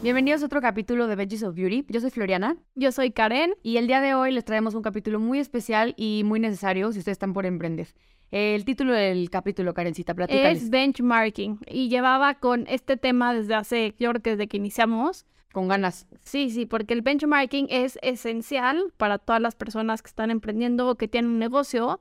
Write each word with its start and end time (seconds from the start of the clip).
Bienvenidos 0.00 0.44
a 0.44 0.46
otro 0.46 0.60
capítulo 0.60 1.08
de 1.08 1.16
Veggies 1.16 1.42
of 1.42 1.56
Beauty. 1.56 1.84
Yo 1.88 2.00
soy 2.00 2.10
Floriana. 2.10 2.56
Yo 2.76 2.92
soy 2.92 3.10
Karen. 3.10 3.54
Y 3.64 3.78
el 3.78 3.88
día 3.88 4.00
de 4.00 4.14
hoy 4.14 4.30
les 4.30 4.44
traemos 4.44 4.76
un 4.76 4.82
capítulo 4.82 5.18
muy 5.18 5.40
especial 5.40 5.94
y 5.96 6.22
muy 6.24 6.38
necesario 6.38 6.92
si 6.92 7.00
ustedes 7.00 7.16
están 7.16 7.32
por 7.32 7.46
emprender. 7.46 7.88
El 8.30 8.64
título 8.64 8.92
del 8.92 9.28
capítulo, 9.28 9.74
Karencita, 9.74 10.14
platícales. 10.14 10.62
Es 10.62 10.70
benchmarking. 10.70 11.58
Y 11.66 11.88
llevaba 11.88 12.34
con 12.34 12.64
este 12.68 12.96
tema 12.96 13.34
desde 13.34 13.56
hace, 13.56 13.96
yo 13.98 14.10
creo 14.10 14.22
que 14.22 14.30
desde 14.30 14.46
que 14.46 14.56
iniciamos. 14.56 15.26
Con 15.52 15.66
ganas. 15.66 16.06
Sí, 16.22 16.50
sí, 16.50 16.64
porque 16.64 16.94
el 16.94 17.02
benchmarking 17.02 17.66
es 17.68 17.98
esencial 18.00 18.92
para 18.98 19.18
todas 19.18 19.42
las 19.42 19.56
personas 19.56 20.00
que 20.02 20.10
están 20.10 20.30
emprendiendo 20.30 20.88
o 20.88 20.94
que 20.94 21.08
tienen 21.08 21.32
un 21.32 21.40
negocio, 21.40 22.00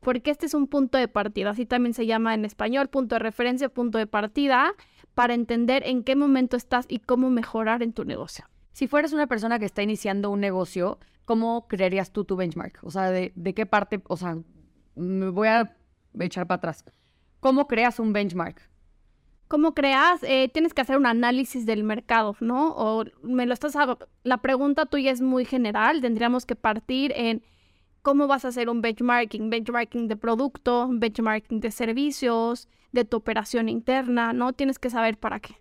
porque 0.00 0.30
este 0.30 0.44
es 0.44 0.52
un 0.52 0.66
punto 0.66 0.98
de 0.98 1.08
partida. 1.08 1.50
Así 1.50 1.64
también 1.64 1.94
se 1.94 2.04
llama 2.04 2.34
en 2.34 2.44
español, 2.44 2.88
punto 2.88 3.14
de 3.14 3.20
referencia, 3.20 3.70
punto 3.70 3.96
de 3.96 4.06
partida 4.06 4.74
para 5.18 5.34
entender 5.34 5.82
en 5.84 6.04
qué 6.04 6.14
momento 6.14 6.56
estás 6.56 6.86
y 6.88 7.00
cómo 7.00 7.28
mejorar 7.28 7.82
en 7.82 7.92
tu 7.92 8.04
negocio. 8.04 8.44
Si 8.70 8.86
fueras 8.86 9.12
una 9.12 9.26
persona 9.26 9.58
que 9.58 9.64
está 9.64 9.82
iniciando 9.82 10.30
un 10.30 10.38
negocio, 10.38 11.00
¿cómo 11.24 11.66
crearías 11.66 12.12
tú 12.12 12.24
tu 12.24 12.36
benchmark? 12.36 12.78
O 12.84 12.92
sea, 12.92 13.10
¿de, 13.10 13.32
qué 13.52 13.66
parte? 13.66 14.00
O 14.06 14.16
sea, 14.16 14.38
me 14.94 15.30
voy 15.30 15.48
a 15.48 15.76
echar 16.20 16.46
para 16.46 16.58
atrás. 16.58 16.84
¿Cómo 17.40 17.66
creas 17.66 17.98
un 17.98 18.12
benchmark? 18.12 18.70
¿Cómo 19.48 19.74
creas? 19.74 20.22
Eh, 20.22 20.50
tienes 20.54 20.72
que 20.72 20.82
hacer 20.82 20.96
un 20.96 21.06
análisis 21.06 21.66
del 21.66 21.82
mercado, 21.82 22.36
¿no? 22.38 22.68
O 22.76 23.04
me 23.24 23.44
lo 23.44 23.54
estás... 23.54 23.76
La 24.22 24.36
pregunta 24.36 24.86
tuya 24.86 25.10
es 25.10 25.20
muy 25.20 25.44
general. 25.44 26.00
Tendríamos 26.00 26.46
que 26.46 26.54
partir 26.54 27.12
en 27.16 27.42
cómo 28.02 28.28
vas 28.28 28.44
a 28.44 28.48
hacer 28.48 28.68
un 28.68 28.82
benchmarking, 28.82 29.50
benchmarking 29.50 30.06
de 30.06 30.16
producto, 30.16 30.88
benchmarking 30.88 31.58
de 31.58 31.72
servicios, 31.72 32.68
de 32.92 33.04
tu 33.04 33.16
operación 33.16 33.68
interna, 33.68 34.32
¿no? 34.32 34.52
Tienes 34.52 34.78
que 34.78 34.90
saber 34.90 35.18
para 35.18 35.40
qué. 35.40 35.56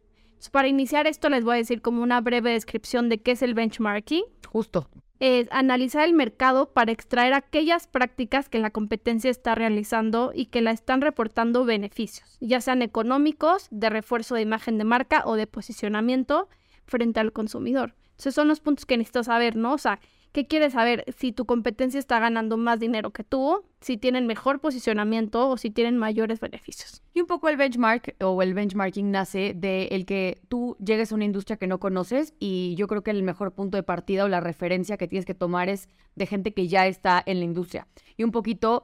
para 0.52 0.68
iniciar 0.68 1.08
esto 1.08 1.30
les 1.30 1.44
voy 1.44 1.56
a 1.56 1.58
decir 1.58 1.82
como 1.82 2.04
una 2.04 2.22
breve 2.22 2.52
descripción 2.52 3.10
de 3.10 3.18
qué 3.18 3.32
es 3.32 3.42
el 3.42 3.54
benchmarking. 3.54 4.24
Justo. 4.48 4.90
Es 5.20 5.48
analizar 5.52 6.06
el 6.06 6.14
mercado 6.14 6.74
para 6.74 6.92
extraer 6.92 7.34
aquellas 7.34 7.88
prácticas 7.88 8.50
que 8.50 8.60
la 8.60 8.70
competencia 8.70 9.32
está 9.32 9.56
realizando 9.56 10.32
y 10.34 10.46
que 10.46 10.62
la 10.62 10.72
están 10.72 11.02
reportando 11.02 11.66
beneficios, 11.66 12.38
ya 12.40 12.62
sean 12.62 12.84
económicos, 12.84 13.68
de 13.72 13.90
refuerzo 13.90 14.36
de 14.36 14.44
imagen 14.44 14.78
de 14.78 14.84
marca 14.84 15.24
o 15.26 15.36
de 15.36 15.48
posicionamiento 15.48 16.50
frente 16.86 17.20
al 17.20 17.34
consumidor. 17.34 17.96
Esos 18.18 18.36
son 18.36 18.48
los 18.48 18.60
puntos 18.60 18.86
que 18.86 18.98
necesito 18.98 19.24
saber, 19.24 19.56
¿no? 19.56 19.74
O 19.74 19.78
sea, 19.78 20.00
¿Qué 20.32 20.48
quieres 20.48 20.74
saber? 20.74 21.04
Si 21.18 21.32
tu 21.32 21.46
competencia 21.46 22.00
está 22.00 22.20
ganando 22.20 22.58
más 22.58 22.80
dinero 22.80 23.12
que 23.12 23.24
tú, 23.24 23.64
si 23.82 23.98
tienen 23.98 24.28
mejor 24.28 24.60
posicionamiento 24.60 25.50
o 25.50 25.58
si 25.58 25.70
tienen 25.72 25.98
mayores 25.98 26.40
beneficios. 26.40 27.02
Y 27.14 27.22
un 27.22 27.28
poco 27.28 27.50
el 27.50 27.58
benchmark 27.58 28.16
o 28.22 28.42
el 28.42 28.54
benchmarking 28.54 29.10
nace 29.12 29.54
de 29.56 29.88
el 29.88 30.06
que 30.06 30.40
tú 30.48 30.76
llegues 30.84 31.12
a 31.12 31.16
una 31.16 31.26
industria 31.26 31.58
que 31.58 31.68
no 31.68 31.80
conoces 31.80 32.34
y 32.40 32.76
yo 32.76 32.88
creo 32.88 33.04
que 33.04 33.12
el 33.12 33.24
mejor 33.24 33.54
punto 33.54 33.78
de 33.78 33.84
partida 33.84 34.26
o 34.26 34.28
la 34.28 34.40
referencia 34.40 34.98
que 34.98 35.08
tienes 35.08 35.26
que 35.26 35.34
tomar 35.34 35.70
es 35.70 35.90
de 36.16 36.26
gente 36.26 36.54
que 36.54 36.68
ya 36.68 36.88
está 36.88 37.24
en 37.26 37.40
la 37.40 37.46
industria. 37.46 37.88
Y 38.16 38.24
un 38.24 38.32
poquito, 38.32 38.84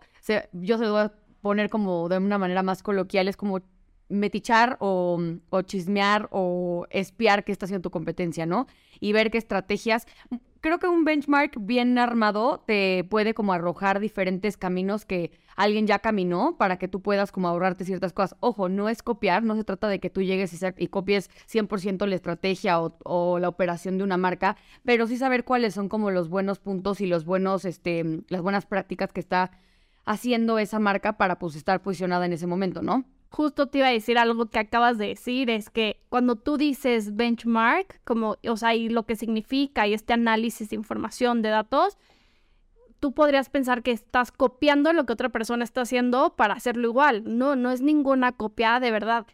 yo 0.54 0.78
se 0.78 0.84
lo 0.86 0.92
voy 0.92 1.02
a 1.02 1.14
poner 1.42 1.70
como 1.70 2.08
de 2.10 2.18
una 2.18 2.38
manera 2.38 2.64
más 2.64 2.81
coloquial, 2.81 3.28
es 3.28 3.38
como 3.38 3.62
metichar 4.10 4.78
o, 4.80 5.20
o, 5.50 5.62
chismear 5.62 6.30
o 6.31 6.86
espiar 6.90 7.44
qué 7.44 7.52
está 7.52 7.66
haciendo 7.66 7.81
tu 7.81 7.92
competencia, 7.92 8.46
¿no? 8.46 8.68
Y 9.00 9.12
ver 9.12 9.31
qué 9.31 9.38
estrategias 9.38 10.06
creo 10.63 10.79
que 10.79 10.88
un 10.88 11.03
benchmark 11.03 11.57
bien 11.59 11.97
armado 11.97 12.63
te 12.66 13.03
puede 13.03 13.34
como 13.34 13.51
arrojar 13.51 14.00
diferentes 14.00 14.56
caminos 14.56 15.06
que 15.06 15.31
alguien 15.57 15.88
ya 15.88 16.00
caminó 16.00 16.56
para 16.57 16.78
que 16.78 16.88
tú 16.88 17.01
puedas 17.01 17.34
como 17.34 17.50
ahorrarte 17.50 17.84
ciertas 17.84 18.13
cosas. 18.13 18.38
Ojo, 18.40 18.69
no 18.69 18.88
es 18.88 19.03
copiar, 19.03 19.44
no 19.44 19.57
se 19.57 19.66
trata 19.66 19.90
de 19.90 20.00
que 20.00 20.09
tú 20.09 20.22
llegues 20.22 20.57
y, 20.78 20.88
copies 20.88 21.29
100% 21.51 22.07
la 22.07 22.16
estrategia 22.16 22.79
o, 22.79 23.40
la 23.40 23.50
operación 23.50 23.97
de 23.97 24.06
una 24.06 24.16
marca, 24.16 24.56
pero 24.85 25.06
sí 25.06 25.18
saber 25.18 25.44
cuáles 25.44 25.74
son 25.74 25.90
como 25.90 26.12
los 26.12 26.29
buenos 26.29 26.59
puntos 26.59 27.01
y 27.01 27.07
los 27.07 27.25
buenos, 27.25 27.66
este, 27.66 28.22
las 28.30 28.41
buenas 28.41 28.66
prácticas 28.66 29.12
que 29.12 29.19
está 29.19 29.51
haciendo 30.06 30.59
esa 30.59 30.80
marca 30.80 31.18
para 31.18 31.40
pues 31.40 31.57
estar 31.57 31.81
posicionada 31.81 32.25
en 32.25 32.31
ese 32.31 32.47
momento, 32.47 32.81
¿no? 32.81 33.03
Justo 33.34 33.66
te 33.66 33.80
iba 33.80 33.88
a 33.88 33.92
decir 33.92 34.20
algo 34.20 34.46
que 34.46 34.60
acabas 34.60 35.00
de 35.00 35.08
decir, 35.08 35.50
es 35.50 35.72
que 35.72 36.00
cuando 36.10 36.36
tú 36.36 36.56
dices 36.58 37.16
benchmark, 37.16 38.00
como, 38.04 38.38
o 38.48 38.58
sea, 38.58 38.76
y 38.76 38.90
lo 38.90 39.08
que 39.08 39.16
significa 39.16 39.88
y 39.88 39.96
este 39.96 40.14
análisis 40.14 40.70
de 40.70 40.76
información 40.76 41.42
de 41.42 41.50
datos, 41.50 41.98
tú 43.00 43.14
podrías 43.14 43.50
pensar 43.50 43.82
que 43.82 43.90
estás 43.90 44.32
copiando 44.32 44.94
lo 44.94 45.08
que 45.08 45.14
otra 45.14 45.30
persona 45.30 45.64
está 45.64 45.82
haciendo 45.82 46.36
para 46.36 46.54
hacerlo 46.54 46.88
igual. 46.88 47.24
No, 47.26 47.56
no 47.56 47.72
es 47.72 47.82
ninguna 47.82 48.34
copia 48.34 48.80
de 48.80 48.92
verdad. 48.92 49.26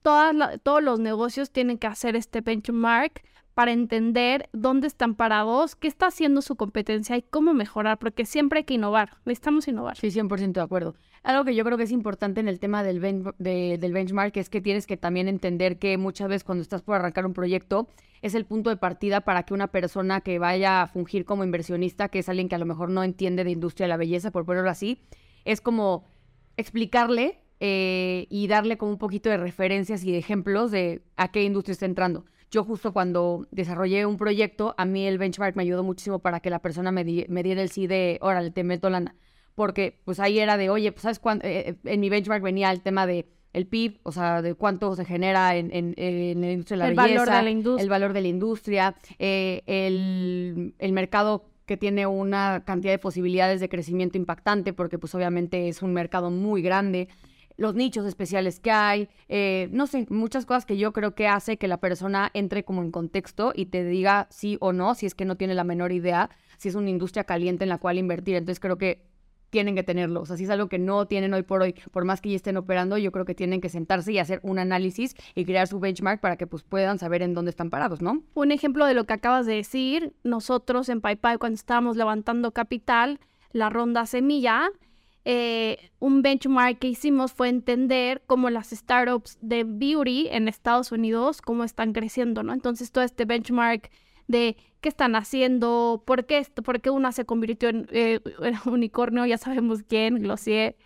Todas 0.00 0.34
todos 0.62 0.82
los 0.82 0.98
negocios 0.98 1.50
tienen 1.50 1.76
que 1.76 1.86
hacer 1.86 2.16
este 2.16 2.40
benchmark 2.40 3.22
para 3.54 3.72
entender 3.72 4.48
dónde 4.52 4.88
están 4.88 5.14
parados, 5.14 5.76
qué 5.76 5.86
está 5.86 6.08
haciendo 6.08 6.42
su 6.42 6.56
competencia 6.56 7.16
y 7.16 7.22
cómo 7.22 7.54
mejorar, 7.54 7.98
porque 7.98 8.26
siempre 8.26 8.58
hay 8.58 8.64
que 8.64 8.74
innovar, 8.74 9.16
necesitamos 9.24 9.68
innovar. 9.68 9.96
Sí, 9.96 10.08
100% 10.08 10.52
de 10.52 10.60
acuerdo. 10.60 10.96
Algo 11.22 11.44
que 11.44 11.54
yo 11.54 11.64
creo 11.64 11.78
que 11.78 11.84
es 11.84 11.92
importante 11.92 12.40
en 12.40 12.48
el 12.48 12.58
tema 12.58 12.82
del, 12.82 13.00
benchmark 13.00 14.36
es 14.36 14.50
que 14.50 14.60
tienes 14.60 14.86
que 14.86 14.96
también 14.96 15.28
entender 15.28 15.78
que 15.78 15.96
muchas 15.96 16.28
veces 16.28 16.44
cuando 16.44 16.62
estás 16.62 16.82
por 16.82 16.96
arrancar 16.96 17.24
un 17.24 17.32
proyecto 17.32 17.88
es 18.20 18.34
el 18.34 18.44
punto 18.44 18.70
de 18.70 18.76
partida 18.76 19.20
para 19.22 19.44
que 19.44 19.54
una 19.54 19.68
persona 19.68 20.20
que 20.20 20.38
vaya 20.38 20.82
a 20.82 20.86
fungir 20.86 21.24
como 21.24 21.44
inversionista, 21.44 22.08
que 22.08 22.18
es 22.18 22.28
alguien 22.28 22.48
que 22.48 22.56
a 22.56 22.58
lo 22.58 22.66
mejor 22.66 22.90
no 22.90 23.04
entiende 23.04 23.44
de 23.44 23.52
industria 23.52 23.84
de 23.84 23.90
la 23.90 23.96
belleza, 23.96 24.32
por 24.32 24.44
ponerlo 24.44 24.70
así, 24.70 25.00
es 25.44 25.60
como 25.60 26.04
explicarle 26.56 27.40
eh, 27.60 28.26
y 28.30 28.46
darle 28.48 28.76
como 28.76 28.92
un 28.92 28.98
poquito 28.98 29.30
de 29.30 29.36
referencias 29.36 30.04
y 30.04 30.12
de 30.12 30.18
ejemplos 30.18 30.70
de 30.70 31.02
a 31.16 31.30
qué 31.30 31.44
industria 31.44 31.72
está 31.72 31.86
entrando 31.86 32.24
yo 32.54 32.62
justo 32.62 32.92
cuando 32.92 33.46
desarrollé 33.50 34.06
un 34.06 34.16
proyecto, 34.16 34.76
a 34.78 34.84
mí 34.84 35.06
el 35.06 35.18
benchmark 35.18 35.56
me 35.56 35.64
ayudó 35.64 35.82
muchísimo 35.82 36.20
para 36.20 36.38
que 36.38 36.50
la 36.50 36.60
persona 36.60 36.92
me, 36.92 37.02
diera 37.02 37.60
el 37.60 37.68
sí 37.68 37.88
de, 37.88 38.18
órale, 38.22 38.52
te 38.52 38.62
meto 38.62 38.88
lana. 38.90 39.16
Porque 39.56 40.00
pues 40.04 40.20
ahí 40.20 40.38
era 40.38 40.56
de, 40.56 40.70
oye, 40.70 40.92
pues 40.92 41.02
sabes 41.02 41.18
cuándo, 41.18 41.44
eh, 41.44 41.70
eh, 41.70 41.76
en 41.84 42.00
mi 42.00 42.08
benchmark 42.10 42.42
venía 42.42 42.70
el 42.70 42.80
tema 42.80 43.06
de 43.06 43.28
el 43.52 43.66
PIB, 43.66 44.00
o 44.04 44.12
sea, 44.12 44.42
de 44.42 44.54
cuánto 44.54 44.94
se 44.96 45.04
genera 45.04 45.56
en, 45.56 45.70
en, 45.72 45.94
en 45.96 46.40
la 46.40 46.52
industria 46.52 46.76
de 46.76 46.82
la 46.82 46.88
el 46.88 46.96
belleza, 46.96 47.20
valor 47.20 47.36
de 47.36 47.42
la 47.42 47.50
industria. 47.50 47.82
el 47.82 47.90
valor 47.90 48.12
de 48.12 48.20
la 48.20 48.28
industria, 48.28 48.96
eh, 49.18 49.62
el, 49.66 50.74
el 50.78 50.92
mercado 50.92 51.44
que 51.66 51.76
tiene 51.76 52.06
una 52.06 52.62
cantidad 52.64 52.92
de 52.92 52.98
posibilidades 52.98 53.60
de 53.60 53.68
crecimiento 53.68 54.18
impactante, 54.18 54.72
porque 54.72 54.98
pues 54.98 55.14
obviamente 55.14 55.68
es 55.68 55.82
un 55.82 55.92
mercado 55.92 56.30
muy 56.30 56.62
grande 56.62 57.08
los 57.56 57.74
nichos 57.74 58.06
especiales 58.06 58.60
que 58.60 58.70
hay, 58.70 59.08
eh, 59.28 59.68
no 59.72 59.86
sé, 59.86 60.06
muchas 60.10 60.46
cosas 60.46 60.66
que 60.66 60.76
yo 60.76 60.92
creo 60.92 61.14
que 61.14 61.28
hace 61.28 61.56
que 61.56 61.68
la 61.68 61.78
persona 61.78 62.30
entre 62.34 62.64
como 62.64 62.82
en 62.82 62.90
contexto 62.90 63.52
y 63.54 63.66
te 63.66 63.84
diga 63.84 64.26
sí 64.30 64.56
o 64.60 64.72
no, 64.72 64.94
si 64.94 65.06
es 65.06 65.14
que 65.14 65.24
no 65.24 65.36
tiene 65.36 65.54
la 65.54 65.64
menor 65.64 65.92
idea, 65.92 66.30
si 66.56 66.68
es 66.68 66.74
una 66.74 66.90
industria 66.90 67.24
caliente 67.24 67.64
en 67.64 67.70
la 67.70 67.78
cual 67.78 67.98
invertir. 67.98 68.36
Entonces 68.36 68.60
creo 68.60 68.78
que 68.78 69.02
tienen 69.54 69.76
que 69.76 69.84
tenerlo. 69.84 70.22
O 70.22 70.26
sea, 70.26 70.36
si 70.36 70.42
es 70.42 70.50
algo 70.50 70.68
que 70.68 70.80
no 70.80 71.06
tienen 71.06 71.32
hoy 71.32 71.44
por 71.44 71.62
hoy, 71.62 71.76
por 71.92 72.04
más 72.04 72.20
que 72.20 72.28
ya 72.28 72.34
estén 72.34 72.56
operando, 72.56 72.98
yo 72.98 73.12
creo 73.12 73.24
que 73.24 73.36
tienen 73.36 73.60
que 73.60 73.68
sentarse 73.68 74.12
y 74.12 74.18
hacer 74.18 74.40
un 74.42 74.58
análisis 74.58 75.14
y 75.36 75.44
crear 75.44 75.68
su 75.68 75.78
benchmark 75.78 76.20
para 76.20 76.36
que 76.36 76.48
pues 76.48 76.64
puedan 76.64 76.98
saber 76.98 77.22
en 77.22 77.34
dónde 77.34 77.50
están 77.50 77.70
parados, 77.70 78.02
¿no? 78.02 78.24
Un 78.34 78.50
ejemplo 78.50 78.84
de 78.84 78.94
lo 78.94 79.04
que 79.04 79.12
acabas 79.12 79.46
de 79.46 79.54
decir, 79.54 80.12
nosotros 80.24 80.88
en 80.88 81.00
PayPal 81.00 81.38
cuando 81.38 81.54
estábamos 81.54 81.96
levantando 81.96 82.50
capital, 82.50 83.20
la 83.52 83.70
ronda 83.70 84.06
semilla, 84.06 84.70
eh, 85.24 85.90
un 86.00 86.20
benchmark 86.22 86.78
que 86.78 86.88
hicimos 86.88 87.32
fue 87.32 87.48
entender 87.48 88.22
cómo 88.26 88.50
las 88.50 88.70
startups 88.70 89.38
de 89.40 89.64
beauty 89.64 90.28
en 90.28 90.48
Estados 90.48 90.92
Unidos, 90.92 91.40
cómo 91.40 91.64
están 91.64 91.92
creciendo, 91.94 92.42
¿no? 92.42 92.52
Entonces 92.52 92.92
todo 92.92 93.04
este 93.04 93.24
benchmark 93.24 93.90
de 94.28 94.56
qué 94.80 94.88
están 94.88 95.16
haciendo, 95.16 96.02
por 96.06 96.26
qué, 96.26 96.38
esto, 96.38 96.62
por 96.62 96.80
qué 96.80 96.90
una 96.90 97.12
se 97.12 97.24
convirtió 97.24 97.70
en, 97.70 97.86
eh, 97.90 98.20
unicornio, 98.66 99.24
ya 99.24 99.38
sabemos 99.38 99.82
quién, 99.88 100.16
Glossier, 100.16 100.76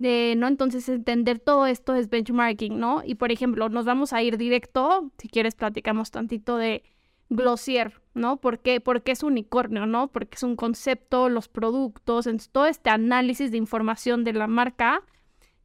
eh, 0.00 0.34
¿no? 0.36 0.48
Entonces 0.48 0.88
entender 0.88 1.38
todo 1.38 1.66
esto 1.66 1.94
es 1.94 2.10
benchmarking, 2.10 2.78
¿no? 2.78 3.02
Y 3.04 3.14
por 3.14 3.30
ejemplo, 3.30 3.68
nos 3.68 3.84
vamos 3.84 4.12
a 4.12 4.22
ir 4.22 4.36
directo, 4.36 5.12
si 5.18 5.28
quieres 5.28 5.54
platicamos 5.54 6.10
tantito 6.10 6.56
de 6.56 6.82
Glossier, 7.28 8.00
¿no? 8.14 8.36
¿Por 8.40 8.60
qué? 8.60 8.80
Porque 8.80 9.12
es 9.12 9.22
unicornio, 9.22 9.86
¿no? 9.86 10.08
Porque 10.08 10.36
es 10.36 10.42
un 10.42 10.54
concepto, 10.56 11.28
los 11.28 11.48
productos, 11.48 12.28
todo 12.52 12.66
este 12.66 12.90
análisis 12.90 13.50
de 13.50 13.56
información 13.56 14.22
de 14.24 14.32
la 14.32 14.46
marca 14.46 15.02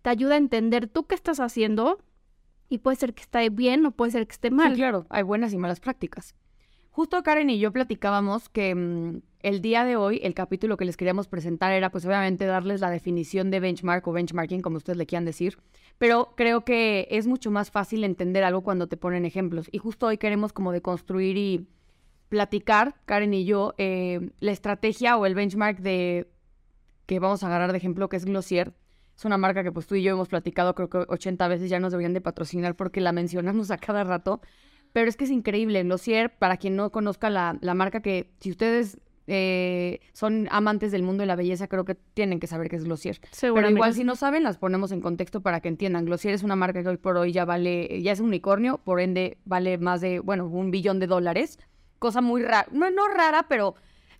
te 0.01 0.09
ayuda 0.09 0.33
a 0.33 0.37
entender 0.37 0.87
tú 0.87 1.05
qué 1.05 1.15
estás 1.15 1.39
haciendo 1.39 1.99
Y 2.69 2.77
puede 2.79 2.95
ser 2.97 3.13
que 3.13 3.21
esté 3.21 3.49
bien 3.49 3.85
o 3.85 3.91
puede 3.91 4.11
ser 4.11 4.25
que 4.25 4.31
esté 4.33 4.47
Sí, 4.49 4.55
mal. 4.55 4.73
claro, 4.75 5.05
hay 5.09 5.23
buenas 5.23 5.51
y 5.53 5.57
malas 5.57 5.79
prácticas. 5.81 6.35
Justo 6.91 7.23
Karen 7.23 7.49
y 7.49 7.57
yo 7.57 7.71
platicábamos 7.71 8.49
que 8.49 8.75
mm, 8.75 9.21
el 9.43 9.61
día 9.61 9.85
de 9.85 9.95
hoy 9.95 10.19
el 10.23 10.33
capítulo 10.33 10.75
que 10.75 10.83
les 10.83 10.97
queríamos 10.97 11.29
presentar 11.29 11.71
era 11.71 11.89
pues 11.89 12.05
obviamente 12.05 12.45
darles 12.45 12.81
la 12.81 12.89
definición 12.89 13.49
de 13.49 13.61
benchmark 13.61 14.05
o 14.07 14.11
benchmarking, 14.11 14.59
como 14.59 14.75
ustedes 14.75 14.97
le 14.97 15.05
quieran 15.05 15.23
decir, 15.23 15.57
pero 15.97 16.33
creo 16.35 16.65
que 16.65 17.07
es 17.09 17.27
mucho 17.27 17.49
más 17.49 17.71
fácil 17.71 18.03
entender 18.03 18.43
algo 18.43 18.61
cuando 18.61 18.87
te 18.87 18.97
ponen 18.97 19.23
ejemplos. 19.23 19.69
Y 19.71 19.77
justo 19.77 20.07
hoy 20.07 20.17
queremos 20.17 20.51
como 20.51 20.73
de 20.73 20.81
construir 20.81 21.37
y 21.37 21.65
platicar, 22.27 22.95
Karen 23.05 23.33
y 23.33 23.45
yo, 23.45 23.73
eh, 23.77 24.31
la 24.41 24.51
estrategia 24.51 25.15
o 25.15 25.25
el 25.25 25.33
benchmark 25.33 25.79
de 25.79 26.29
que 27.05 27.19
vamos 27.19 27.43
a 27.43 27.47
agarrar 27.47 27.71
de 27.71 27.77
ejemplo, 27.77 28.09
que 28.09 28.17
es 28.17 28.25
Glossier. 28.25 28.73
Es 29.17 29.23
una 29.23 29.37
marca 29.37 29.63
que 29.63 29.71
pues 29.71 29.87
tú 29.87 29.95
y 29.95 30.03
yo 30.03 30.11
hemos 30.11 30.27
platicado 30.27 30.75
creo 30.75 30.89
que 30.89 31.05
80 31.07 31.47
veces, 31.47 31.69
ya 31.69 31.79
nos 31.79 31.91
deberían 31.91 32.13
de 32.13 32.21
patrocinar 32.21 32.75
porque 32.75 32.99
la 32.99 33.13
mencionamos 33.13 33.71
a 33.71 33.77
cada 33.77 34.03
rato. 34.03 34.41
Pero 34.93 35.09
es 35.09 35.15
que 35.15 35.23
es 35.23 35.31
increíble. 35.31 35.83
Glossier, 35.83 36.29
para 36.37 36.57
quien 36.57 36.75
no 36.75 36.91
conozca 36.91 37.29
la, 37.29 37.57
la 37.61 37.73
marca, 37.73 38.01
que 38.01 38.31
si 38.39 38.51
ustedes 38.51 38.99
eh, 39.27 39.99
son 40.13 40.47
amantes 40.51 40.91
del 40.91 41.03
mundo 41.03 41.21
de 41.21 41.27
la 41.27 41.35
belleza, 41.35 41.67
creo 41.67 41.85
que 41.85 41.95
tienen 41.95 42.39
que 42.39 42.47
saber 42.47 42.69
que 42.69 42.75
es 42.75 42.83
Glossier. 42.83 43.19
Pero 43.39 43.69
igual 43.69 43.93
si 43.93 44.03
no 44.03 44.15
saben, 44.15 44.43
las 44.43 44.57
ponemos 44.57 44.91
en 44.91 45.01
contexto 45.01 45.41
para 45.41 45.61
que 45.61 45.69
entiendan. 45.69 46.05
Glossier 46.05 46.33
es 46.33 46.43
una 46.43 46.55
marca 46.55 46.83
que 46.83 46.89
hoy 46.89 46.97
por 46.97 47.17
hoy 47.17 47.31
ya 47.31 47.45
vale, 47.45 48.01
ya 48.01 48.11
es 48.11 48.19
un 48.19 48.27
unicornio, 48.27 48.79
por 48.79 48.99
ende 48.99 49.37
vale 49.45 49.77
más 49.77 50.01
de, 50.01 50.19
bueno, 50.19 50.47
un 50.47 50.71
billón 50.71 50.99
de 50.99 51.07
dólares. 51.07 51.59
Cosa 51.99 52.21
muy 52.21 52.41
rara, 52.41 52.67
no, 52.71 52.89
no 52.89 53.07
rara, 53.07 53.45
pero 53.47 53.75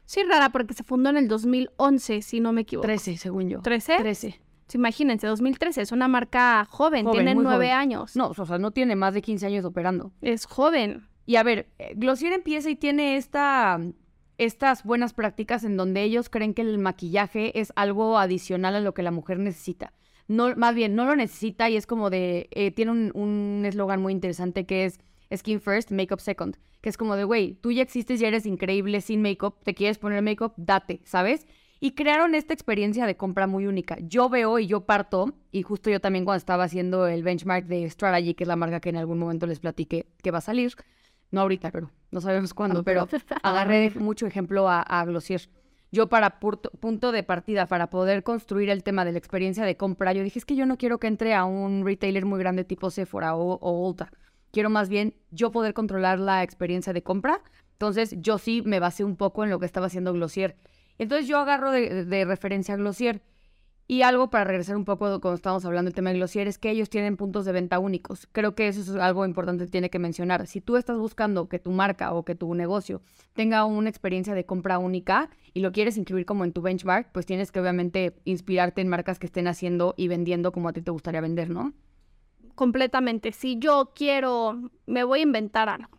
Sí, 0.06 0.24
rara, 0.24 0.52
porque 0.52 0.74
se 0.74 0.84
fundó 0.84 1.10
en 1.10 1.16
el 1.16 1.28
2011, 1.30 2.22
si 2.22 2.42
no 2.42 2.52
me 2.52 2.62
equivoco. 2.62 2.86
13, 2.86 3.16
según 3.16 3.50
yo. 3.50 3.62
¿13? 3.62 3.98
13. 3.98 4.42
Imagínense, 4.76 5.28
2013, 5.28 5.82
es 5.82 5.92
una 5.92 6.08
marca 6.08 6.66
joven, 6.70 7.06
Joven, 7.06 7.18
tiene 7.26 7.36
nueve 7.36 7.68
joven. 7.68 7.72
años. 7.72 8.16
No, 8.16 8.28
o 8.36 8.46
sea, 8.46 8.58
no 8.58 8.72
tiene 8.72 8.96
más 8.96 9.14
de 9.14 9.22
15 9.22 9.46
años 9.46 9.66
operando. 9.66 10.12
Es 10.22 10.46
joven. 10.46 11.08
Y 11.26 11.36
a 11.36 11.44
ver, 11.44 11.70
eh, 11.80 11.94
Glossier 11.96 12.34
empieza 12.34 12.70
y 12.70 12.76
tiene 12.76 13.16
esta, 13.18 13.80
estas 14.38 14.84
buenas 14.84 15.14
prácticas 15.14 15.64
en 15.64 15.78
donde 15.78 16.04
ellos 16.04 16.30
creen 16.30 16.54
que 16.54 16.62
el 16.64 16.78
maquillaje 16.80 17.60
es 17.60 17.72
algo 17.76 18.18
adicional 18.18 18.76
a 18.76 18.80
lo 18.80 18.94
que 18.94 19.04
la 19.04 19.12
mujer 19.12 19.40
necesita. 19.40 19.94
No, 20.28 20.56
más 20.56 20.74
bien, 20.76 20.96
no 20.96 21.06
lo 21.06 21.16
necesita 21.16 21.70
y 21.70 21.76
es 21.76 21.86
como 21.86 22.10
de, 22.10 22.48
eh, 22.52 22.72
tiene 22.72 22.92
un- 22.92 23.12
un 23.14 23.64
eslogan 23.66 24.02
muy 24.02 24.14
interesante 24.14 24.66
que 24.66 24.86
es 24.86 25.00
Skin 25.36 25.60
First, 25.62 25.92
Makeup 25.92 26.20
Second, 26.20 26.58
que 26.82 26.90
es 26.90 26.98
como 26.98 27.16
de, 27.16 27.24
güey, 27.24 27.54
tú 27.56 27.72
ya 27.72 27.82
existes, 27.84 28.20
ya 28.20 28.28
eres 28.30 28.46
increíble 28.46 29.02
sin 29.02 29.22
make-up, 29.22 29.56
te 29.64 29.74
quieres 29.74 29.98
poner 30.00 30.22
make-up, 30.22 30.54
date, 30.58 31.02
¿sabes? 31.06 31.46
Y 31.84 31.92
crearon 31.96 32.36
esta 32.36 32.54
experiencia 32.54 33.08
de 33.08 33.18
compra 33.18 33.48
muy 33.48 33.66
única. 33.66 33.98
Yo 34.02 34.30
veo 34.30 34.60
y 34.60 34.68
yo 34.68 34.82
parto, 34.86 35.34
y 35.52 35.64
justo 35.64 35.90
yo 35.90 36.00
también 36.00 36.26
cuando 36.26 36.38
estaba 36.38 36.64
haciendo 36.66 37.08
el 37.08 37.24
benchmark 37.24 37.66
de 37.66 37.90
Strategy, 37.90 38.36
que 38.36 38.44
es 38.44 38.48
la 38.48 38.56
marca 38.56 38.80
que 38.80 38.90
en 38.90 38.98
algún 38.98 39.18
momento 39.18 39.48
les 39.48 39.60
platiqué 39.60 40.06
que 40.22 40.30
va 40.30 40.38
a 40.38 40.42
salir, 40.42 40.74
no 41.32 41.42
ahorita, 41.42 41.72
pero 41.72 41.90
no 42.12 42.22
sabemos 42.22 42.54
cuándo, 42.54 42.84
pero 42.84 43.08
agarré 43.44 43.90
mucho 43.96 44.28
ejemplo 44.28 44.70
a, 44.70 44.82
a 44.82 45.04
Glossier. 45.06 45.50
Yo 45.92 46.08
para 46.08 46.40
purto- 46.40 46.70
punto 46.80 47.12
de 47.12 47.24
partida, 47.24 47.66
para 47.66 47.90
poder 47.90 48.22
construir 48.22 48.70
el 48.70 48.84
tema 48.84 49.04
de 49.04 49.14
la 49.14 49.18
experiencia 49.18 49.66
de 49.66 49.76
compra, 49.76 50.14
yo 50.14 50.22
dije, 50.24 50.38
es 50.38 50.46
que 50.46 50.56
yo 50.56 50.68
no 50.68 50.78
quiero 50.78 51.00
que 51.00 51.08
entre 51.08 51.34
a 51.34 51.46
un 51.46 51.84
retailer 51.84 52.26
muy 52.26 52.38
grande 52.40 52.64
tipo 52.64 52.92
Sephora 52.92 53.36
o, 53.36 53.56
o 53.60 53.88
Ulta. 53.88 54.12
Quiero 54.52 54.70
más 54.70 54.88
bien 54.88 55.16
yo 55.32 55.52
poder 55.52 55.74
controlar 55.74 56.20
la 56.20 56.44
experiencia 56.44 56.94
de 56.94 57.02
compra. 57.02 57.42
Entonces 57.74 58.16
yo 58.20 58.38
sí 58.38 58.62
me 58.64 58.80
basé 58.80 59.04
un 59.04 59.16
poco 59.16 59.44
en 59.44 59.50
lo 59.50 59.60
que 59.60 59.66
estaba 59.66 59.88
haciendo 59.88 60.14
Glossier. 60.14 60.56
Entonces 60.98 61.28
yo 61.28 61.38
agarro 61.40 61.72
de, 61.72 62.26
referencia 62.26 62.74
a 62.74 62.78
Glossier. 62.78 63.22
Y 63.88 64.04
algo 64.04 64.30
para 64.30 64.46
regresar 64.46 64.78
un 64.78 64.86
poco 64.86 65.20
cuando 65.20 65.36
estábamos 65.36 65.66
hablando 65.66 65.90
del 65.90 65.96
tema 65.96 66.12
de 66.12 66.16
Glossier 66.16 66.48
es 66.48 66.58
que 66.58 66.70
ellos 66.70 66.90
tienen 66.90 67.18
puntos 67.18 67.44
de 67.44 67.52
venta 67.52 67.78
únicos. 67.78 68.28
Creo 68.32 68.56
que 68.56 68.70
eso 68.70 68.80
es 68.80 68.90
algo 68.90 69.26
importante 69.26 69.66
que 69.66 69.72
tiene 69.72 69.90
que 69.90 70.00
mencionar. 70.00 70.48
Si 70.48 70.62
tú 70.62 70.78
estás 70.78 70.98
buscando 70.98 71.50
que 71.50 71.60
tu 71.60 71.72
marca 71.72 72.14
o 72.14 72.24
que 72.24 72.34
tu 72.34 72.56
negocio 72.56 73.02
tenga 73.34 73.66
una 73.66 73.90
experiencia 73.90 74.34
de 74.34 74.46
compra 74.46 74.80
única 74.80 75.30
y 75.54 75.60
lo 75.60 75.74
quieres 75.74 75.98
incluir 75.98 76.26
como 76.26 76.46
en 76.46 76.54
tu 76.54 76.62
benchmark, 76.62 77.12
pues 77.12 77.26
tienes 77.26 77.52
que 77.52 77.60
obviamente 77.60 78.16
inspirarte 78.24 78.80
en 78.80 78.88
marcas 78.88 79.20
que 79.20 79.26
estén 79.26 79.48
haciendo 79.48 79.94
y 79.98 80.08
vendiendo 80.08 80.54
como 80.54 80.70
a 80.70 80.74
ti 80.74 80.82
te 80.82 80.92
gustaría 80.92 81.20
vender, 81.20 81.50
¿no? 81.50 81.74
completamente. 82.62 83.32
Si 83.32 83.58
yo 83.58 83.92
quiero, 83.96 84.70
me 84.86 85.04
voy 85.04 85.20
a 85.20 85.24
inventar 85.24 85.68
algo. 85.68 85.90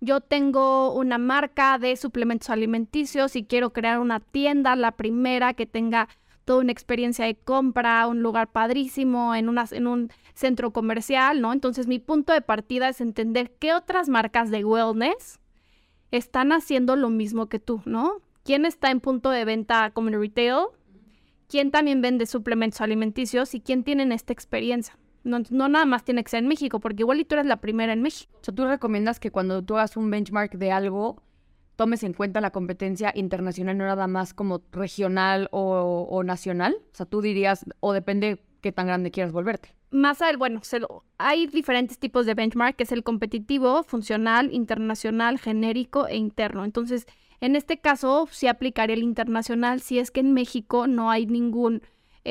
Yo 0.00 0.20
tengo 0.20 0.94
una 0.94 1.18
marca 1.18 1.78
de 1.78 1.96
suplementos 1.96 2.50
alimenticios 2.50 3.34
y 3.34 3.44
quiero 3.44 3.72
crear 3.72 3.98
una 3.98 4.20
tienda, 4.20 4.76
la 4.76 4.92
primera 4.92 5.54
que 5.54 5.66
tenga 5.66 6.08
toda 6.44 6.60
una 6.60 6.72
experiencia 6.72 7.26
de 7.26 7.34
compra, 7.34 8.06
un 8.06 8.22
lugar 8.22 8.48
padrísimo, 8.50 9.34
en, 9.34 9.48
una, 9.48 9.66
en 9.70 9.86
un 9.86 10.10
centro 10.34 10.72
comercial, 10.72 11.40
¿no? 11.40 11.52
Entonces 11.52 11.86
mi 11.86 11.98
punto 11.98 12.32
de 12.32 12.40
partida 12.40 12.88
es 12.88 13.00
entender 13.00 13.52
qué 13.58 13.74
otras 13.74 14.08
marcas 14.08 14.50
de 14.50 14.64
wellness 14.64 15.40
están 16.10 16.52
haciendo 16.52 16.96
lo 16.96 17.10
mismo 17.10 17.48
que 17.48 17.58
tú, 17.58 17.82
¿no? 17.84 18.22
¿Quién 18.44 18.64
está 18.64 18.90
en 18.90 19.00
punto 19.00 19.28
de 19.30 19.44
venta 19.44 19.90
como 19.90 20.08
en 20.08 20.18
retail? 20.18 20.68
¿Quién 21.48 21.70
también 21.70 22.00
vende 22.00 22.24
suplementos 22.24 22.80
alimenticios? 22.80 23.54
¿Y 23.54 23.60
quién 23.60 23.84
tienen 23.84 24.12
esta 24.12 24.32
experiencia? 24.32 24.96
No, 25.28 25.38
no 25.50 25.68
nada 25.68 25.84
más 25.84 26.04
tiene 26.04 26.24
que 26.24 26.30
ser 26.30 26.42
en 26.42 26.48
México, 26.48 26.80
porque 26.80 27.02
igual 27.02 27.20
y 27.20 27.24
tú 27.24 27.34
eres 27.34 27.46
la 27.46 27.58
primera 27.60 27.92
en 27.92 28.02
México. 28.02 28.32
O 28.40 28.44
sea, 28.44 28.54
tú 28.54 28.64
recomiendas 28.64 29.20
que 29.20 29.30
cuando 29.30 29.62
tú 29.62 29.76
hagas 29.76 29.96
un 29.96 30.10
benchmark 30.10 30.54
de 30.56 30.72
algo, 30.72 31.22
tomes 31.76 32.02
en 32.02 32.12
cuenta 32.14 32.40
la 32.40 32.50
competencia 32.50 33.12
internacional, 33.14 33.78
no 33.78 33.84
nada 33.84 34.06
más 34.08 34.34
como 34.34 34.62
regional 34.72 35.48
o, 35.52 36.06
o 36.10 36.24
nacional. 36.24 36.76
O 36.92 36.96
sea, 36.96 37.06
tú 37.06 37.20
dirías, 37.22 37.64
o 37.80 37.92
depende 37.92 38.42
qué 38.60 38.72
tan 38.72 38.86
grande 38.88 39.10
quieras 39.12 39.32
volverte. 39.32 39.74
Más 39.90 40.20
al, 40.20 40.36
bueno, 40.36 40.60
se 40.64 40.80
lo- 40.80 41.04
hay 41.18 41.46
diferentes 41.46 41.98
tipos 41.98 42.26
de 42.26 42.34
benchmark, 42.34 42.76
que 42.76 42.82
es 42.82 42.92
el 42.92 43.04
competitivo, 43.04 43.82
funcional, 43.84 44.52
internacional, 44.52 45.38
genérico 45.38 46.06
e 46.08 46.16
interno. 46.16 46.64
Entonces, 46.64 47.06
en 47.40 47.54
este 47.54 47.78
caso, 47.78 48.26
sí 48.30 48.48
aplicaría 48.48 48.94
el 48.96 49.02
internacional 49.02 49.80
si 49.80 49.98
es 50.00 50.10
que 50.10 50.20
en 50.20 50.34
México 50.34 50.86
no 50.88 51.10
hay 51.10 51.26
ningún 51.26 51.82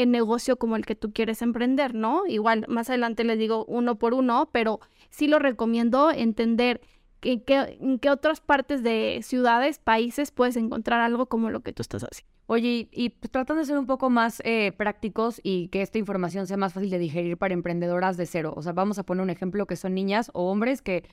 eh, 0.01 0.05
negocio 0.05 0.57
como 0.57 0.75
el 0.75 0.85
que 0.85 0.95
tú 0.95 1.11
quieres 1.13 1.41
emprender, 1.41 1.93
¿no? 1.95 2.25
Igual, 2.27 2.65
más 2.67 2.89
adelante 2.89 3.23
les 3.23 3.37
digo 3.39 3.65
uno 3.65 3.97
por 3.97 4.13
uno, 4.13 4.49
pero 4.51 4.79
sí 5.09 5.27
lo 5.27 5.39
recomiendo 5.39 6.11
entender 6.11 6.81
que, 7.19 7.43
que- 7.43 7.77
en 7.81 7.99
qué 7.99 8.09
otras 8.09 8.39
partes 8.41 8.83
de 8.83 9.19
ciudades, 9.23 9.79
países 9.79 10.31
puedes 10.31 10.55
encontrar 10.55 11.01
algo 11.01 11.25
como 11.27 11.49
lo 11.49 11.61
que 11.61 11.73
tú 11.73 11.81
estás 11.81 12.03
haciendo. 12.03 12.31
Oye, 12.49 12.87
y, 12.91 13.09
pues, 13.09 13.29
tratando 13.29 13.59
de 13.59 13.65
ser 13.65 13.77
un 13.77 13.87
poco 13.87 14.09
más 14.09 14.41
eh, 14.45 14.71
prácticos 14.71 15.41
y 15.43 15.67
que 15.67 15.81
esta 15.81 15.97
información 15.97 16.47
sea 16.47 16.55
más 16.55 16.73
fácil 16.73 16.89
de 16.89 16.97
digerir 16.99 17.35
para 17.37 17.53
emprendedoras 17.53 18.15
de 18.15 18.25
cero. 18.25 18.53
O 18.55 18.61
sea, 18.61 18.71
vamos 18.71 18.97
a 18.99 19.03
poner 19.03 19.21
un 19.23 19.29
ejemplo 19.29 19.65
que 19.65 19.75
son 19.75 19.93
niñas 19.93 20.31
o 20.33 20.49
hombres 20.49 20.81
que 20.81 21.03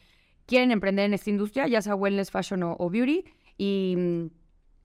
quieren 0.46 0.70
emprender 0.70 1.06
en 1.06 1.14
esta 1.14 1.30
industria, 1.30 1.66
ya 1.66 1.82
sea 1.82 1.96
wellness, 1.96 2.30
fashion 2.30 2.62
o, 2.62 2.76
o 2.78 2.88
beauty, 2.90 3.24
y, 3.58 3.96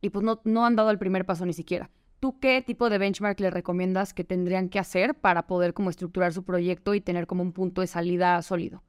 y 0.01 0.09
pues 0.09 0.23
no, 0.23 0.41
no 0.43 0.65
han 0.65 0.75
dado 0.75 0.89
el 0.89 0.97
primer 0.97 1.25
paso 1.25 1.45
ni 1.45 1.53
siquiera. 1.53 1.91
¿Tú 2.19 2.39
qué 2.39 2.61
tipo 2.61 2.89
de 2.89 2.97
benchmark 2.97 3.39
le 3.39 3.49
recomiendas 3.49 4.13
que 4.13 4.23
tendrían 4.25 4.69
que 4.69 4.79
hacer 4.79 5.15
para 5.15 5.47
poder 5.47 5.73
como 5.73 5.89
estructurar 5.89 6.33
su 6.33 6.43
proyecto 6.43 6.93
y 6.93 7.01
tener 7.01 7.27
como 7.27 7.43
un 7.43 7.53
punto 7.53 7.81
de 7.81 7.87
salida 7.87 8.41
sólido? 8.41 8.83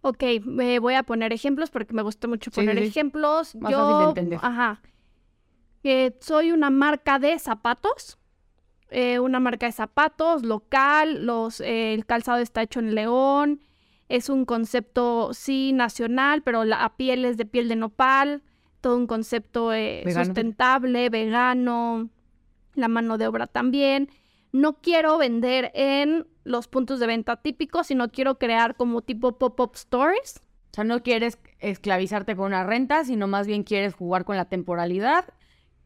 Ok, 0.00 0.22
me 0.44 0.78
voy 0.80 0.94
a 0.94 1.02
poner 1.04 1.32
ejemplos 1.32 1.70
porque 1.70 1.94
me 1.94 2.02
gusta 2.02 2.26
mucho 2.26 2.50
poner 2.50 2.76
sí, 2.76 2.82
sí. 2.82 2.88
ejemplos. 2.88 3.54
Más 3.54 3.70
Yo, 3.70 3.78
fácil 3.78 3.98
de 3.98 4.04
entender. 4.04 4.38
Ajá. 4.42 4.82
Eh, 5.84 6.16
soy 6.20 6.52
una 6.52 6.70
marca 6.70 7.18
de 7.18 7.38
zapatos. 7.38 8.18
eh, 8.90 9.18
una 9.20 9.40
marca 9.40 9.66
de 9.66 9.72
zapatos 9.72 10.42
local. 10.44 11.24
Los, 11.24 11.60
eh, 11.60 11.94
el 11.94 12.04
calzado 12.06 12.38
está 12.40 12.62
hecho 12.62 12.80
en 12.80 12.94
León. 12.94 13.60
Es 14.08 14.28
un 14.28 14.44
concepto, 14.44 15.32
sí, 15.34 15.72
nacional, 15.72 16.42
pero 16.42 16.64
la 16.64 16.94
piel 16.96 17.24
es 17.24 17.36
de 17.36 17.46
piel 17.46 17.68
de 17.68 17.76
nopal. 17.76 18.42
Todo 18.80 18.96
un 18.96 19.06
concepto 19.06 19.68
Vegano. 19.68 20.24
sustentable, 20.24 21.08
vegano. 21.08 22.10
La 22.74 22.88
mano 22.88 23.18
de 23.18 23.26
obra 23.26 23.46
también. 23.46 24.08
No 24.52 24.74
quiero 24.74 25.18
vender 25.18 25.70
en 25.74 26.26
los 26.44 26.68
puntos 26.68 27.00
de 27.00 27.06
venta 27.06 27.36
típicos, 27.36 27.86
sino 27.86 28.10
quiero 28.10 28.38
crear 28.38 28.76
como 28.76 29.02
tipo 29.02 29.38
pop-up 29.38 29.76
stores. 29.76 30.42
O 30.72 30.74
sea, 30.74 30.84
no 30.84 31.02
quieres 31.02 31.38
esclavizarte 31.58 32.34
con 32.34 32.46
una 32.46 32.64
renta, 32.64 33.04
sino 33.04 33.26
más 33.28 33.46
bien 33.46 33.62
quieres 33.62 33.94
jugar 33.94 34.24
con 34.24 34.36
la 34.36 34.46
temporalidad, 34.46 35.26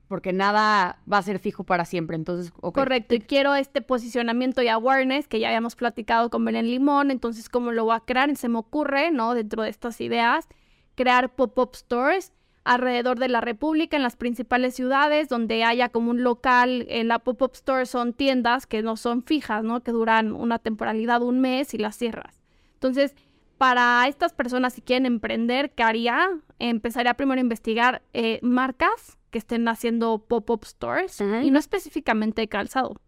porque 0.06 0.32
nada 0.32 1.00
va 1.12 1.18
a 1.18 1.22
ser 1.22 1.40
fijo 1.40 1.64
para 1.64 1.84
siempre. 1.84 2.16
Entonces. 2.16 2.52
Correcto, 2.52 3.14
y 3.14 3.20
quiero 3.20 3.54
este 3.56 3.82
posicionamiento 3.82 4.62
y 4.62 4.68
awareness 4.68 5.26
que 5.26 5.40
ya 5.40 5.48
habíamos 5.48 5.74
platicado 5.74 6.30
con 6.30 6.44
Belén 6.44 6.70
Limón, 6.70 7.10
entonces 7.10 7.48
cómo 7.48 7.72
lo 7.72 7.84
voy 7.84 7.96
a 7.96 8.00
crear, 8.00 8.34
se 8.36 8.48
me 8.48 8.58
ocurre, 8.58 9.10
¿no? 9.10 9.34
Dentro 9.34 9.64
de 9.64 9.70
estas 9.70 10.00
ideas, 10.00 10.46
crear 10.94 11.34
pop-up 11.34 11.74
stores 11.74 12.32
alrededor 12.66 13.18
de 13.18 13.28
la 13.28 13.40
República, 13.40 13.96
en 13.96 14.02
las 14.02 14.16
principales 14.16 14.74
ciudades, 14.74 15.28
donde 15.28 15.64
haya 15.64 15.88
como 15.88 16.10
un 16.10 16.22
local, 16.22 16.84
eh, 16.88 17.04
la 17.04 17.20
pop-up 17.20 17.52
store 17.54 17.86
son 17.86 18.12
tiendas 18.12 18.66
que 18.66 18.82
no 18.82 18.96
son 18.96 19.22
fijas, 19.22 19.62
¿no? 19.64 19.82
Que 19.82 19.92
duran 19.92 20.32
una 20.32 20.58
temporalidad, 20.58 21.22
un 21.22 21.40
mes 21.40 21.72
y 21.74 21.78
las 21.78 21.96
cierras. 21.96 22.42
Entonces, 22.74 23.14
para 23.56 24.06
estas 24.08 24.34
personas 24.34 24.74
si 24.74 24.82
quieren 24.82 25.06
emprender, 25.06 25.70
¿qué 25.70 25.82
haría? 25.82 26.28
Empezaría 26.58 27.14
primero 27.14 27.38
a 27.38 27.40
investigar 27.40 28.02
eh, 28.12 28.40
marcas 28.42 29.16
que 29.30 29.38
estén 29.38 29.66
haciendo 29.68 30.18
pop-up 30.18 30.64
stores 30.64 31.20
y 31.20 31.50
no 31.50 31.58
específicamente 31.58 32.48
calzado. 32.48 33.00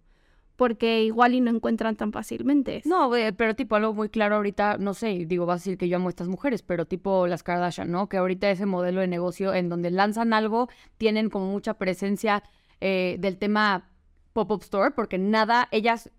Porque 0.59 1.05
igual 1.05 1.35
y 1.35 1.41
no 1.41 1.53
encuentran 1.53 1.95
tan 1.95 2.11
fácilmente. 2.11 2.83
No, 2.85 3.15
eh, 3.15 3.33
pero 3.33 3.55
tipo 3.55 3.77
algo 3.77 3.95
muy 3.95 4.09
claro 4.09 4.35
ahorita, 4.35 4.77
no 4.77 4.93
sé, 4.93 5.25
digo, 5.25 5.47
vas 5.47 5.61
a 5.61 5.63
decir 5.63 5.79
que 5.79 5.89
yo 5.89 5.97
amo 5.97 6.09
a 6.09 6.11
estas 6.11 6.27
mujeres, 6.27 6.63
pero 6.63 6.85
tipo 6.85 7.29
las 7.29 7.45
Kardashian, 7.45 7.93
¿no? 7.93 8.09
Que 8.09 8.17
ahorita 8.17 8.51
ese 8.51 8.67
modelo 8.67 9.01
de 9.01 9.07
negocio 9.07 9.55
en 9.55 9.69
donde 9.69 9.93
lanzan 9.93 10.33
algo, 10.33 10.69
tienen 10.97 11.31
como 11.31 11.47
mucha 11.47 11.75
presencia 11.75 12.43
eh, 12.81 13.19
del 13.21 13.39
tema 13.39 13.89
pop-up 14.33 14.63
store, 14.63 14.91
porque 14.91 15.17
nada, 15.17 15.69
ellas, 15.71 16.11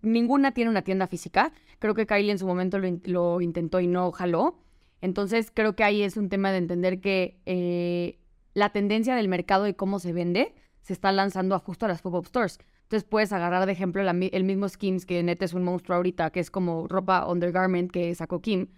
ninguna 0.00 0.52
tiene 0.52 0.70
una 0.70 0.80
tienda 0.80 1.06
física. 1.06 1.52
Creo 1.78 1.92
que 1.92 2.06
Kylie 2.06 2.30
en 2.30 2.38
su 2.38 2.46
momento 2.46 2.78
lo, 2.78 3.42
intentó 3.42 3.80
y 3.80 3.88
no 3.88 4.10
jaló. 4.10 4.58
Entonces 5.02 5.52
creo 5.52 5.76
que 5.76 5.84
ahí 5.84 6.00
es 6.00 6.16
un 6.16 6.30
tema 6.30 6.50
de 6.50 6.58
entender 6.58 7.02
que 7.02 7.42
eh, 7.44 8.20
la 8.54 8.70
tendencia 8.70 9.14
del 9.14 9.28
mercado 9.28 9.68
y 9.68 9.74
cómo 9.74 9.98
se 9.98 10.14
vende 10.14 10.54
se 10.80 10.94
está 10.94 11.12
lanzando 11.12 11.54
a 11.54 11.58
justo 11.58 11.84
a 11.84 11.90
las 11.90 12.00
pop-up 12.00 12.26
stores. 12.26 12.58
Entonces 12.86 13.04
puedes 13.04 13.32
agarrar 13.32 13.66
de 13.66 13.72
ejemplo 13.72 14.00
el 14.00 14.44
mismo 14.44 14.68
Skims, 14.68 15.06
que 15.06 15.20
neta 15.24 15.44
es 15.44 15.54
un 15.54 15.64
monstruo 15.64 15.96
ahorita, 15.96 16.30
que 16.30 16.38
es 16.38 16.52
como 16.52 16.86
ropa 16.86 17.26
undergarment 17.26 17.90
que 17.90 18.14
sacó 18.14 18.40
Kim. 18.40 18.68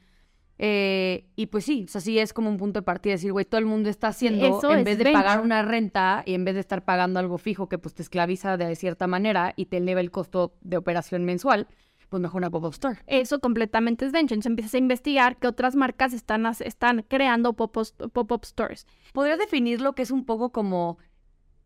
Eh, 0.56 1.26
y 1.36 1.46
pues 1.46 1.66
sí, 1.66 1.84
o 1.86 1.88
sea, 1.88 2.00
sí 2.00 2.18
es 2.18 2.32
como 2.32 2.48
un 2.48 2.56
punto 2.56 2.80
de 2.80 2.84
partida, 2.84 3.12
decir, 3.12 3.32
güey, 3.32 3.44
todo 3.44 3.58
el 3.58 3.66
mundo 3.66 3.90
está 3.90 4.08
haciendo, 4.08 4.60
en 4.72 4.82
vez 4.82 4.96
de 4.96 5.12
pagar 5.12 5.40
una 5.40 5.62
renta 5.62 6.22
y 6.24 6.32
en 6.32 6.46
vez 6.46 6.54
de 6.54 6.60
estar 6.60 6.86
pagando 6.86 7.20
algo 7.20 7.36
fijo 7.36 7.68
que 7.68 7.76
pues 7.76 7.94
te 7.94 8.02
esclaviza 8.02 8.56
de 8.56 8.74
cierta 8.76 9.06
manera 9.06 9.52
y 9.56 9.66
te 9.66 9.76
eleva 9.76 10.00
el 10.00 10.10
costo 10.10 10.54
de 10.62 10.78
operación 10.78 11.26
mensual, 11.26 11.68
pues 12.08 12.22
mejor 12.22 12.38
una 12.38 12.50
pop-up 12.50 12.72
store. 12.72 12.98
Eso 13.06 13.40
completamente 13.40 14.06
es 14.06 14.12
venture. 14.12 14.36
Entonces 14.36 14.50
empiezas 14.50 14.74
a 14.74 14.78
investigar 14.78 15.36
qué 15.36 15.46
otras 15.46 15.76
marcas 15.76 16.14
están, 16.14 16.46
están 16.46 17.04
creando 17.06 17.52
pop-up 17.52 18.44
stores. 18.46 18.86
¿Podrías 19.12 19.38
definir 19.38 19.82
lo 19.82 19.92
que 19.92 20.02
es 20.02 20.10
un 20.10 20.24
poco 20.24 20.50
como 20.50 20.98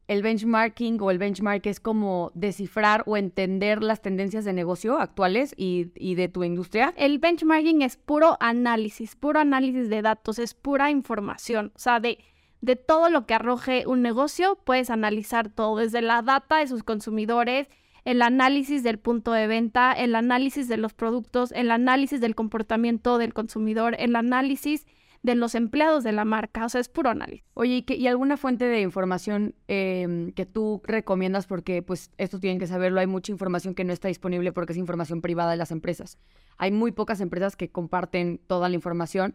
el 0.09 0.23
benchmarking 0.23 1.01
o 1.01 1.11
el 1.11 1.19
benchmark 1.19 1.67
es 1.67 1.81
como 1.81 2.33
descifrar 2.35 3.03
o 3.07 3.17
entender 3.17 3.83
las 3.83 4.03
tendencias 4.03 4.45
de 4.45 4.53
negocio 4.53 4.99
actuales 4.99 5.55
y, 5.57 6.15
de 6.15 6.29
tu 6.29 6.45
industria? 6.45 6.93
El 6.97 7.19
benchmarking 7.19 7.83
es 7.83 7.97
puro 7.97 8.37
análisis, 8.41 9.17
puro 9.17 9.41
análisis 9.41 9.89
de 9.89 10.03
datos, 10.03 10.39
es 10.39 10.55
pura 10.55 10.91
información. 10.91 11.73
O 11.75 11.79
sea, 11.79 12.01
de, 12.01 12.19
de 12.61 12.77
todo 12.77 13.11
lo 13.11 13.27
que 13.27 13.35
arroje 13.35 13.87
un 13.87 14.03
negocio, 14.03 14.59
puedes 14.65 14.91
analizar 14.91 15.49
todo, 15.49 15.77
desde 15.77 16.03
la 16.03 16.23
data 16.23 16.59
de 16.59 16.67
sus 16.67 16.83
consumidores, 16.83 17.69
el 18.05 18.21
análisis 18.23 18.83
del 18.83 18.99
punto 18.99 19.33
de 19.33 19.47
venta, 19.47 19.93
el 19.93 20.15
análisis 20.17 20.69
de 20.69 20.77
los 20.77 20.93
productos, 20.93 21.53
el 21.53 21.71
análisis 21.71 22.21
del 22.21 22.35
comportamiento 22.35 23.19
del 23.19 23.33
consumidor, 23.33 23.95
el 23.99 24.17
análisis 24.17 24.87
de 25.23 25.37
los 25.37 25.55
empleados 25.55 26.03
de 26.03 26.13
la 26.13 26.25
marca, 26.25 26.65
o 26.65 26.69
sea, 26.69 26.81
es 26.81 26.89
puro 26.89 27.11
análisis. 27.11 27.45
Oye, 27.55 27.85
¿y, 27.87 28.07
alguna 28.09 28.37
fuente 28.37 28.65
de 28.65 28.81
información 28.81 29.55
em, 29.69 30.33
que 30.33 30.47
tú 30.47 30.83
recomiendas? 30.85 31.47
Porque 31.47 31.81
pues 31.83 32.11
esto 32.19 32.41
tienen 32.41 32.59
que 32.59 32.67
saberlo, 32.67 32.99
hay 33.01 33.07
mucha 33.07 33.31
información 33.31 33.75
que 33.75 33.85
no 33.85 33.93
está 33.93 34.09
disponible 34.09 34.53
porque 34.53 34.73
es 34.73 34.79
información 34.79 35.21
privada 35.21 35.53
de 35.53 35.57
las 35.57 35.71
empresas. 35.71 36.19
Hay 36.59 36.73
muy 36.73 36.91
pocas 36.91 37.21
empresas 37.21 37.57
que 37.57 37.71
comparten 37.71 38.41
toda 38.47 38.69
la 38.69 38.75
información. 38.75 39.35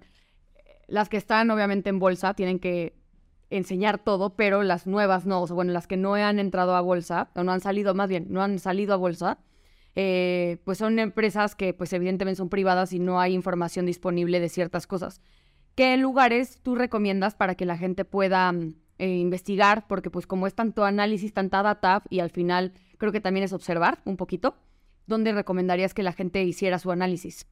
Las 0.88 1.08
que 1.08 1.17
están 1.17 1.50
obviamente 1.51 1.89
en 1.89 2.00
bolsa 2.00 2.34
tienen 2.34 2.60
que 2.60 2.94
enseñar 3.50 3.98
todo, 3.98 4.36
pero 4.36 4.63
las 4.63 4.88
nuevas 4.88 5.25
no, 5.25 5.41
o 5.41 5.48
sea, 5.48 5.56
bueno, 5.56 5.72
las 5.72 5.88
que 5.88 5.96
no 5.96 6.15
han 6.15 6.39
entrado 6.39 6.75
a 6.75 6.82
bolsa, 6.82 7.29
o 7.34 7.44
no 7.44 7.53
han 7.53 7.62
salido, 7.62 7.96
más 7.96 8.10
bien, 8.10 8.27
no 8.29 8.44
han 8.44 8.60
salido 8.60 8.94
a 8.94 8.98
bolsa, 8.98 9.39
eh, 9.96 10.58
pues 10.65 10.77
son 10.77 11.00
empresas 11.00 11.56
que 11.56 11.74
pues 11.74 11.94
evidentemente 11.94 12.36
son 12.36 12.50
privadas 12.50 12.91
y 12.91 13.00
no 13.00 13.22
hay 13.22 13.34
información 13.34 13.86
disponible 13.86 14.41
de 14.41 14.50
ciertas 14.50 14.86
cosas. 14.86 15.22
¿Qué 15.77 15.96
lugares 15.96 16.60
tú 16.63 16.74
recomiendas 16.74 17.36
para 17.36 17.53
que 17.53 17.67
la 17.67 17.77
gente 17.77 18.03
pueda 18.03 18.51
mm, 18.51 18.74
eh, 18.98 19.17
investigar? 19.17 19.86
Porque 19.88 20.10
pues 20.10 20.25
como 20.25 20.48
es 20.48 20.55
tanto 20.55 20.84
análisis, 20.84 21.36
tanta 21.36 21.62
data 21.62 22.01
y 22.10 22.19
al 22.19 22.31
final 22.31 22.74
creo 22.98 23.12
que 23.12 23.22
también 23.22 23.43
es 23.43 23.53
observar 23.53 24.00
un 24.03 24.17
poquito, 24.17 24.55
¿dónde 25.05 25.34
recomendarías 25.34 25.93
que 25.93 26.01
la 26.01 26.13
gente 26.13 26.43
hiciera 26.43 26.79
su 26.79 26.89
análisis? 26.89 27.46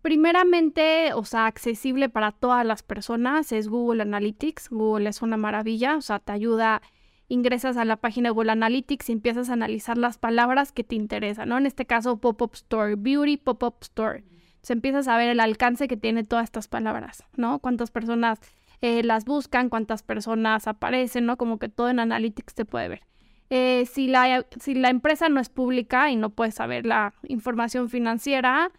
Primeramente, 0.00 1.12
o 1.12 1.22
sea, 1.26 1.44
accesible 1.44 2.08
para 2.08 2.32
todas 2.32 2.64
las 2.64 2.82
personas 2.82 3.52
es 3.52 3.68
Google 3.68 4.00
Analytics. 4.04 4.70
Google 4.70 5.10
es 5.10 5.20
una 5.20 5.36
maravilla, 5.36 5.98
o 5.98 6.00
sea, 6.00 6.18
te 6.18 6.32
ayuda, 6.32 6.80
ingresas 7.28 7.76
a 7.76 7.84
la 7.84 7.96
página 7.96 8.30
de 8.30 8.32
Google 8.32 8.52
Analytics 8.52 9.10
y 9.10 9.12
empiezas 9.12 9.50
a 9.50 9.52
analizar 9.52 9.98
las 9.98 10.16
palabras 10.16 10.72
que 10.72 10.82
te 10.82 10.94
interesan, 10.94 11.50
¿no? 11.50 11.58
En 11.58 11.66
este 11.66 11.84
caso, 11.84 12.16
Pop-Up 12.16 12.52
Store, 12.54 12.94
Beauty 12.96 13.36
Pop-Up 13.36 13.76
Store 13.82 14.24
se 14.62 14.72
empiezas 14.72 15.08
a 15.08 15.16
ver 15.16 15.30
el 15.30 15.40
alcance 15.40 15.88
que 15.88 15.96
tiene 15.96 16.24
todas 16.24 16.44
estas 16.44 16.68
palabras, 16.68 17.24
¿no? 17.36 17.58
Cuántas 17.58 17.90
personas 17.90 18.40
eh, 18.82 19.02
las 19.02 19.24
buscan, 19.24 19.68
cuántas 19.68 20.02
personas 20.02 20.66
aparecen, 20.66 21.26
¿no? 21.26 21.36
Como 21.36 21.58
que 21.58 21.68
todo 21.68 21.88
en 21.88 22.00
Analytics 22.00 22.54
se 22.56 22.64
puede 22.64 22.88
ver. 22.88 23.02
Eh, 23.50 23.86
si, 23.86 24.06
la, 24.06 24.46
si 24.60 24.74
la 24.74 24.90
empresa 24.90 25.28
no 25.28 25.40
es 25.40 25.48
pública 25.48 26.10
y 26.10 26.16
no 26.16 26.30
puedes 26.30 26.54
saber 26.54 26.86
la 26.86 27.14
información 27.26 27.88
financiera, 27.88 28.70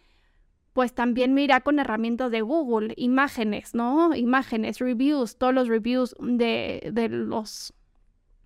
pues 0.74 0.94
también 0.94 1.34
mira 1.34 1.60
con 1.62 1.80
herramientas 1.80 2.32
de 2.32 2.42
Google, 2.42 2.94
imágenes, 2.96 3.76
¿no? 3.76 4.16
Imágenes, 4.16 4.80
reviews, 4.80 5.38
todos 5.38 5.54
los 5.54 5.68
reviews 5.68 6.16
de, 6.20 6.90
de 6.94 7.10
los 7.10 7.74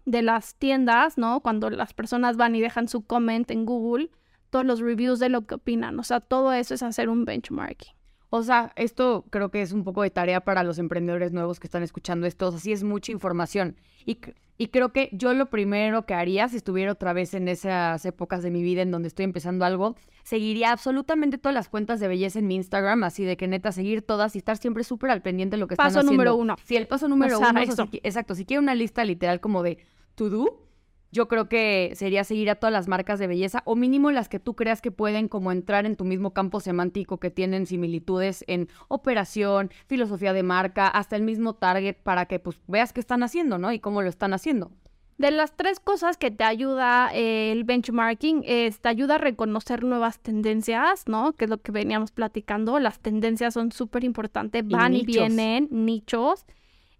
de 0.05 0.21
las 0.21 0.55
tiendas, 0.55 1.17
¿no? 1.17 1.39
Cuando 1.41 1.69
las 1.69 1.93
personas 1.93 2.37
van 2.37 2.55
y 2.55 2.61
dejan 2.61 2.87
su 2.87 3.05
comment 3.05 3.49
en 3.49 3.65
Google, 3.65 4.09
todos 4.55 4.65
los 4.65 4.79
reviews 4.79 5.19
de 5.19 5.27
lo 5.27 5.45
que 5.45 5.55
opinan. 5.55 5.99
O 5.99 6.03
sea, 6.03 6.21
todo 6.21 6.53
eso 6.53 6.75
es 6.75 6.81
hacer 6.81 7.09
un 7.09 7.25
benchmarking. 7.25 7.91
O 8.29 8.41
sea, 8.41 8.71
esto 8.77 9.25
creo 9.29 9.51
que 9.51 9.61
es 9.61 9.73
un 9.73 9.83
poco 9.83 10.01
de 10.01 10.11
tarea 10.11 10.45
para 10.45 10.63
los 10.63 10.79
emprendedores 10.79 11.33
nuevos 11.33 11.59
que 11.59 11.67
están 11.67 11.83
escuchando 11.83 12.25
esto. 12.25 12.47
O 12.47 12.51
sea, 12.51 12.61
sí 12.61 12.71
es 12.71 12.81
mucha 12.81 13.11
información. 13.11 13.75
Y, 14.05 14.17
y 14.57 14.67
creo 14.67 14.93
que 14.93 15.09
yo 15.11 15.33
lo 15.33 15.47
primero 15.49 16.05
que 16.05 16.13
haría, 16.13 16.47
si 16.47 16.55
estuviera 16.55 16.93
otra 16.93 17.11
vez 17.11 17.33
en 17.33 17.49
esas 17.49 18.05
épocas 18.05 18.43
de 18.43 18.49
mi 18.49 18.63
vida 18.63 18.81
en 18.81 18.91
donde 18.91 19.09
estoy 19.09 19.25
empezando 19.25 19.65
algo, 19.65 19.97
seguiría 20.23 20.71
absolutamente 20.71 21.37
todas 21.37 21.53
las 21.53 21.67
cuentas 21.67 21.99
de 21.99 22.07
belleza 22.07 22.39
en 22.39 22.47
mi 22.47 22.55
Instagram, 22.55 23.03
así 23.03 23.25
de 23.25 23.35
que 23.35 23.49
neta 23.49 23.73
seguir 23.73 24.03
todas 24.03 24.35
y 24.35 24.37
estar 24.37 24.55
siempre 24.55 24.85
súper 24.85 25.11
al 25.11 25.21
pendiente 25.21 25.57
de 25.57 25.59
lo 25.59 25.67
que 25.67 25.73
están 25.73 25.87
haciendo. 25.87 26.07
Paso 26.07 26.13
número 26.13 26.37
uno. 26.37 26.55
Sí, 26.63 26.77
el 26.77 26.87
paso 26.87 27.09
número 27.09 27.39
uno. 27.39 27.59
exacto, 28.03 28.35
si 28.35 28.45
quiero 28.45 28.61
una 28.61 28.73
lista 28.73 29.03
literal 29.03 29.41
como 29.41 29.63
de 29.63 29.79
to 30.15 30.29
do, 30.29 30.64
yo 31.11 31.27
creo 31.27 31.47
que 31.47 31.93
sería 31.95 32.23
seguir 32.23 32.49
a 32.49 32.55
todas 32.55 32.73
las 32.73 32.87
marcas 32.87 33.19
de 33.19 33.27
belleza 33.27 33.61
o 33.65 33.75
mínimo 33.75 34.11
las 34.11 34.29
que 34.29 34.39
tú 34.39 34.55
creas 34.55 34.81
que 34.81 34.91
pueden 34.91 35.27
como 35.27 35.51
entrar 35.51 35.85
en 35.85 35.95
tu 35.95 36.03
mismo 36.03 36.33
campo 36.33 36.59
semántico 36.59 37.19
que 37.19 37.31
tienen 37.31 37.65
similitudes 37.65 38.43
en 38.47 38.67
operación, 38.87 39.71
filosofía 39.87 40.33
de 40.33 40.43
marca, 40.43 40.87
hasta 40.87 41.15
el 41.15 41.21
mismo 41.21 41.55
target 41.55 41.95
para 42.03 42.25
que 42.25 42.39
pues 42.39 42.59
veas 42.67 42.93
qué 42.93 42.99
están 42.99 43.23
haciendo, 43.23 43.57
¿no? 43.57 43.71
Y 43.71 43.79
cómo 43.79 44.01
lo 44.01 44.09
están 44.09 44.33
haciendo. 44.33 44.71
De 45.17 45.31
las 45.31 45.55
tres 45.55 45.79
cosas 45.79 46.17
que 46.17 46.29
te 46.29 46.43
ayuda 46.43 47.09
eh, 47.13 47.53
el 47.53 47.63
benchmarking, 47.63 48.43
es, 48.45 48.81
te 48.81 48.89
ayuda 48.89 49.15
a 49.15 49.17
reconocer 49.17 49.85
nuevas 49.85 50.19
tendencias, 50.19 51.07
¿no? 51.07 51.31
Que 51.31 51.45
es 51.45 51.49
lo 51.49 51.61
que 51.61 51.71
veníamos 51.71 52.11
platicando. 52.11 52.79
Las 52.79 52.99
tendencias 52.99 53.53
son 53.53 53.71
súper 53.71 54.03
importantes, 54.03 54.67
van 54.67 54.93
y, 54.93 55.05
vienen, 55.05 55.69
nichos. 55.71 56.45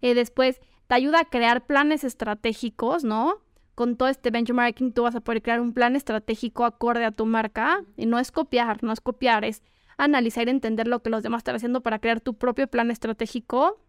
Eh, 0.00 0.14
después, 0.14 0.62
te 0.86 0.94
ayuda 0.94 1.20
a 1.20 1.24
crear 1.26 1.66
planes 1.66 2.04
estratégicos, 2.04 3.04
¿no? 3.04 3.34
Con 3.76 3.96
todo 3.96 4.08
este 4.08 4.30
benchmarking 4.30 4.92
tú 4.92 5.02
vas 5.02 5.14
a 5.14 5.20
poder 5.20 5.42
crear 5.42 5.60
un 5.60 5.74
plan 5.74 5.96
estratégico 5.96 6.64
acorde 6.64 7.04
a 7.04 7.12
tu 7.12 7.26
marca 7.26 7.84
y 7.96 8.06
no 8.06 8.18
es 8.18 8.32
copiar, 8.32 8.82
no 8.82 8.90
es 8.90 9.02
copiar, 9.02 9.44
es 9.44 9.62
analizar 9.98 10.48
y 10.48 10.50
entender 10.50 10.88
lo 10.88 11.02
que 11.02 11.10
los 11.10 11.22
demás 11.22 11.40
están 11.40 11.56
haciendo 11.56 11.82
para 11.82 11.98
crear 11.98 12.22
tu 12.22 12.34
propio 12.34 12.66
plan 12.68 12.90
estratégico. 12.90 13.84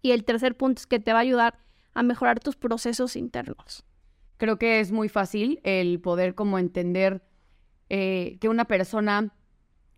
Y 0.00 0.12
el 0.12 0.24
tercer 0.24 0.56
punto 0.56 0.78
es 0.78 0.86
que 0.86 1.00
te 1.00 1.12
va 1.12 1.18
a 1.18 1.22
ayudar 1.22 1.58
a 1.92 2.04
mejorar 2.04 2.38
tus 2.38 2.54
procesos 2.54 3.16
internos. 3.16 3.84
Creo 4.36 4.58
que 4.58 4.78
es 4.78 4.92
muy 4.92 5.08
fácil 5.08 5.60
el 5.64 6.00
poder 6.00 6.36
como 6.36 6.60
entender 6.60 7.20
eh, 7.88 8.38
que 8.40 8.48
una 8.48 8.66
persona 8.66 9.34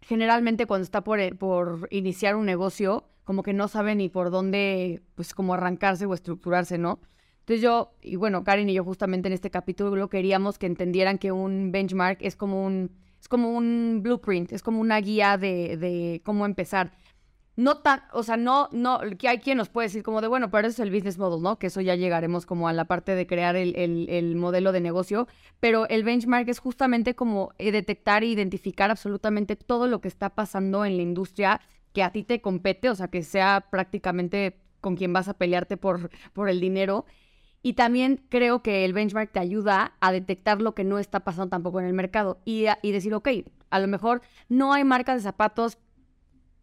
generalmente 0.01 0.65
cuando 0.65 0.85
está 0.85 1.05
por, 1.05 1.21
eh, 1.21 1.35
por 1.35 1.87
iniciar 1.91 2.35
un 2.35 2.47
negocio, 2.47 3.11
como 3.25 3.43
que 3.43 3.53
no 3.53 3.69
sabe 3.69 3.95
ni 3.95 4.09
por 4.09 4.31
dónde, 4.31 5.03
pues 5.17 5.35
como 5.35 5.53
arrancarse 5.53 6.07
o 6.07 6.15
estructurarse, 6.15 6.79
¿no? 6.79 6.99
Entonces 7.49 7.62
yo, 7.62 7.95
y 8.02 8.17
bueno, 8.17 8.45
Karen 8.45 8.69
y 8.69 8.75
yo 8.75 8.85
justamente 8.85 9.26
en 9.26 9.33
este 9.33 9.50
capítulo 9.50 10.11
queríamos 10.11 10.59
que 10.59 10.67
entendieran 10.67 11.17
que 11.17 11.33
un 11.33 11.73
benchmark 11.73 12.19
es 12.21 12.37
como 12.37 12.62
un, 12.62 12.90
es 13.19 13.26
como 13.26 13.57
un 13.57 14.00
blueprint, 14.02 14.52
es 14.52 14.62
como 14.62 14.81
una 14.83 15.00
guía 15.00 15.38
de, 15.38 15.78
de 15.78 16.21
cómo 16.26 16.45
empezar. 16.45 16.93
No 17.57 17.78
tan, 17.78 18.02
o 18.12 18.23
sea, 18.23 18.37
no, 18.37 18.69
no, 18.73 19.00
que 19.19 19.28
hay 19.28 19.38
quien 19.38 19.57
nos 19.57 19.71
puede 19.71 19.88
decir 19.88 20.02
como 20.02 20.21
de, 20.21 20.28
bueno, 20.28 20.50
pero 20.50 20.69
eso 20.69 20.83
es 20.83 20.87
el 20.87 20.95
business 20.95 21.17
model, 21.17 21.43
¿no? 21.43 21.59
Que 21.59 21.69
eso 21.69 21.81
ya 21.81 21.95
llegaremos 21.95 22.45
como 22.45 22.69
a 22.69 22.75
la 22.75 22.85
parte 22.85 23.14
de 23.14 23.26
crear 23.26 23.57
el, 23.57 23.75
el, 23.76 24.11
el 24.11 24.37
modelo 24.37 24.71
de 24.71 24.83
negocio, 24.83 25.26
pero 25.59 25.88
el 25.88 26.05
benchmark 26.05 26.47
es 26.50 26.59
justamente 26.59 27.14
como 27.14 27.55
eh, 27.57 27.73
detectar 27.73 28.25
e 28.25 28.26
identificar 28.26 28.90
absolutamente 28.90 29.57
todo 29.57 29.87
lo 29.87 30.02
que 30.02 30.09
está 30.09 30.35
pasando 30.35 30.85
en 30.85 30.99
la 30.99 31.02
industria 31.02 31.62
que 31.95 32.02
a 32.02 32.12
ti 32.12 32.25
te 32.25 32.43
compete, 32.43 32.90
o 32.90 32.95
sea, 32.95 33.09
que 33.09 33.23
sea 33.23 33.64
prácticamente 33.71 34.61
con 34.83 34.97
quien 34.97 35.14
vas 35.14 35.28
a 35.28 35.35
pelearte 35.35 35.78
por, 35.78 36.11
por 36.35 36.50
el 36.50 36.61
dinero 36.61 37.07
y 37.62 37.73
también 37.75 38.25
creo 38.29 38.62
que 38.62 38.85
el 38.85 38.93
benchmark 38.93 39.33
te 39.33 39.41
ayuda 39.41 39.93
a 40.00 40.12
detectar 40.12 40.62
lo 40.62 40.75
que 40.75 40.85
no 40.85 40.99
está 40.99 41.21
pasando 41.21 41.50
tampoco 41.50 41.81
en 41.81 41.87
el 41.87 41.93
mercado 41.93 42.41
y, 42.45 42.67
y 42.83 42.93
decir, 42.93 43.15
ok, 43.15 43.29
a 43.71 43.81
lo 43.81 43.88
mejor 43.88 44.23
no 44.49 44.73
hay 44.73 44.85
marcas 44.85 45.17
de 45.17 45.23
zapatos 45.23 45.79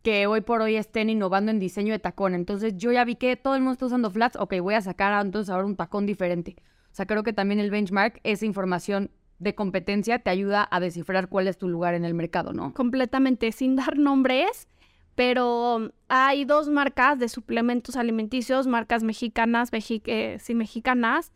que 0.01 0.27
hoy 0.27 0.41
por 0.41 0.61
hoy 0.61 0.75
estén 0.75 1.09
innovando 1.09 1.51
en 1.51 1.59
diseño 1.59 1.91
de 1.91 1.99
tacón. 1.99 2.35
Entonces 2.35 2.77
yo 2.77 2.91
ya 2.91 3.03
vi 3.03 3.15
que 3.15 3.35
todo 3.35 3.55
el 3.55 3.61
mundo 3.61 3.73
está 3.73 3.87
usando 3.87 4.11
flats, 4.11 4.37
ok, 4.37 4.53
voy 4.61 4.75
a 4.75 4.81
sacar 4.81 5.25
entonces 5.25 5.49
ahora 5.49 5.65
un 5.65 5.75
tacón 5.75 6.05
diferente. 6.05 6.55
O 6.91 6.95
sea, 6.95 7.07
creo 7.07 7.23
que 7.23 7.33
también 7.33 7.59
el 7.59 7.71
benchmark, 7.71 8.19
esa 8.23 8.45
información 8.45 9.09
de 9.39 9.55
competencia 9.55 10.19
te 10.19 10.29
ayuda 10.29 10.67
a 10.69 10.79
descifrar 10.79 11.27
cuál 11.27 11.47
es 11.47 11.57
tu 11.57 11.67
lugar 11.67 11.93
en 11.93 12.05
el 12.05 12.13
mercado, 12.13 12.53
¿no? 12.53 12.73
Completamente, 12.73 13.51
sin 13.51 13.75
dar 13.75 13.97
nombres, 13.97 14.67
pero 15.15 15.91
hay 16.09 16.45
dos 16.45 16.69
marcas 16.69 17.17
de 17.17 17.29
suplementos 17.29 17.95
alimenticios, 17.95 18.67
marcas 18.67 19.01
mexicanas, 19.03 19.69
eh, 19.71 20.37
sí, 20.39 20.53
mexicanas, 20.53 21.31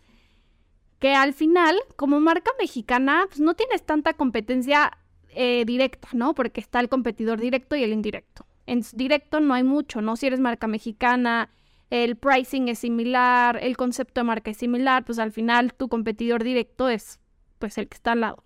que 0.99 1.15
al 1.15 1.33
final, 1.33 1.77
como 1.95 2.19
marca 2.19 2.51
mexicana, 2.59 3.25
pues 3.27 3.39
no 3.39 3.53
tienes 3.53 3.83
tanta 3.83 4.13
competencia 4.13 4.97
eh, 5.29 5.63
directa, 5.65 6.09
¿no? 6.11 6.35
Porque 6.35 6.59
está 6.59 6.81
el 6.81 6.89
competidor 6.89 7.39
directo 7.39 7.77
y 7.77 7.83
el 7.83 7.93
indirecto. 7.93 8.45
En 8.65 8.83
directo 8.93 9.39
no 9.39 9.53
hay 9.53 9.63
mucho, 9.63 10.01
¿no? 10.01 10.17
Si 10.17 10.27
eres 10.27 10.41
marca 10.41 10.67
mexicana, 10.67 11.49
el 11.89 12.17
pricing 12.17 12.67
es 12.67 12.79
similar, 12.79 13.57
el 13.61 13.77
concepto 13.77 14.19
de 14.19 14.25
marca 14.25 14.51
es 14.51 14.57
similar, 14.57 15.05
pues 15.05 15.19
al 15.19 15.31
final 15.31 15.73
tu 15.73 15.87
competidor 15.87 16.43
directo 16.43 16.89
es 16.89 17.19
pues 17.57 17.77
el 17.77 17.87
que 17.87 17.95
está 17.95 18.11
al 18.11 18.21
lado. 18.21 18.43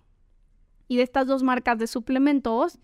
Y 0.86 0.96
de 0.96 1.02
estas 1.02 1.26
dos 1.26 1.42
marcas 1.42 1.78
de 1.78 1.86
suplementos, 1.86 2.78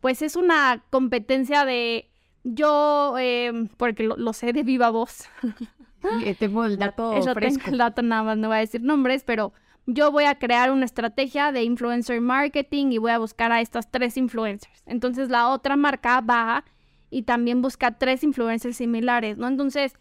pues 0.00 0.22
es 0.22 0.36
una 0.36 0.82
competencia 0.90 1.64
de 1.64 2.10
yo, 2.42 3.16
em, 3.18 3.68
porque 3.68 4.04
lo, 4.04 4.32
sé 4.32 4.52
de 4.52 4.62
viva 4.62 4.90
voz. 4.90 5.28
tengo 6.38 6.64
el 6.64 6.78
dato 6.78 7.12
Eso 7.12 7.34
fresco. 7.34 7.64
Tengo 7.64 7.72
el 7.72 7.78
dato 7.78 8.02
nada 8.02 8.22
más, 8.22 8.38
no 8.38 8.48
voy 8.48 8.56
a 8.56 8.60
decir 8.60 8.82
nombres, 8.82 9.22
pero 9.24 9.52
yo 9.86 10.10
voy 10.10 10.24
a 10.24 10.38
crear 10.38 10.70
una 10.70 10.84
estrategia 10.84 11.52
de 11.52 11.64
influencer 11.64 12.20
marketing 12.20 12.92
y 12.92 12.98
voy 12.98 13.10
a 13.10 13.18
buscar 13.18 13.52
a 13.52 13.60
estas 13.60 13.90
tres 13.90 14.16
influencers. 14.16 14.82
Entonces 14.86 15.28
la 15.28 15.48
otra 15.48 15.76
marca 15.76 16.20
va 16.20 16.64
y 17.10 17.22
también 17.22 17.60
busca 17.60 17.98
tres 17.98 18.22
influencers 18.22 18.76
similares, 18.76 19.36
¿no? 19.36 19.48
Entonces, 19.48 19.94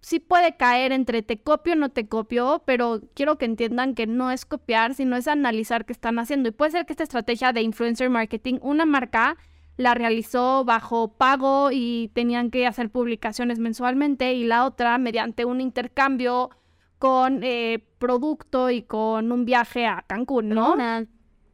sí 0.00 0.20
puede 0.20 0.56
caer 0.56 0.92
entre 0.92 1.22
te 1.22 1.38
copio 1.38 1.74
o 1.74 1.76
no 1.76 1.90
te 1.90 2.08
copio, 2.08 2.62
pero 2.64 3.00
quiero 3.14 3.38
que 3.38 3.44
entiendan 3.44 3.94
que 3.94 4.06
no 4.06 4.30
es 4.30 4.44
copiar, 4.44 4.94
sino 4.94 5.16
es 5.16 5.28
analizar 5.28 5.84
qué 5.84 5.92
están 5.92 6.18
haciendo. 6.18 6.48
Y 6.48 6.52
puede 6.52 6.72
ser 6.72 6.86
que 6.86 6.92
esta 6.92 7.04
estrategia 7.04 7.52
de 7.52 7.62
influencer 7.62 8.10
marketing, 8.10 8.58
una 8.62 8.86
marca 8.86 9.36
la 9.76 9.94
realizó 9.94 10.64
bajo 10.64 11.08
pago 11.08 11.70
y 11.72 12.10
tenían 12.12 12.50
que 12.50 12.66
hacer 12.66 12.90
publicaciones 12.90 13.60
mensualmente 13.60 14.34
y 14.34 14.44
la 14.44 14.64
otra 14.64 14.98
mediante 14.98 15.44
un 15.44 15.60
intercambio 15.60 16.50
con 16.98 17.44
eh, 17.44 17.84
producto 17.98 18.70
y 18.70 18.82
con 18.82 19.30
un 19.30 19.44
viaje 19.44 19.86
a 19.86 20.04
Cancún, 20.06 20.48
¿no? 20.48 20.76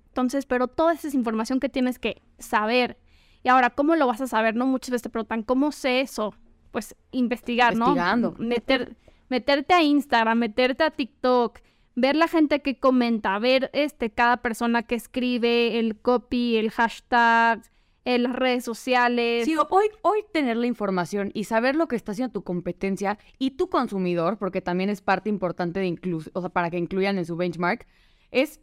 Entonces, 0.09 0.47
pero 0.47 0.69
toda 0.69 0.95
esa 0.95 1.09
es 1.09 1.15
información 1.15 1.61
que 1.61 1.69
tienes 1.69 1.99
que 1.99 2.23
saber. 2.39 2.99
Y 3.43 3.49
ahora, 3.49 3.71
¿cómo 3.71 3.95
lo 3.95 4.07
vas 4.07 4.23
a 4.23 4.27
saber? 4.27 4.55
No 4.55 4.67
muchas 4.67 4.91
veces 4.91 5.03
te 5.03 5.11
preguntan, 5.11 5.43
¿cómo 5.43 5.71
sé 5.71 6.01
eso? 6.01 6.35
Pues 6.75 6.97
investigar, 7.13 7.77
¿no? 7.77 7.95
Meter, 8.37 8.97
meterte 9.29 9.75
a 9.75 9.83
Instagram, 9.83 10.37
meterte 10.37 10.83
a 10.83 10.91
TikTok, 10.91 11.61
ver 11.95 12.17
la 12.17 12.27
gente 12.27 12.63
que 12.63 12.81
comenta, 12.81 13.39
ver 13.39 13.71
este, 13.73 14.11
cada 14.11 14.39
persona 14.39 14.83
que 14.83 14.97
escribe, 14.97 15.79
el 15.79 16.01
copy, 16.01 16.57
el 16.57 16.73
hashtag, 16.73 17.63
en 18.05 18.25
las 18.25 18.35
redes 18.35 18.65
sociales. 18.65 19.45
Sí, 19.45 19.55
hoy, 19.71 19.87
hoy 20.03 20.25
tener 20.33 20.57
la 20.57 20.67
información 20.67 21.31
y 21.33 21.45
saber 21.45 21.77
lo 21.77 21.87
que 21.87 21.95
está 21.95 22.11
haciendo 22.11 22.33
tu 22.33 22.43
competencia 22.43 23.21
y 23.39 23.53
tu 23.53 23.71
consumidor, 23.71 24.37
porque 24.37 24.61
también 24.61 24.91
es 24.91 25.01
parte 25.01 25.31
importante 25.31 25.79
de 25.79 25.87
incluso, 25.87 26.29
o 26.35 26.41
sea, 26.41 26.51
para 26.51 26.71
que 26.71 26.79
incluyan 26.79 27.19
en 27.19 27.25
su 27.25 27.37
benchmark, 27.37 27.87
es 28.33 28.61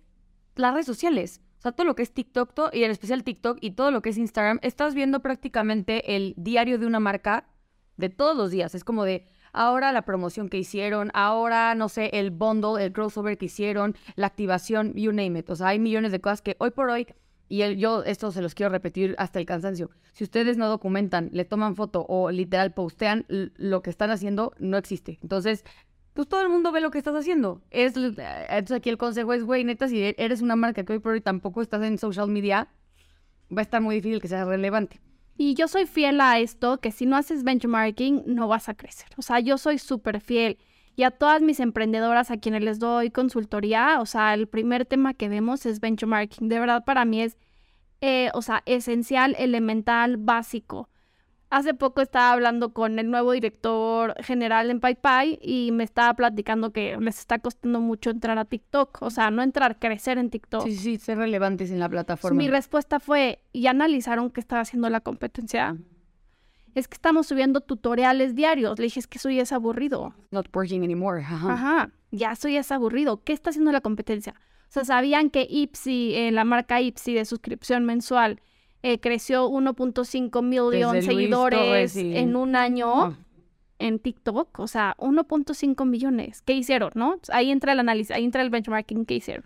las 0.56 0.74
redes 0.74 0.86
sociales. 0.86 1.40
O 1.60 1.62
sea, 1.62 1.72
todo 1.72 1.86
lo 1.86 1.96
que 1.96 2.04
es 2.04 2.12
TikTok 2.12 2.52
y 2.74 2.84
en 2.84 2.92
especial 2.92 3.24
TikTok 3.24 3.60
y 3.62 3.72
todo 3.72 3.92
lo 3.92 4.02
que 4.02 4.10
es 4.10 4.18
Instagram, 4.18 4.60
estás 4.64 4.96
viendo 4.96 5.22
prácticamente 5.22 6.16
el 6.16 6.34
diario 6.36 6.78
de 6.78 6.88
una 6.88 7.00
marca 7.00 7.48
de 8.02 8.10
todos 8.10 8.36
los 8.36 8.52
días. 8.52 8.76
Es 8.76 8.84
como 8.84 9.06
de 9.06 9.26
ahora 9.54 9.94
la 9.94 10.02
promoción 10.02 10.50
que 10.50 10.58
hicieron, 10.58 11.12
ahora, 11.14 11.74
no 11.76 11.88
sé, 11.88 12.10
el 12.14 12.32
bundle, 12.32 12.84
el 12.84 12.92
crossover 12.92 13.38
que 13.38 13.46
hicieron, 13.46 13.96
la 14.16 14.28
activación, 14.28 14.94
you 14.96 15.14
name 15.14 15.40
it. 15.40 15.50
O 15.50 15.56
sea, 15.56 15.70
hay 15.70 15.80
millones 15.80 16.12
de 16.12 16.20
cosas 16.20 16.42
que 16.42 16.58
hoy 16.60 16.72
por 16.72 16.90
hoy 16.90 17.08
y 17.48 17.76
yo 17.76 18.04
esto 18.04 18.32
se 18.32 18.42
los 18.42 18.56
quiero 18.56 18.72
repetir 18.72 19.14
hasta 19.18 19.40
el 19.40 19.46
cansancio. 19.46 19.90
Si 20.14 20.24
ustedes 20.24 20.58
no 20.58 20.70
documentan, 20.70 21.30
le 21.34 21.44
toman 21.44 21.76
foto 21.76 22.06
o 22.08 22.32
literal 22.32 22.74
postean, 22.74 23.26
lo 23.28 23.82
que 23.82 23.90
están 23.90 24.10
haciendo 24.10 24.54
no 24.58 24.78
existe. 24.78 25.20
Entonces, 25.22 25.66
pues 26.14 26.30
todo 26.30 26.42
el 26.42 26.50
mundo 26.50 26.72
ve 26.72 26.80
lo 26.80 26.92
que 26.92 26.98
estás 26.98 27.14
haciendo. 27.14 27.62
Es, 27.70 27.98
entonces 27.98 28.72
aquí 28.72 28.90
el 28.90 28.98
consejo 28.98 29.34
es, 29.34 29.44
güey, 29.44 29.66
neta, 29.66 29.90
si 29.90 30.14
eres 30.18 30.42
una 30.42 30.56
marca 30.56 30.86
que 30.86 30.94
hoy 30.94 31.00
por 31.00 31.12
hoy 31.12 31.20
tampoco 31.20 31.62
estás 31.62 31.84
en 31.84 31.98
social 31.98 32.30
media, 32.30 32.70
va 33.56 33.60
a 33.60 33.64
estar 33.64 33.82
muy 33.82 33.96
difícil 33.96 34.22
que 34.22 34.30
sea 34.30 34.46
relevante. 34.46 35.02
Y 35.44 35.56
yo 35.56 35.68
soy 35.68 35.88
fiel 35.88 36.22
a 36.22 36.38
esto, 36.38 36.80
que 36.80 36.92
si 36.92 37.08
no 37.08 37.16
haces 37.16 37.44
benchmarking, 37.44 38.22
no 38.28 38.48
vas 38.48 38.70
a 38.70 38.76
crecer. 38.76 39.08
O 39.18 39.24
sea, 39.24 39.40
yo 39.40 39.58
soy 39.58 39.80
súper 39.80 40.22
fiel. 40.22 40.60
Y 40.96 41.02
a 41.02 41.10
todas 41.10 41.42
mis 41.42 41.60
emprendedoras 41.60 42.30
a 42.30 42.38
quienes 42.38 42.62
les 42.62 42.78
doy 42.78 43.10
consultoría, 43.10 44.02
o 44.02 44.06
sea, 44.06 44.36
el 44.36 44.48
primer 44.48 44.86
tema 44.86 45.16
que 45.16 45.30
vemos 45.30 45.66
es 45.66 45.80
benchmarking. 45.80 46.48
De 46.48 46.60
verdad, 46.60 46.84
para 46.86 47.06
mí 47.06 47.24
es, 47.24 47.40
eh, 48.02 48.30
o 48.36 48.44
sea, 48.44 48.62
esencial, 48.68 49.36
elemental, 49.40 50.18
básico. 50.18 50.90
Hace 51.52 51.74
poco 51.74 52.02
estaba 52.02 52.32
hablando 52.32 52.72
con 52.72 52.98
el 52.98 53.12
nuevo 53.12 53.34
director 53.34 54.16
general 54.24 54.72
en 54.72 54.80
PayPay 54.80 55.38
y 55.42 55.72
me 55.74 55.84
estaba 55.84 56.14
platicando 56.14 56.72
que 56.72 56.96
les 56.98 57.20
está 57.20 57.40
costando 57.40 57.82
mucho 57.82 58.10
entrar 58.10 58.38
a 58.38 58.46
TikTok. 58.46 59.02
O 59.02 59.10
sea, 59.10 59.32
no 59.32 59.44
entrar, 59.44 59.78
crecer 59.78 60.18
en 60.18 60.30
TikTok. 60.30 60.64
Sí, 60.64 60.76
sí, 60.78 60.98
ser 60.98 61.18
relevantes 61.18 61.70
en 61.70 61.80
la 61.80 61.90
plataforma. 61.90 62.38
Mi 62.38 62.48
respuesta 62.48 63.02
fue, 63.02 63.44
¿y 63.52 63.68
analizaron 63.68 64.32
qué 64.32 64.40
estaba 64.40 64.62
haciendo 64.62 64.90
la 64.90 65.02
competencia? 65.02 65.78
es 66.74 66.88
que 66.88 66.96
estamos 66.96 67.28
subiendo 67.28 67.62
tutoriales 67.62 68.36
diarios. 68.36 68.80
Le 68.80 68.86
dije, 68.86 69.02
es 69.02 69.08
que 69.08 69.18
eso 69.18 69.30
ya 69.30 69.42
es 69.42 69.52
aburrido. 69.52 70.14
Not 70.32 70.48
working 70.56 70.84
anymore. 70.84 71.22
Ajá. 71.22 71.92
ya 72.12 72.32
eso 72.32 72.48
ya 72.48 72.62
es 72.62 72.72
aburrido. 72.72 73.24
¿Qué 73.24 73.34
está 73.34 73.50
haciendo 73.50 73.72
la 73.72 73.82
competencia? 73.82 74.36
O 74.70 74.72
sea, 74.72 74.86
¿sabían 74.86 75.30
que 75.30 75.46
Ipsy, 75.50 76.16
eh, 76.16 76.32
la 76.32 76.46
marca 76.46 76.80
Ipsy 76.80 77.14
de 77.14 77.26
suscripción 77.26 77.84
mensual, 77.86 78.40
eh, 78.84 79.00
creció 79.00 79.50
1.5 79.50 80.44
millones 80.44 80.92
de 80.92 81.02
seguidores 81.02 81.96
en 81.96 82.36
un 82.36 82.56
año 82.56 83.18
en 83.80 84.00
TikTok? 84.00 84.60
O 84.60 84.68
sea, 84.68 84.96
1.5 85.00 85.86
millones. 85.86 86.42
¿Qué 86.42 86.54
hicieron, 86.54 86.92
no? 86.96 87.16
Ahí 87.32 87.52
entra 87.52 87.74
el 87.74 87.80
análisis, 87.80 88.12
ahí 88.12 88.24
entra 88.24 88.42
el 88.42 88.50
benchmarking. 88.50 89.06
¿Qué 89.06 89.16
hicieron? 89.16 89.44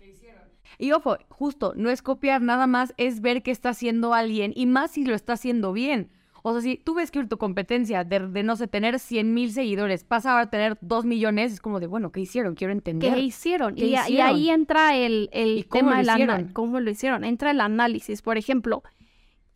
Y 0.78 0.92
ojo, 0.92 1.16
justo, 1.28 1.72
no 1.76 1.90
es 1.90 2.02
copiar 2.02 2.42
nada 2.42 2.66
más, 2.66 2.92
es 2.96 3.20
ver 3.20 3.42
qué 3.42 3.50
está 3.50 3.70
haciendo 3.70 4.14
alguien 4.14 4.52
y 4.54 4.66
más 4.66 4.90
si 4.90 5.04
lo 5.04 5.14
está 5.14 5.34
haciendo 5.34 5.72
bien. 5.72 6.10
O 6.42 6.52
sea, 6.52 6.60
si 6.60 6.76
tú 6.76 6.94
ves 6.94 7.10
que 7.10 7.24
tu 7.24 7.38
competencia 7.38 8.04
de, 8.04 8.20
no 8.44 8.54
sé, 8.54 8.68
tener 8.68 9.00
100 9.00 9.34
mil 9.34 9.52
seguidores 9.52 10.04
pasa 10.04 10.30
ahora 10.30 10.44
a 10.44 10.50
tener 10.50 10.78
2 10.80 11.04
millones, 11.04 11.52
es 11.52 11.60
como 11.60 11.80
de, 11.80 11.88
bueno, 11.88 12.12
¿qué 12.12 12.20
hicieron? 12.20 12.54
Quiero 12.54 12.72
entender. 12.72 13.14
¿Qué 13.14 13.20
hicieron? 13.20 13.76
y, 13.76 13.96
ahí 13.96 14.50
entra 14.50 14.96
el, 14.96 15.28
el 15.32 15.66
tema 15.66 16.02
del 16.02 16.52
¿Cómo 16.52 16.78
lo 16.78 16.88
hicieron? 16.88 17.24
Entra 17.24 17.50
el 17.50 17.60
análisis. 17.60 18.22
Por 18.22 18.38
ejemplo, 18.38 18.84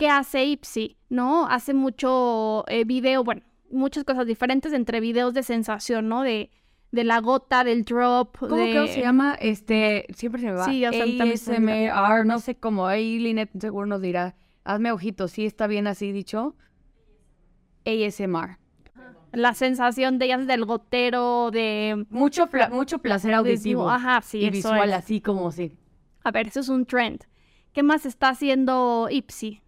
¿qué 0.00 0.08
hace 0.08 0.46
Ipsy? 0.46 0.96
¿No? 1.10 1.46
Hace 1.46 1.74
mucho 1.74 2.64
eh, 2.68 2.84
video, 2.84 3.22
bueno, 3.22 3.42
muchas 3.70 4.02
cosas 4.04 4.26
diferentes 4.26 4.72
entre 4.72 4.98
videos 4.98 5.34
de 5.34 5.42
sensación, 5.42 6.08
¿no? 6.08 6.22
De, 6.22 6.50
de 6.90 7.04
la 7.04 7.20
gota, 7.20 7.64
del 7.64 7.84
drop. 7.84 8.38
¿Cómo 8.38 8.56
que 8.56 8.88
se 8.88 9.02
llama? 9.02 9.36
Este, 9.38 10.06
siempre 10.14 10.40
se 10.40 10.46
me 10.46 10.54
va. 10.54 10.64
Sí, 10.64 10.86
ASMR, 10.86 12.24
no 12.24 12.38
sé 12.38 12.54
cómo. 12.54 12.86
Ahí 12.86 13.18
Linet 13.18 13.50
seguro 13.60 13.86
nos 13.86 14.00
dirá. 14.00 14.36
Hazme 14.64 14.90
ojitos, 14.90 15.32
¿sí 15.32 15.44
está 15.44 15.66
bien 15.66 15.86
así 15.86 16.12
dicho? 16.12 16.56
ASMR. 17.84 18.58
La 19.32 19.52
sensación 19.52 20.18
de 20.18 20.24
ellas 20.24 20.46
del 20.46 20.64
gotero, 20.64 21.50
de... 21.50 22.06
Mucho, 22.08 22.48
mucho 22.70 23.00
placer 23.00 23.34
auditivo. 23.34 23.88
Ajá, 23.88 24.22
sí, 24.22 24.38
y 24.38 24.50
visual, 24.50 24.94
así 24.94 25.20
como 25.20 25.52
sí. 25.52 25.76
A 26.24 26.30
ver, 26.30 26.48
eso 26.48 26.60
es 26.60 26.70
un 26.70 26.86
trend. 26.86 27.26
¿Qué 27.74 27.82
más 27.82 28.06
está 28.06 28.30
haciendo 28.30 29.08
Ipsy? 29.10 29.60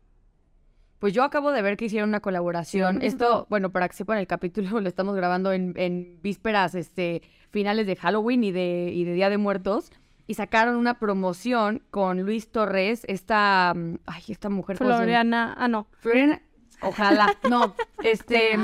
Pues 1.02 1.14
yo 1.14 1.24
acabo 1.24 1.50
de 1.50 1.62
ver 1.62 1.76
que 1.76 1.86
hicieron 1.86 2.10
una 2.10 2.20
colaboración. 2.20 3.02
Esto, 3.02 3.48
bueno, 3.50 3.72
para 3.72 3.88
que 3.88 3.96
sepan, 3.96 4.18
el 4.18 4.28
capítulo 4.28 4.68
lo 4.80 4.88
estamos 4.88 5.16
grabando 5.16 5.52
en, 5.52 6.20
vísperas, 6.22 6.76
este, 6.76 7.22
finales 7.50 7.88
de 7.88 7.96
Halloween 7.96 8.44
y 8.44 8.52
de, 8.52 8.92
y 8.94 9.02
de 9.02 9.12
Día 9.12 9.28
de 9.28 9.36
Muertos. 9.36 9.90
Y 10.28 10.34
sacaron 10.34 10.76
una 10.76 11.00
promoción 11.00 11.82
con 11.90 12.22
Luis 12.22 12.52
Torres, 12.52 13.02
esta, 13.08 13.72
mm, 13.74 13.96
ay, 14.06 14.22
esta 14.28 14.48
mujer. 14.48 14.76
Floriana, 14.76 15.56
ah, 15.58 15.66
no. 15.66 15.88
Floriana, 15.98 16.40
Ojalá. 16.82 17.36
No, 17.50 17.74
este. 18.04 18.56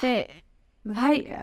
Sí. 0.00 0.24
Ay, 0.96 1.34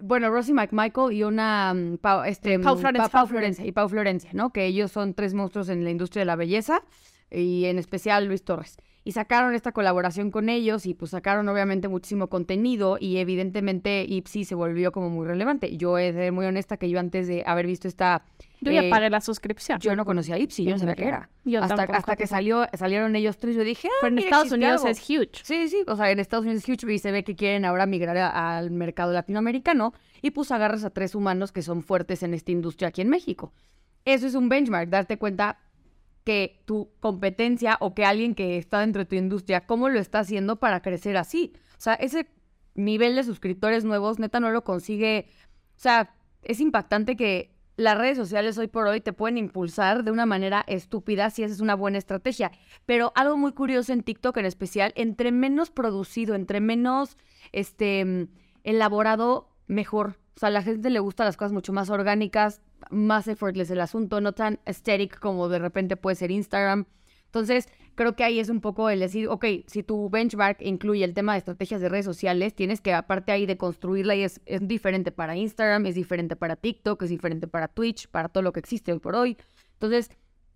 bueno, 0.00 0.30
Rosie 0.30 0.54
McMichael 0.54 1.12
y 1.12 1.24
una. 1.24 1.74
Mm, 1.74 1.98
este, 2.24 2.58
Pau, 2.58 2.78
Florencia, 2.78 3.10
Pau, 3.10 3.26
Florencia. 3.26 3.66
Y 3.66 3.72
Pau 3.72 3.86
Florencia, 3.86 4.30
¿no? 4.32 4.50
Que 4.50 4.64
ellos 4.64 4.90
son 4.90 5.12
tres 5.12 5.34
monstruos 5.34 5.68
en 5.68 5.84
la 5.84 5.90
industria 5.90 6.22
de 6.22 6.26
la 6.26 6.36
belleza. 6.36 6.82
Y 7.30 7.66
en 7.66 7.78
especial 7.78 8.24
Luis 8.24 8.44
Torres 8.44 8.78
y 9.04 9.12
sacaron 9.12 9.54
esta 9.54 9.72
colaboración 9.72 10.30
con 10.30 10.48
ellos 10.48 10.86
y 10.86 10.94
pues 10.94 11.10
sacaron 11.10 11.48
obviamente 11.48 11.88
muchísimo 11.88 12.28
contenido 12.28 12.98
y 13.00 13.16
evidentemente 13.16 14.04
Ipsy 14.08 14.44
se 14.44 14.54
volvió 14.54 14.92
como 14.92 15.10
muy 15.10 15.26
relevante. 15.26 15.76
Yo 15.76 15.98
he 15.98 16.12
de 16.12 16.12
ser 16.12 16.32
muy 16.32 16.46
honesta 16.46 16.76
que 16.76 16.88
yo 16.88 17.00
antes 17.00 17.26
de 17.26 17.42
haber 17.46 17.66
visto 17.66 17.88
esta... 17.88 18.24
Yo 18.60 18.70
ya 18.70 18.82
eh, 18.84 18.90
pagué 18.90 19.10
la 19.10 19.20
suscripción. 19.20 19.80
Yo 19.80 19.96
no 19.96 20.04
conocía 20.04 20.36
a 20.36 20.38
Ipsy, 20.38 20.64
yo 20.64 20.70
no 20.72 20.78
sabía 20.78 20.94
qué 20.94 21.08
era. 21.08 21.28
Yo 21.44 21.60
hasta, 21.60 21.82
hasta 21.82 22.14
que 22.14 22.28
salió, 22.28 22.64
salieron 22.74 23.16
ellos 23.16 23.38
tres, 23.38 23.56
yo 23.56 23.64
dije, 23.64 23.88
ah, 23.88 23.98
Pero 24.02 24.12
en 24.12 24.18
Estados 24.20 24.52
Unidos 24.52 24.84
es 24.84 25.00
huge. 25.00 25.42
Sí, 25.42 25.68
sí, 25.68 25.82
o 25.88 25.96
sea, 25.96 26.12
en 26.12 26.20
Estados 26.20 26.44
Unidos 26.44 26.62
es 26.62 26.68
huge 26.68 26.92
y 26.92 26.98
se 27.00 27.10
ve 27.10 27.24
que 27.24 27.34
quieren 27.34 27.64
ahora 27.64 27.86
migrar 27.86 28.16
al 28.16 28.70
mercado 28.70 29.12
latinoamericano 29.12 29.94
y 30.20 30.30
pues 30.30 30.52
agarras 30.52 30.84
a 30.84 30.90
tres 30.90 31.16
humanos 31.16 31.50
que 31.50 31.62
son 31.62 31.82
fuertes 31.82 32.22
en 32.22 32.34
esta 32.34 32.52
industria 32.52 32.88
aquí 32.88 33.00
en 33.00 33.08
México. 33.08 33.52
eso 34.04 34.28
es 34.28 34.36
un 34.36 34.48
benchmark, 34.48 34.88
darte 34.88 35.18
cuenta 35.18 35.58
que 36.24 36.62
tu 36.64 36.90
competencia 37.00 37.76
o 37.80 37.94
que 37.94 38.04
alguien 38.04 38.34
que 38.34 38.58
está 38.58 38.80
dentro 38.80 39.00
de 39.00 39.06
tu 39.06 39.14
industria, 39.16 39.66
cómo 39.66 39.88
lo 39.88 39.98
está 39.98 40.20
haciendo 40.20 40.56
para 40.56 40.82
crecer 40.82 41.16
así. 41.16 41.52
O 41.78 41.80
sea, 41.80 41.94
ese 41.94 42.28
nivel 42.74 43.16
de 43.16 43.24
suscriptores 43.24 43.84
nuevos, 43.84 44.18
neta, 44.18 44.40
no 44.40 44.50
lo 44.50 44.64
consigue. 44.64 45.26
O 45.76 45.80
sea, 45.80 46.14
es 46.42 46.60
impactante 46.60 47.16
que 47.16 47.52
las 47.76 47.98
redes 47.98 48.16
sociales 48.16 48.58
hoy 48.58 48.68
por 48.68 48.86
hoy 48.86 49.00
te 49.00 49.12
pueden 49.12 49.38
impulsar 49.38 50.04
de 50.04 50.10
una 50.10 50.26
manera 50.26 50.64
estúpida 50.66 51.30
si 51.30 51.42
esa 51.42 51.54
es 51.54 51.60
una 51.60 51.74
buena 51.74 51.98
estrategia. 51.98 52.52
Pero 52.86 53.12
algo 53.14 53.36
muy 53.36 53.52
curioso 53.52 53.92
en 53.92 54.02
TikTok 54.02 54.36
en 54.36 54.46
especial, 54.46 54.92
entre 54.94 55.32
menos 55.32 55.70
producido, 55.70 56.34
entre 56.34 56.60
menos 56.60 57.16
este, 57.52 58.28
elaborado, 58.62 59.48
mejor. 59.66 60.18
O 60.36 60.40
sea, 60.40 60.48
a 60.48 60.52
la 60.52 60.62
gente 60.62 60.90
le 60.90 61.00
gustan 61.00 61.26
las 61.26 61.36
cosas 61.36 61.52
mucho 61.52 61.72
más 61.72 61.90
orgánicas, 61.90 62.62
más 62.90 63.28
effortless 63.28 63.70
el 63.70 63.80
asunto, 63.80 64.20
no 64.20 64.32
tan 64.32 64.60
aesthetic 64.64 65.18
como 65.18 65.48
de 65.48 65.58
repente 65.58 65.96
puede 65.96 66.16
ser 66.16 66.30
Instagram. 66.30 66.86
Entonces, 67.26 67.66
creo 67.94 68.14
que 68.14 68.24
ahí 68.24 68.38
es 68.40 68.50
un 68.50 68.60
poco 68.60 68.90
el 68.90 69.00
decir, 69.00 69.28
ok, 69.28 69.44
si 69.66 69.82
tu 69.82 70.10
benchmark 70.10 70.60
incluye 70.60 71.04
el 71.04 71.14
tema 71.14 71.32
de 71.32 71.38
estrategias 71.38 71.80
de 71.80 71.88
redes 71.88 72.04
sociales, 72.04 72.54
tienes 72.54 72.80
que 72.82 72.92
aparte 72.92 73.32
ahí 73.32 73.46
de 73.46 73.56
construirla 73.56 74.14
y 74.14 74.22
es, 74.22 74.40
es 74.44 74.66
diferente 74.66 75.12
para 75.12 75.34
Instagram, 75.34 75.86
es 75.86 75.94
diferente 75.94 76.36
para 76.36 76.56
TikTok, 76.56 77.02
es 77.02 77.08
diferente 77.08 77.46
para 77.46 77.68
Twitch, 77.68 78.08
para 78.08 78.28
todo 78.28 78.42
lo 78.42 78.52
que 78.52 78.60
existe 78.60 78.92
hoy 78.92 78.98
por 78.98 79.14
hoy. 79.14 79.38
Entonces, 79.74 80.10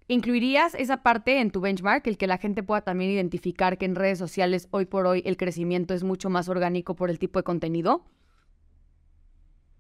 ¿incluirías 0.09 0.75
esa 0.75 1.03
parte 1.03 1.41
en 1.41 1.51
tu 1.51 1.61
benchmark, 1.61 2.07
el 2.07 2.19
que 2.19 2.27
la 2.27 2.39
gente 2.39 2.63
pueda 2.63 2.83
también 2.83 3.11
identificar 3.11 3.79
que 3.79 3.87
en 3.87 3.95
redes 3.95 4.19
sociales 4.19 4.69
hoy 4.71 4.85
por 4.85 5.07
hoy 5.07 5.23
el 5.25 5.39
crecimiento 5.39 5.95
es 5.95 6.05
mucho 6.05 6.29
más 6.29 6.49
orgánico 6.51 6.95
por 6.95 7.09
el 7.09 7.19
tipo 7.19 7.39
de 7.39 7.45
contenido? 7.45 8.05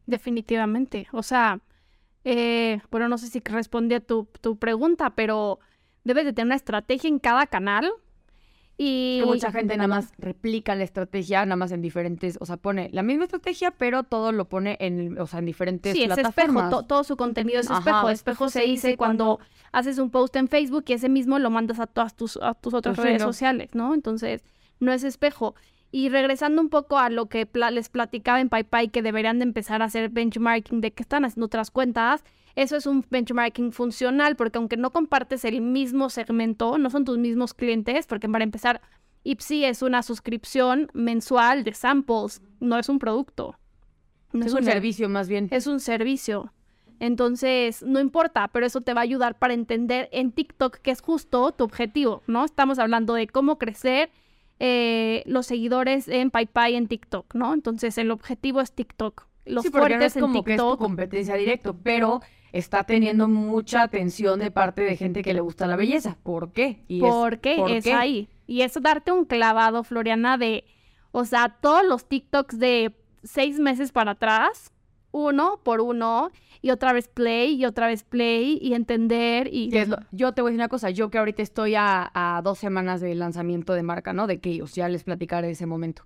Definitivamente. 0.06 1.08
O 1.12 1.22
sea, 1.22 1.60
eh, 2.24 2.80
bueno, 2.90 3.08
no 3.08 3.18
sé 3.18 3.28
si 3.28 3.40
respondí 3.44 3.94
a 3.94 4.00
tu, 4.00 4.28
tu 4.40 4.56
pregunta, 4.56 5.10
pero 5.10 5.60
debes 6.04 6.24
de 6.24 6.32
tener 6.32 6.46
una 6.46 6.54
estrategia 6.56 7.08
en 7.08 7.18
cada 7.18 7.46
canal. 7.46 7.92
Y 8.78 9.22
mucha 9.24 9.50
gente 9.52 9.74
nada 9.76 9.88
más 9.88 10.12
replica 10.18 10.74
la 10.74 10.84
estrategia, 10.84 11.46
nada 11.46 11.56
más 11.56 11.72
en 11.72 11.80
diferentes, 11.80 12.36
o 12.40 12.44
sea, 12.44 12.58
pone 12.58 12.90
la 12.92 13.02
misma 13.02 13.24
estrategia, 13.24 13.70
pero 13.70 14.02
todo 14.02 14.32
lo 14.32 14.50
pone 14.50 14.76
en, 14.80 15.18
o 15.18 15.26
sea, 15.26 15.38
en 15.38 15.46
diferentes 15.46 15.94
sí, 15.94 16.02
es 16.02 16.18
espejo, 16.18 16.84
todo 16.84 17.02
su 17.02 17.16
contenido 17.16 17.60
es 17.60 17.70
espejo. 17.70 18.10
espejo 18.10 18.50
se 18.50 18.62
dice 18.62 18.98
cuando 18.98 19.40
haces 19.72 19.96
un 19.96 20.10
post 20.10 20.36
en 20.36 20.48
Facebook 20.48 20.84
y 20.88 20.92
ese 20.92 21.08
mismo 21.08 21.38
lo 21.38 21.48
mandas 21.48 21.80
a 21.80 21.86
todas 21.86 22.14
tus, 22.14 22.38
a 22.42 22.52
tus 22.52 22.74
otras 22.74 22.98
redes 22.98 23.22
sociales, 23.22 23.70
¿no? 23.74 23.94
Entonces, 23.94 24.44
no 24.78 24.92
es 24.92 25.04
espejo. 25.04 25.54
Y 25.92 26.08
regresando 26.08 26.60
un 26.60 26.68
poco 26.68 26.98
a 26.98 27.10
lo 27.10 27.26
que 27.26 27.48
les 27.70 27.88
platicaba 27.88 28.40
en 28.40 28.48
PayPay, 28.48 28.88
que 28.88 29.02
deberían 29.02 29.38
de 29.38 29.44
empezar 29.44 29.82
a 29.82 29.86
hacer 29.86 30.10
benchmarking 30.10 30.80
de 30.80 30.92
que 30.92 31.02
están 31.02 31.24
haciendo 31.24 31.46
otras 31.46 31.70
cuentas, 31.70 32.24
eso 32.56 32.76
es 32.76 32.86
un 32.86 33.04
benchmarking 33.08 33.70
funcional, 33.72 34.34
porque 34.34 34.58
aunque 34.58 34.76
no 34.76 34.90
compartes 34.90 35.44
el 35.44 35.60
mismo 35.60 36.08
segmento, 36.08 36.78
no 36.78 36.90
son 36.90 37.04
tus 37.04 37.18
mismos 37.18 37.52
clientes, 37.52 38.06
porque 38.06 38.28
para 38.28 38.44
empezar, 38.44 38.80
Ipsy 39.24 39.64
es 39.64 39.82
una 39.82 40.02
suscripción 40.02 40.88
mensual 40.94 41.64
de 41.64 41.74
samples, 41.74 42.42
no 42.60 42.78
es 42.78 42.88
un 42.88 42.98
producto. 42.98 43.58
es, 44.32 44.54
un 44.54 44.64
servicio 44.64 45.08
más 45.08 45.28
bien. 45.28 45.48
Es 45.50 45.66
un 45.66 45.80
servicio. 45.80 46.52
Entonces, 46.98 47.82
no 47.82 48.00
importa, 48.00 48.48
pero 48.48 48.64
eso 48.64 48.80
te 48.80 48.94
va 48.94 49.02
a 49.02 49.04
ayudar 49.04 49.38
para 49.38 49.52
entender 49.52 50.08
en 50.12 50.32
TikTok 50.32 50.78
que 50.78 50.90
es 50.90 51.02
justo 51.02 51.52
tu 51.52 51.64
objetivo, 51.64 52.22
¿no? 52.26 52.44
Estamos 52.44 52.78
hablando 52.78 53.12
de 53.14 53.26
cómo 53.26 53.58
crecer 53.58 54.10
eh, 54.58 55.22
los 55.26 55.46
seguidores 55.46 56.08
en 56.08 56.30
PayPay 56.30 56.76
en 56.76 56.88
TikTok, 56.88 57.34
¿no? 57.34 57.52
Entonces 57.52 57.98
el 57.98 58.10
objetivo 58.10 58.60
es 58.60 58.72
TikTok. 58.72 59.26
Los 59.44 59.64
sí, 59.64 59.70
porque 59.70 60.04
es 60.04 60.14
como 60.14 60.42
que 60.42 60.54
es 60.54 60.58
tu 60.58 60.76
competencia 60.76 61.36
directo, 61.36 61.76
pero 61.82 62.20
está 62.52 62.84
teniendo 62.84 63.28
mucha 63.28 63.82
atención 63.82 64.40
de 64.40 64.50
parte 64.50 64.82
de 64.82 64.96
gente 64.96 65.22
que 65.22 65.34
le 65.34 65.40
gusta 65.40 65.66
la 65.66 65.76
belleza. 65.76 66.16
¿Por 66.22 66.52
qué? 66.52 66.84
Y 66.88 67.00
porque 67.00 67.76
es, 67.76 67.86
es 67.86 67.92
ahí. 67.92 68.28
Y 68.46 68.62
es 68.62 68.80
darte 68.80 69.12
un 69.12 69.24
clavado, 69.24 69.84
Floriana, 69.84 70.38
de, 70.38 70.64
o 71.12 71.24
sea, 71.24 71.56
todos 71.60 71.84
los 71.84 72.06
TikToks 72.08 72.58
de 72.58 72.94
seis 73.22 73.58
meses 73.58 73.92
para 73.92 74.12
atrás, 74.12 74.72
uno 75.10 75.60
por 75.62 75.80
uno, 75.80 76.30
y 76.66 76.70
otra 76.72 76.92
vez 76.92 77.06
play 77.06 77.54
y 77.54 77.64
otra 77.64 77.86
vez 77.86 78.02
play 78.02 78.58
y 78.60 78.74
entender 78.74 79.48
y... 79.52 79.70
yo 80.10 80.32
te 80.32 80.42
voy 80.42 80.48
a 80.48 80.50
decir 80.50 80.60
una 80.60 80.68
cosa, 80.68 80.90
yo 80.90 81.10
que 81.10 81.18
ahorita 81.18 81.40
estoy 81.40 81.74
a, 81.76 82.40
dos 82.42 82.58
semanas 82.58 83.00
del 83.00 83.20
lanzamiento 83.20 83.72
de 83.74 83.84
marca, 83.84 84.12
¿no? 84.12 84.26
De 84.26 84.40
que 84.40 84.60
ya 84.74 84.88
les 84.88 85.04
platicaré 85.04 85.48
ese 85.50 85.64
momento. 85.64 86.02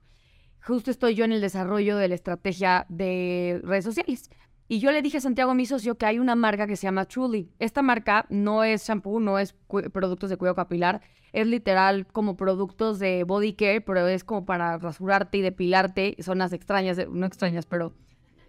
Justo 0.63 0.91
estoy 0.91 1.15
yo 1.15 1.25
en 1.25 1.33
el 1.33 1.41
desarrollo 1.41 1.97
de 1.97 2.09
la 2.09 2.15
estrategia 2.15 2.85
de 2.91 3.63
redes 3.65 3.85
sociales. 3.85 4.29
Y 4.69 4.81
yo 4.81 4.93
le 4.93 5.01
dije 5.01 5.17
a 5.17 5.23
Santiago, 5.23 5.55
mi 5.55 5.65
socio, 5.65 5.97
que 5.97 6.05
hay 6.05 6.19
una 6.19 6.35
marca 6.35 6.67
que 6.67 6.77
se 6.77 6.83
llama 6.83 7.07
Truly. 7.07 7.51
Esta 7.59 7.81
marca 7.81 8.27
no 8.29 8.63
es 8.63 8.87
shampoo, 8.87 9.19
no 9.19 9.39
es 9.39 9.55
productos 9.95 10.29
de 10.29 10.37
cuidado 10.37 10.57
capilar, 10.57 11.01
es 11.33 11.47
literal 11.47 12.07
como 12.07 12.37
productos 12.37 12.99
de 12.99 13.25
body 13.25 13.55
care, 13.55 13.81
pero 13.81 14.07
es 14.07 14.25
como 14.25 14.45
para 14.45 14.77
rasurarte 14.77 15.39
y 15.39 15.41
depilarte, 15.41 16.17
zonas 16.21 16.53
extrañas, 16.53 16.99
no 17.11 17.25
extrañas, 17.25 17.65
pero 17.65 17.95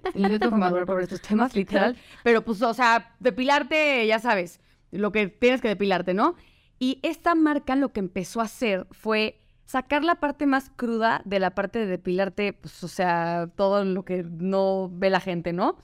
no 0.16 0.86
por 0.86 1.02
estos 1.02 1.22
temas, 1.22 1.56
literal. 1.56 1.96
Pero 2.24 2.44
pues, 2.44 2.62
o 2.62 2.74
sea, 2.74 3.16
depilarte, 3.20 4.06
ya 4.08 4.20
sabes, 4.20 4.60
lo 4.92 5.12
que 5.12 5.28
tienes 5.28 5.62
que 5.62 5.68
depilarte, 5.68 6.14
¿no? 6.14 6.36
Y 6.80 7.00
esta 7.04 7.36
marca 7.36 7.76
lo 7.76 7.94
que 7.94 8.00
empezó 8.00 8.42
a 8.42 8.46
hacer 8.46 8.88
fue 8.92 9.40
sacar 9.66 10.04
la 10.04 10.16
parte 10.16 10.48
más 10.48 10.70
cruda 10.76 11.22
de 11.26 11.40
la 11.40 11.52
parte 11.52 11.80
de 11.80 11.86
depilarte, 11.86 12.54
pues, 12.54 12.84
o 12.84 12.88
sea, 12.88 13.50
todo 13.56 13.86
lo 13.86 14.04
que 14.04 14.24
no 14.24 14.90
ve 14.92 15.10
la 15.10 15.20
gente, 15.20 15.54
¿no? 15.54 15.78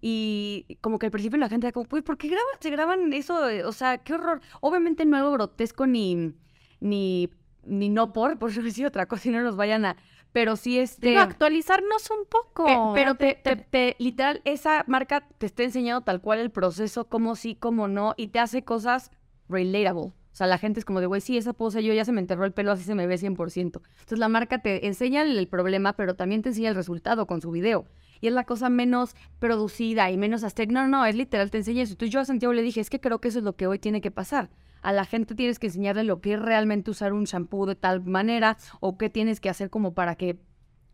Y 0.00 0.78
como 0.80 0.98
que 0.98 1.06
al 1.06 1.12
principio 1.12 1.38
la 1.38 1.48
gente 1.48 1.66
era 1.66 1.72
como, 1.72 1.86
pues, 1.86 2.02
¿por 2.02 2.18
qué 2.18 2.28
graban, 2.28 2.56
se 2.60 2.70
graban 2.70 3.12
eso? 3.12 3.38
O 3.66 3.72
sea, 3.72 3.98
qué 3.98 4.14
horror. 4.14 4.40
Obviamente 4.60 5.04
no 5.04 5.16
algo 5.16 5.32
grotesco 5.32 5.86
ni, 5.86 6.34
ni, 6.80 7.30
ni 7.64 7.88
no 7.88 8.12
por, 8.12 8.38
por 8.38 8.52
decir 8.62 8.86
otra 8.86 9.06
cosa, 9.06 9.28
y 9.28 9.32
no 9.32 9.42
nos 9.42 9.56
vayan 9.56 9.84
a 9.84 9.96
pero 10.34 10.56
sí 10.56 10.80
este... 10.80 11.16
actualizarnos 11.16 12.10
un 12.10 12.26
poco. 12.28 12.68
Eh, 12.68 12.76
pero 12.92 13.14
te, 13.14 13.36
te, 13.36 13.54
te, 13.54 13.94
literal, 14.00 14.42
esa 14.44 14.82
marca 14.88 15.28
te 15.38 15.46
está 15.46 15.62
enseñando 15.62 16.02
tal 16.02 16.20
cual 16.20 16.40
el 16.40 16.50
proceso, 16.50 17.08
cómo 17.08 17.36
sí, 17.36 17.54
cómo 17.54 17.86
no, 17.86 18.14
y 18.16 18.26
te 18.26 18.40
hace 18.40 18.64
cosas 18.64 19.12
relatable. 19.48 20.06
O 20.06 20.36
sea, 20.36 20.48
la 20.48 20.58
gente 20.58 20.80
es 20.80 20.84
como 20.84 20.98
de, 20.98 21.06
güey, 21.06 21.20
sí, 21.20 21.38
esa 21.38 21.52
pose 21.52 21.84
yo 21.84 21.94
ya 21.94 22.04
se 22.04 22.10
me 22.10 22.20
enterró 22.20 22.44
el 22.44 22.50
pelo, 22.50 22.72
así 22.72 22.82
se 22.82 22.96
me 22.96 23.06
ve 23.06 23.14
100%. 23.14 23.56
Entonces 23.56 24.18
la 24.18 24.28
marca 24.28 24.58
te 24.58 24.88
enseña 24.88 25.22
el 25.22 25.46
problema, 25.46 25.92
pero 25.92 26.16
también 26.16 26.42
te 26.42 26.48
enseña 26.48 26.70
el 26.70 26.74
resultado 26.74 27.28
con 27.28 27.40
su 27.40 27.52
video. 27.52 27.84
Y 28.20 28.26
es 28.26 28.32
la 28.32 28.42
cosa 28.42 28.68
menos 28.68 29.14
producida 29.38 30.10
y 30.10 30.16
menos 30.16 30.42
aztec. 30.42 30.68
No, 30.72 30.88
no, 30.88 31.06
es 31.06 31.14
literal, 31.14 31.52
te 31.52 31.58
enseña 31.58 31.84
eso. 31.84 31.92
Entonces 31.92 32.12
yo 32.12 32.18
a 32.18 32.24
Santiago 32.24 32.52
le 32.52 32.62
dije, 32.62 32.80
es 32.80 32.90
que 32.90 32.98
creo 32.98 33.20
que 33.20 33.28
eso 33.28 33.38
es 33.38 33.44
lo 33.44 33.54
que 33.54 33.68
hoy 33.68 33.78
tiene 33.78 34.00
que 34.00 34.10
pasar 34.10 34.50
a 34.84 34.92
la 34.92 35.06
gente 35.06 35.34
tienes 35.34 35.58
que 35.58 35.68
enseñarle 35.68 36.04
lo 36.04 36.20
que 36.20 36.34
es 36.34 36.40
realmente 36.40 36.90
usar 36.90 37.14
un 37.14 37.24
shampoo 37.24 37.64
de 37.64 37.74
tal 37.74 38.04
manera 38.04 38.58
o 38.80 38.98
qué 38.98 39.08
tienes 39.08 39.40
que 39.40 39.48
hacer 39.48 39.70
como 39.70 39.94
para 39.94 40.14
que, 40.14 40.38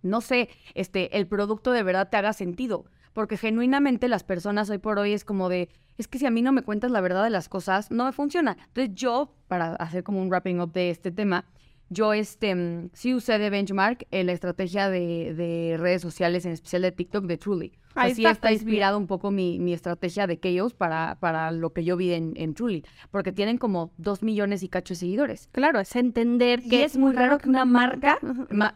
no 0.03 0.21
sé, 0.21 0.49
este, 0.75 1.19
el 1.19 1.27
producto 1.27 1.73
de 1.73 1.83
verdad 1.83 2.09
te 2.09 2.17
haga 2.17 2.33
sentido. 2.33 2.85
Porque 3.13 3.37
genuinamente 3.37 4.07
las 4.07 4.23
personas 4.23 4.71
hoy 4.71 4.79
por 4.79 5.01
hoy 5.01 5.13
es 5.13 5.25
como 5.25 5.49
de, 5.49 5.69
es 5.99 6.07
que 6.07 6.21
si 6.21 6.27
a 6.27 6.31
mí 6.31 6.41
no 6.41 6.53
me 6.53 6.63
cuentas 6.63 6.93
la 6.93 7.01
verdad 7.01 7.25
de 7.25 7.31
las 7.31 7.49
cosas, 7.49 7.91
no 7.91 8.05
me 8.05 8.13
funciona. 8.13 8.57
Entonces 8.69 8.95
yo, 8.95 9.35
para 9.49 9.75
hacer 9.75 10.05
como 10.05 10.23
un 10.23 10.29
wrapping 10.29 10.61
up 10.61 10.73
de 10.73 10.91
este 10.91 11.11
tema, 11.11 11.45
yo 11.91 12.13
este, 12.13 12.55
mm, 12.55 12.91
sí 12.93 13.15
usé 13.15 13.39
de 13.39 13.51
benchmark 13.51 14.07
en 14.11 14.27
la 14.27 14.33
estrategia 14.33 14.89
de, 14.89 15.77
redes 15.79 16.01
sociales, 16.01 16.47
en 16.47 16.53
especial 16.53 16.83
de 16.83 16.93
TikTok, 16.93 17.25
de 17.27 17.37
Truly. 17.37 17.73
Así 17.97 18.25
está, 18.25 18.53
inspirado 18.53 18.97
un 18.97 19.09
poco 19.09 19.33
mi, 19.33 19.73
estrategia 19.73 20.29
de 20.29 20.39
Chaos 20.39 20.73
para, 20.75 21.17
para 21.19 21.51
lo 21.51 21.73
que 21.73 21.85
yo 21.85 21.97
vi 21.97 22.13
en, 22.13 22.55
Truly, 22.55 22.85
porque 23.11 23.33
tienen 23.33 23.59
como 23.59 23.93
dos 23.99 24.23
millones 24.23 24.63
y 24.63 24.69
cacho 24.69 24.95
de 24.95 25.01
seguidores. 25.01 25.49
Claro, 25.53 25.81
es 25.81 25.95
entender 25.97 26.63
que... 26.63 26.85
es 26.85 26.97
muy 26.97 27.13
raro 27.13 27.39
que 27.39 27.49
una 27.49 27.65
marca... 27.65 28.19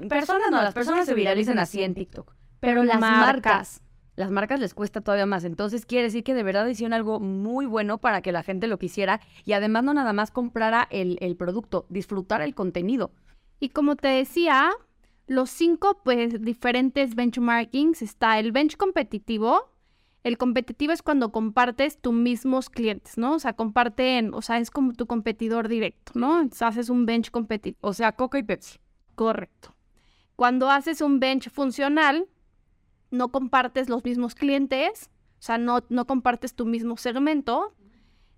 personas 0.08 0.50
no, 0.50 0.60
las 0.60 0.74
personas 0.74 1.06
se 1.06 1.14
viralicen 1.14 1.60
así 1.60 1.82
en 1.82 1.94
TikTok, 1.94 2.34
pero 2.58 2.82
las 2.82 2.98
marcas 2.98 3.83
las 4.16 4.30
marcas 4.30 4.60
les 4.60 4.74
cuesta 4.74 5.00
todavía 5.00 5.26
más. 5.26 5.44
Entonces 5.44 5.86
quiere 5.86 6.04
decir 6.04 6.24
que 6.24 6.34
de 6.34 6.42
verdad 6.42 6.66
hicieron 6.66 6.92
algo 6.92 7.20
muy 7.20 7.66
bueno 7.66 7.98
para 7.98 8.22
que 8.22 8.32
la 8.32 8.42
gente 8.42 8.66
lo 8.66 8.78
quisiera 8.78 9.20
y 9.44 9.52
además 9.52 9.84
no 9.84 9.94
nada 9.94 10.12
más 10.12 10.30
comprara 10.30 10.86
el, 10.90 11.18
el 11.20 11.36
producto, 11.36 11.86
disfrutara 11.88 12.44
el 12.44 12.54
contenido. 12.54 13.10
Y 13.60 13.70
como 13.70 13.96
te 13.96 14.08
decía, 14.08 14.70
los 15.26 15.50
cinco 15.50 16.00
pues 16.04 16.40
diferentes 16.42 17.14
benchmarkings 17.14 18.02
está 18.02 18.38
el 18.38 18.52
bench 18.52 18.76
competitivo. 18.76 19.70
El 20.22 20.38
competitivo 20.38 20.92
es 20.92 21.02
cuando 21.02 21.32
compartes 21.32 22.00
tus 22.00 22.14
mismos 22.14 22.70
clientes, 22.70 23.18
¿no? 23.18 23.34
O 23.34 23.38
sea, 23.38 23.52
comparten, 23.52 24.32
o 24.32 24.40
sea, 24.40 24.58
es 24.58 24.70
como 24.70 24.94
tu 24.94 25.06
competidor 25.06 25.68
directo, 25.68 26.12
¿no? 26.14 26.40
Entonces 26.40 26.62
haces 26.62 26.88
un 26.88 27.04
bench 27.04 27.30
competitivo. 27.30 27.78
O 27.82 27.92
sea, 27.92 28.12
Coca 28.12 28.38
y 28.38 28.42
Pepsi. 28.42 28.78
Correcto. 29.14 29.74
Cuando 30.34 30.70
haces 30.70 31.00
un 31.00 31.20
bench 31.20 31.50
funcional, 31.50 32.26
no 33.14 33.30
compartes 33.30 33.88
los 33.88 34.04
mismos 34.04 34.34
clientes, 34.34 35.10
o 35.38 35.42
sea, 35.42 35.58
no, 35.58 35.80
no 35.88 36.06
compartes 36.06 36.54
tu 36.54 36.66
mismo 36.66 36.96
segmento, 36.96 37.74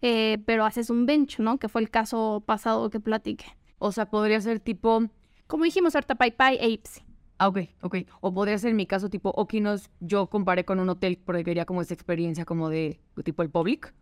eh, 0.02 0.38
pero 0.46 0.64
haces 0.64 0.90
un 0.90 1.06
bench, 1.06 1.40
¿no? 1.40 1.58
Que 1.58 1.68
fue 1.68 1.80
el 1.80 1.90
caso 1.90 2.42
pasado 2.46 2.90
que 2.90 3.00
platiqué. 3.00 3.46
O 3.78 3.92
sea, 3.92 4.10
podría 4.10 4.40
ser 4.40 4.60
tipo... 4.60 5.02
Como 5.46 5.64
dijimos, 5.64 5.94
ahorita 5.94 6.16
PayPay 6.16 6.58
e 6.60 6.68
Ipsy. 6.70 7.02
Ah, 7.38 7.48
ok, 7.48 7.58
ok. 7.82 7.96
O 8.20 8.32
podría 8.32 8.58
ser 8.58 8.70
en 8.70 8.76
mi 8.76 8.86
caso 8.86 9.08
tipo 9.10 9.30
Okinos, 9.30 9.90
yo 10.00 10.26
comparé 10.28 10.64
con 10.64 10.80
un 10.80 10.88
hotel 10.88 11.18
porque 11.24 11.44
quería 11.44 11.64
como 11.64 11.82
esa 11.82 11.94
experiencia 11.94 12.44
como 12.44 12.68
de 12.68 12.98
tipo 13.24 13.42
el 13.42 13.50
public. 13.50 13.94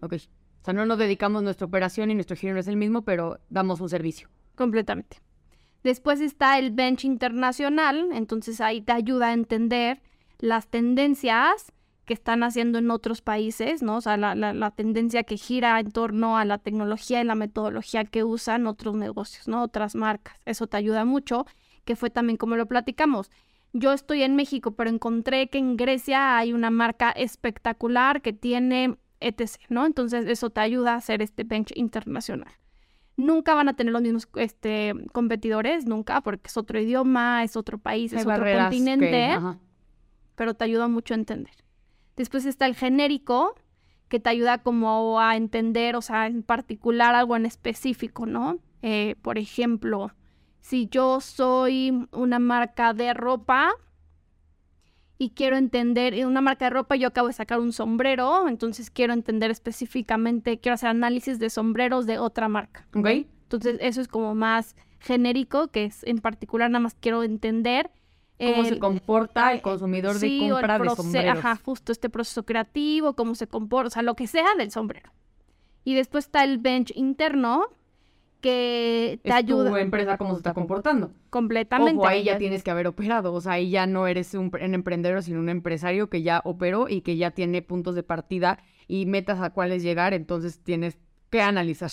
Ok. 0.00 0.14
O 0.14 0.64
sea, 0.64 0.74
no 0.74 0.86
nos 0.86 0.98
dedicamos 0.98 1.42
nuestra 1.42 1.66
operación 1.66 2.10
y 2.10 2.14
nuestro 2.14 2.36
giro 2.36 2.54
no 2.54 2.60
es 2.60 2.68
el 2.68 2.76
mismo, 2.76 3.02
pero 3.02 3.38
damos 3.50 3.80
un 3.80 3.88
servicio. 3.88 4.28
Completamente. 4.54 5.18
Después 5.84 6.20
está 6.20 6.58
el 6.58 6.72
bench 6.72 7.04
internacional, 7.04 8.08
entonces 8.12 8.60
ahí 8.60 8.80
te 8.80 8.92
ayuda 8.92 9.28
a 9.28 9.32
entender 9.32 10.02
las 10.38 10.68
tendencias 10.68 11.72
que 12.04 12.14
están 12.14 12.42
haciendo 12.44 12.78
en 12.78 12.90
otros 12.90 13.20
países, 13.20 13.82
¿no? 13.82 13.96
O 13.96 14.00
sea, 14.00 14.16
la, 14.16 14.34
la, 14.34 14.52
la, 14.52 14.70
tendencia 14.70 15.24
que 15.24 15.36
gira 15.36 15.78
en 15.80 15.90
torno 15.90 16.38
a 16.38 16.44
la 16.44 16.58
tecnología 16.58 17.20
y 17.20 17.24
la 17.24 17.34
metodología 17.34 18.04
que 18.04 18.22
usan 18.22 18.66
otros 18.68 18.94
negocios, 18.94 19.48
¿no? 19.48 19.62
Otras 19.62 19.96
marcas. 19.96 20.40
Eso 20.44 20.68
te 20.68 20.76
ayuda 20.76 21.04
mucho, 21.04 21.46
que 21.84 21.96
fue 21.96 22.10
también 22.10 22.36
como 22.36 22.56
lo 22.56 22.66
platicamos. 22.66 23.30
Yo 23.72 23.92
estoy 23.92 24.22
en 24.22 24.36
México, 24.36 24.76
pero 24.76 24.88
encontré 24.88 25.48
que 25.48 25.58
en 25.58 25.76
Grecia 25.76 26.38
hay 26.38 26.52
una 26.52 26.70
marca 26.70 27.10
espectacular 27.10 28.22
que 28.22 28.32
tiene 28.32 28.96
etc., 29.20 29.58
¿no? 29.68 29.86
Entonces 29.86 30.26
eso 30.26 30.50
te 30.50 30.60
ayuda 30.60 30.94
a 30.94 30.96
hacer 30.96 31.22
este 31.22 31.44
bench 31.44 31.72
internacional. 31.74 32.52
Nunca 33.16 33.54
van 33.54 33.68
a 33.68 33.74
tener 33.74 33.92
los 33.92 34.02
mismos 34.02 34.28
este, 34.36 34.92
competidores, 35.12 35.86
nunca, 35.86 36.20
porque 36.20 36.48
es 36.48 36.56
otro 36.56 36.78
idioma, 36.78 37.44
es 37.44 37.56
otro 37.56 37.78
país, 37.78 38.12
es 38.12 38.26
otro 38.26 38.44
continente, 38.44 39.10
que, 39.10 39.38
pero 40.36 40.54
te 40.54 40.64
ayuda 40.64 40.86
mucho 40.86 41.14
a 41.14 41.16
entender. 41.16 41.54
Después 42.16 42.46
está 42.46 42.66
el 42.66 42.76
genérico, 42.76 43.54
que 44.08 44.20
te 44.20 44.30
ayuda 44.30 44.58
como 44.58 45.20
a 45.20 45.36
entender, 45.36 45.96
o 45.96 46.02
sea, 46.02 46.26
en 46.26 46.42
particular 46.42 47.14
algo 47.14 47.36
en 47.36 47.46
específico, 47.46 48.24
¿no? 48.24 48.58
Eh, 48.82 49.16
por 49.22 49.36
ejemplo, 49.38 50.12
si 50.60 50.86
yo 50.88 51.20
soy 51.20 52.06
una 52.12 52.38
marca 52.38 52.94
de 52.94 53.14
ropa 53.14 53.72
y 55.18 55.30
quiero 55.30 55.56
entender, 55.56 56.24
una 56.26 56.40
marca 56.40 56.66
de 56.66 56.70
ropa, 56.70 56.94
yo 56.94 57.08
acabo 57.08 57.28
de 57.28 57.32
sacar 57.32 57.58
un 57.58 57.72
sombrero, 57.72 58.48
entonces 58.48 58.90
quiero 58.90 59.12
entender 59.12 59.50
específicamente, 59.50 60.60
quiero 60.60 60.74
hacer 60.74 60.90
análisis 60.90 61.38
de 61.38 61.50
sombreros 61.50 62.06
de 62.06 62.18
otra 62.18 62.48
marca. 62.48 62.86
Ok. 62.94 63.08
Entonces 63.42 63.78
eso 63.80 64.00
es 64.00 64.08
como 64.08 64.34
más 64.34 64.76
genérico, 65.00 65.68
que 65.68 65.84
es 65.84 66.04
en 66.04 66.18
particular 66.18 66.70
nada 66.70 66.82
más 66.82 66.94
quiero 66.94 67.22
entender 67.22 67.90
cómo 68.38 68.64
se 68.64 68.78
comporta 68.78 69.52
el 69.52 69.62
consumidor 69.62 70.18
de 70.18 70.48
compra 70.50 70.78
de 70.78 70.90
sombreros. 70.90 71.38
Ajá, 71.38 71.56
justo 71.64 71.92
este 71.92 72.08
proceso 72.08 72.44
creativo, 72.44 73.14
cómo 73.14 73.34
se 73.34 73.46
comporta, 73.46 73.88
o 73.88 73.90
sea, 73.90 74.02
lo 74.02 74.14
que 74.14 74.26
sea 74.26 74.54
del 74.56 74.70
sombrero. 74.70 75.10
Y 75.84 75.94
después 75.94 76.26
está 76.26 76.44
el 76.44 76.58
bench 76.58 76.92
interno, 76.96 77.68
que 78.40 79.18
te 79.22 79.28
es 79.28 79.34
ayuda. 79.34 79.70
tu 79.70 79.76
empresa 79.76 80.18
cómo 80.18 80.32
se 80.32 80.38
está 80.38 80.54
comportando. 80.54 81.12
Completamente. 81.30 82.00
O 82.00 82.06
ahí 82.06 82.24
ya 82.24 82.38
tienes 82.38 82.62
que 82.62 82.70
haber 82.70 82.86
operado. 82.86 83.32
O 83.32 83.40
sea, 83.40 83.52
ahí 83.52 83.70
ya 83.70 83.86
no 83.86 84.06
eres 84.06 84.34
un, 84.34 84.52
un, 84.52 84.74
emprendedor, 84.74 85.22
sino 85.22 85.40
un 85.40 85.48
empresario 85.48 86.08
que 86.10 86.22
ya 86.22 86.42
operó 86.44 86.88
y 86.88 87.00
que 87.00 87.16
ya 87.16 87.30
tiene 87.30 87.62
puntos 87.62 87.94
de 87.94 88.02
partida 88.02 88.58
y 88.88 89.06
metas 89.06 89.40
a 89.40 89.50
cuáles 89.50 89.82
llegar. 89.82 90.14
Entonces 90.14 90.60
tienes 90.60 90.98
que 91.30 91.40
analizar, 91.40 91.90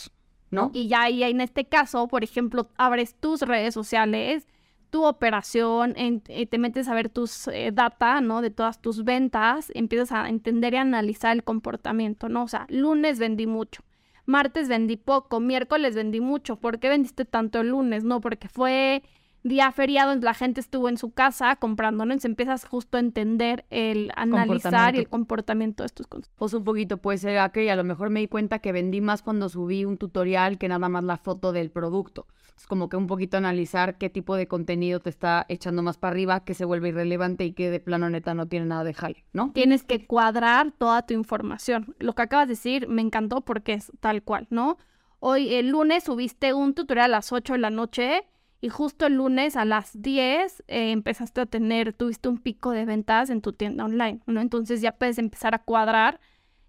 ¿no? 0.51 0.71
Y 0.73 0.87
ya 0.87 1.03
ahí 1.03 1.23
en 1.23 1.41
este 1.41 1.65
caso, 1.65 2.07
por 2.07 2.23
ejemplo, 2.23 2.69
abres 2.77 3.15
tus 3.15 3.41
redes 3.41 3.73
sociales 3.73 4.47
tu 4.93 5.05
operación, 5.05 5.95
en, 5.97 6.21
eh, 6.27 6.45
te 6.45 6.59
metes 6.59 6.87
a 6.87 6.93
ver 6.93 7.09
tus 7.09 7.47
eh, 7.47 7.71
data, 7.73 8.21
¿no? 8.21 8.43
De 8.43 8.51
todas 8.51 8.79
tus 8.79 9.03
ventas, 9.03 9.71
empiezas 9.73 10.11
a 10.11 10.29
entender 10.29 10.75
y 10.75 10.77
analizar 10.77 11.35
el 11.35 11.43
comportamiento, 11.43 12.29
¿no? 12.29 12.43
O 12.43 12.47
sea, 12.47 12.67
lunes 12.69 13.17
vendí 13.17 13.47
mucho, 13.47 13.81
martes 14.27 14.69
vendí 14.69 14.95
poco, 14.95 15.39
miércoles 15.39 15.95
vendí 15.95 16.21
mucho. 16.21 16.57
¿Por 16.57 16.77
qué 16.77 16.89
vendiste 16.89 17.25
tanto 17.25 17.61
el 17.61 17.69
lunes? 17.69 18.03
No, 18.03 18.21
porque 18.21 18.47
fue 18.47 19.01
día 19.43 19.71
feriado, 19.71 20.15
la 20.15 20.33
gente 20.33 20.61
estuvo 20.61 20.89
en 20.89 20.97
su 20.97 21.11
casa 21.11 21.55
comprando, 21.57 22.05
¿no? 22.05 22.13
Entonces 22.13 22.29
empiezas 22.29 22.65
justo 22.65 22.97
a 22.97 23.01
entender 23.01 23.65
el 23.69 24.11
analizar 24.15 24.95
y 24.95 24.99
el 24.99 25.09
comportamiento 25.09 25.83
de 25.83 25.87
estos 25.87 26.07
consumidores. 26.07 26.35
Pues 26.37 26.53
un 26.53 26.63
poquito 26.63 26.97
puede 26.97 27.17
ser 27.17 27.51
que 27.51 27.69
a 27.69 27.75
lo 27.75 27.83
mejor 27.83 28.09
me 28.09 28.21
di 28.21 28.27
cuenta 28.27 28.59
que 28.59 28.71
vendí 28.71 29.01
más 29.01 29.21
cuando 29.21 29.49
subí 29.49 29.85
un 29.85 29.97
tutorial 29.97 30.57
que 30.57 30.67
nada 30.67 30.87
más 30.89 31.03
la 31.03 31.17
foto 31.17 31.51
del 31.51 31.71
producto. 31.71 32.27
Es 32.57 32.67
como 32.67 32.87
que 32.87 32.97
un 32.97 33.07
poquito 33.07 33.35
analizar 33.35 33.97
qué 33.97 34.09
tipo 34.09 34.35
de 34.35 34.47
contenido 34.47 34.99
te 34.99 35.09
está 35.09 35.45
echando 35.49 35.81
más 35.81 35.97
para 35.97 36.11
arriba, 36.11 36.43
que 36.43 36.53
se 36.53 36.65
vuelve 36.65 36.89
irrelevante 36.89 37.45
y 37.45 37.53
que 37.53 37.69
de 37.69 37.79
plano 37.79 38.09
neta 38.09 38.33
no 38.33 38.47
tiene 38.47 38.67
nada 38.67 38.83
de 38.83 38.93
jale, 38.93 39.25
¿no? 39.33 39.51
Tienes 39.53 39.83
que 39.83 40.05
cuadrar 40.05 40.71
toda 40.71 41.05
tu 41.05 41.13
información. 41.13 41.95
Lo 41.99 42.13
que 42.13 42.21
acabas 42.21 42.47
de 42.47 42.53
decir 42.53 42.87
me 42.87 43.01
encantó 43.01 43.41
porque 43.41 43.73
es 43.73 43.91
tal 43.99 44.23
cual, 44.23 44.47
¿no? 44.49 44.77
Hoy, 45.19 45.55
el 45.55 45.69
lunes, 45.69 46.03
subiste 46.03 46.53
un 46.53 46.73
tutorial 46.73 47.05
a 47.05 47.17
las 47.17 47.31
8 47.31 47.53
de 47.53 47.59
la 47.59 47.69
noche 47.69 48.23
y 48.63 48.69
justo 48.69 49.07
el 49.07 49.15
lunes 49.15 49.57
a 49.57 49.65
las 49.65 50.01
10 50.01 50.63
eh, 50.67 50.91
empezaste 50.91 51.41
a 51.41 51.45
tener, 51.45 51.91
tuviste 51.91 52.29
un 52.29 52.37
pico 52.37 52.71
de 52.71 52.85
ventas 52.85 53.29
en 53.29 53.41
tu 53.41 53.51
tienda 53.51 53.83
online, 53.83 54.21
¿no? 54.25 54.39
Entonces 54.39 54.79
ya 54.79 54.93
puedes 54.93 55.17
empezar 55.17 55.53
a 55.53 55.59
cuadrar 55.59 56.21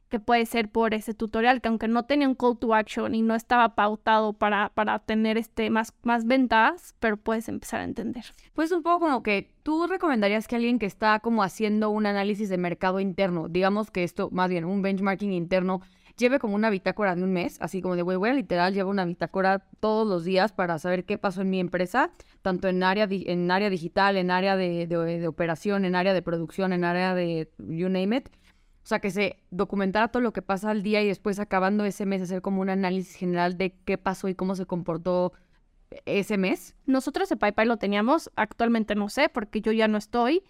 que 0.09 0.19
puede 0.19 0.45
ser 0.45 0.69
por 0.69 0.93
ese 0.93 1.15
tutorial, 1.15 1.61
que 1.61 1.69
aunque 1.69 1.87
no 1.87 2.05
tenía 2.05 2.29
un 2.29 2.35
call 2.35 2.59
to 2.59 2.75
action 2.75 3.15
y 3.15 3.23
no 3.23 3.37
estaba 3.37 3.77
pautado 3.77 4.33
para, 4.33 4.71
para 4.71 4.99
tener 4.99 5.39
este, 5.39 5.71
más, 5.71 5.95
más 6.03 6.27
ventas, 6.27 6.97
pero 6.99 7.17
puedes 7.17 7.49
empezar 7.49 7.81
a 7.81 7.85
entender. 7.85 8.25
Pues 8.55 8.73
un 8.73 8.83
poco 8.83 8.99
como 8.99 9.23
que 9.23 9.53
tú 9.63 9.87
recomendarías 9.87 10.49
que 10.49 10.57
alguien 10.57 10.81
que 10.81 10.87
está 10.87 11.21
como 11.21 11.45
haciendo 11.45 11.91
un 11.91 12.07
análisis 12.07 12.49
de 12.49 12.59
mercado 12.59 12.99
interno, 12.99 13.47
digamos 13.49 13.93
que 13.93 14.03
esto, 14.03 14.31
más 14.33 14.51
bien 14.51 14.65
un 14.65 14.83
benchmarking 14.83 15.33
interno, 15.33 15.81
lleve 16.17 16.39
como 16.39 16.55
una 16.55 16.71
bitácora 16.71 17.15
de 17.15 17.23
un 17.23 17.33
mes, 17.33 17.59
así 17.61 17.83
como 17.83 17.97
de 17.97 18.03
voy, 18.03 18.29
a 18.29 18.35
literal, 18.35 18.75
llevo 18.75 18.91
una 18.91 19.05
bitácora 19.05 19.67
todos 19.81 20.07
los 20.07 20.25
días 20.25 20.53
para 20.53 20.79
saber 20.79 21.05
qué 21.05 21.19
pasó 21.19 21.43
en 21.43 21.51
mi 21.51 21.61
empresa, 21.61 22.11
tanto 22.43 22.69
en 22.69 22.83
área, 22.83 23.09
en 23.11 23.51
área 23.51 23.71
digital, 23.71 24.17
en 24.17 24.31
área 24.31 24.57
de, 24.57 24.87
de 24.87 25.29
operación, 25.29 25.85
en 25.85 25.95
área 25.95 26.15
de 26.15 26.23
producción, 26.23 26.73
en 26.73 26.85
área 26.85 27.15
de 27.15 27.51
you 27.59 27.89
name 27.89 28.17
it 28.17 28.29
o 28.85 28.87
sea, 28.87 28.99
que 29.01 29.11
se 29.11 29.39
documentara 29.51 30.09
todo 30.09 30.23
lo 30.23 30.35
que 30.35 30.43
pasa 30.43 30.71
al 30.71 30.83
día 30.83 31.01
y 31.03 31.07
después 31.07 31.39
acabando 31.39 31.87
ese 31.87 32.05
mes 32.05 32.21
hacer 32.21 32.43
como 32.43 32.61
un 32.61 32.69
análisis 32.69 33.17
general 33.17 33.57
de 33.57 33.75
qué 33.87 33.97
pasó 33.97 34.29
y 34.29 34.35
cómo 34.35 34.55
se 34.57 34.67
comportó 34.67 35.33
ese 36.05 36.37
mes. 36.37 36.75
Nosotros 36.85 37.33
en 37.33 37.39
PayPal 37.39 37.69
lo 37.69 37.79
teníamos, 37.79 38.31
actualmente 38.37 38.95
no 38.95 39.09
sé 39.09 39.31
porque 39.31 39.63
yo 39.63 39.73
ya 39.73 39.89
no 39.89 39.97
estoy, 39.97 40.43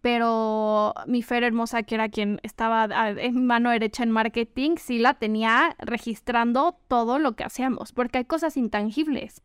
pero 0.00 0.94
mi 1.06 1.22
Fer 1.22 1.42
hermosa, 1.42 1.82
que 1.82 1.94
era 1.96 2.08
quien 2.08 2.40
estaba 2.42 2.88
en 3.10 3.46
mano 3.46 3.70
derecha 3.70 4.02
en 4.02 4.10
marketing, 4.10 4.76
sí 4.76 4.98
la 4.98 5.14
tenía 5.14 5.76
registrando 5.78 6.78
todo 6.88 7.18
lo 7.18 7.34
que 7.36 7.44
hacíamos, 7.44 7.92
porque 7.92 8.18
hay 8.18 8.24
cosas 8.24 8.56
intangibles. 8.56 9.42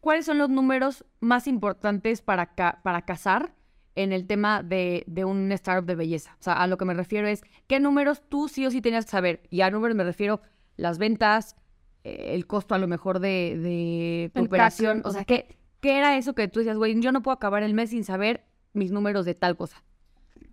¿Cuáles 0.00 0.26
son 0.26 0.38
los 0.38 0.48
números 0.48 1.04
más 1.20 1.46
importantes 1.48 2.22
para, 2.22 2.54
para 2.54 3.02
cazar 3.02 3.52
en 3.98 4.12
el 4.12 4.28
tema 4.28 4.62
de, 4.62 5.02
de, 5.08 5.24
un 5.24 5.50
startup 5.50 5.84
de 5.84 5.96
belleza. 5.96 6.36
O 6.38 6.42
sea, 6.42 6.52
a 6.52 6.68
lo 6.68 6.78
que 6.78 6.84
me 6.84 6.94
refiero 6.94 7.26
es 7.26 7.42
qué 7.66 7.80
números 7.80 8.22
tú 8.28 8.46
sí 8.46 8.64
o 8.64 8.70
sí 8.70 8.80
tenías 8.80 9.06
que 9.06 9.10
saber. 9.10 9.42
Y 9.50 9.62
a 9.62 9.72
números 9.72 9.96
me 9.96 10.04
refiero 10.04 10.40
las 10.76 10.98
ventas, 10.98 11.56
eh, 12.04 12.30
el 12.34 12.46
costo 12.46 12.76
a 12.76 12.78
lo 12.78 12.86
mejor 12.86 13.18
de, 13.18 13.58
de 13.58 14.30
tu 14.32 14.44
operación. 14.44 15.02
O 15.04 15.10
sea, 15.10 15.24
¿qué, 15.24 15.58
¿qué 15.80 15.98
era 15.98 16.16
eso 16.16 16.36
que 16.36 16.46
tú 16.46 16.60
decías, 16.60 16.76
güey, 16.76 17.00
yo 17.00 17.10
no 17.10 17.22
puedo 17.22 17.34
acabar 17.34 17.64
el 17.64 17.74
mes 17.74 17.90
sin 17.90 18.04
saber 18.04 18.44
mis 18.72 18.92
números 18.92 19.24
de 19.24 19.34
tal 19.34 19.56
cosa? 19.56 19.82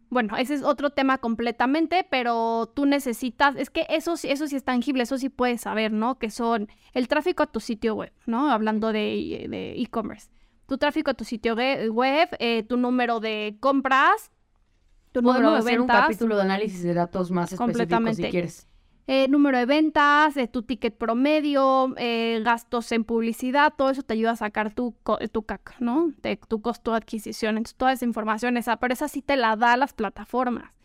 Bueno, 0.10 0.38
ese 0.38 0.54
es 0.54 0.63
otro 0.63 0.91
tema 0.91 1.17
completamente, 1.17 2.06
pero 2.10 2.71
tú 2.73 2.86
necesitas, 2.86 3.56
es 3.58 3.69
que 3.69 3.86
eso, 3.89 4.13
eso 4.21 4.47
sí 4.47 4.56
es 4.56 4.63
tangible, 4.63 5.04
eso 5.04 5.17
sí 5.17 5.30
puedes 5.30 5.62
saber, 5.62 5.91
¿no? 5.91 6.19
Que 6.19 6.30
son 6.30 6.69
el 6.93 7.08
tráfico 7.08 7.43
a 7.43 7.47
tu 7.47 7.60
sitio 7.60 7.95
web, 7.95 8.13
¿no? 8.25 8.49
Hablando 8.51 8.91
de 8.91 9.73
e-commerce 9.78 10.30
tu 10.65 10.78
tráfico 10.78 11.12
a 11.12 11.13
tu 11.13 11.23
sitio 11.23 11.56
web, 11.56 12.30
eh, 12.39 12.63
tu 12.63 12.78
número 12.78 13.19
de 13.19 13.58
compras, 13.60 14.32
tu 15.12 15.21
número 15.21 15.51
de 15.51 15.58
hacer 15.60 15.82
un 15.82 15.88
capítulo 15.88 16.36
de 16.36 16.41
análisis 16.41 16.84
de 16.84 16.93
datos 16.93 17.32
más 17.32 17.51
específicos 17.54 18.15
si 18.15 18.23
quieres. 18.23 18.67
Eh, 19.08 19.28
número 19.28 19.58
de 19.58 19.65
ventas, 19.65 20.36
eh, 20.36 20.48
tu 20.48 20.63
ticket 20.63 20.98
promedio, 20.98 21.94
gastos 22.41 22.91
en 22.91 23.04
publicidad, 23.04 23.74
todo 23.78 23.91
eso 23.91 24.02
te 24.02 24.13
ayuda 24.13 24.32
a 24.32 24.36
sacar 24.36 24.74
tu, 24.74 24.96
tu 25.32 25.44
CAC, 25.44 25.76
¿no? 25.80 26.12
Tu 26.48 26.62
costo 26.62 26.91
de 26.91 26.98
adquisición. 26.98 27.63
Toda 27.78 27.94
esa 27.94 28.06
información, 28.06 28.56
pero 28.80 28.94
esa 28.94 29.08
sí 29.08 29.22
te 29.22 29.36
la 29.36 29.56
da 29.56 29.78
las 29.78 29.94
plataformas. 29.94 30.76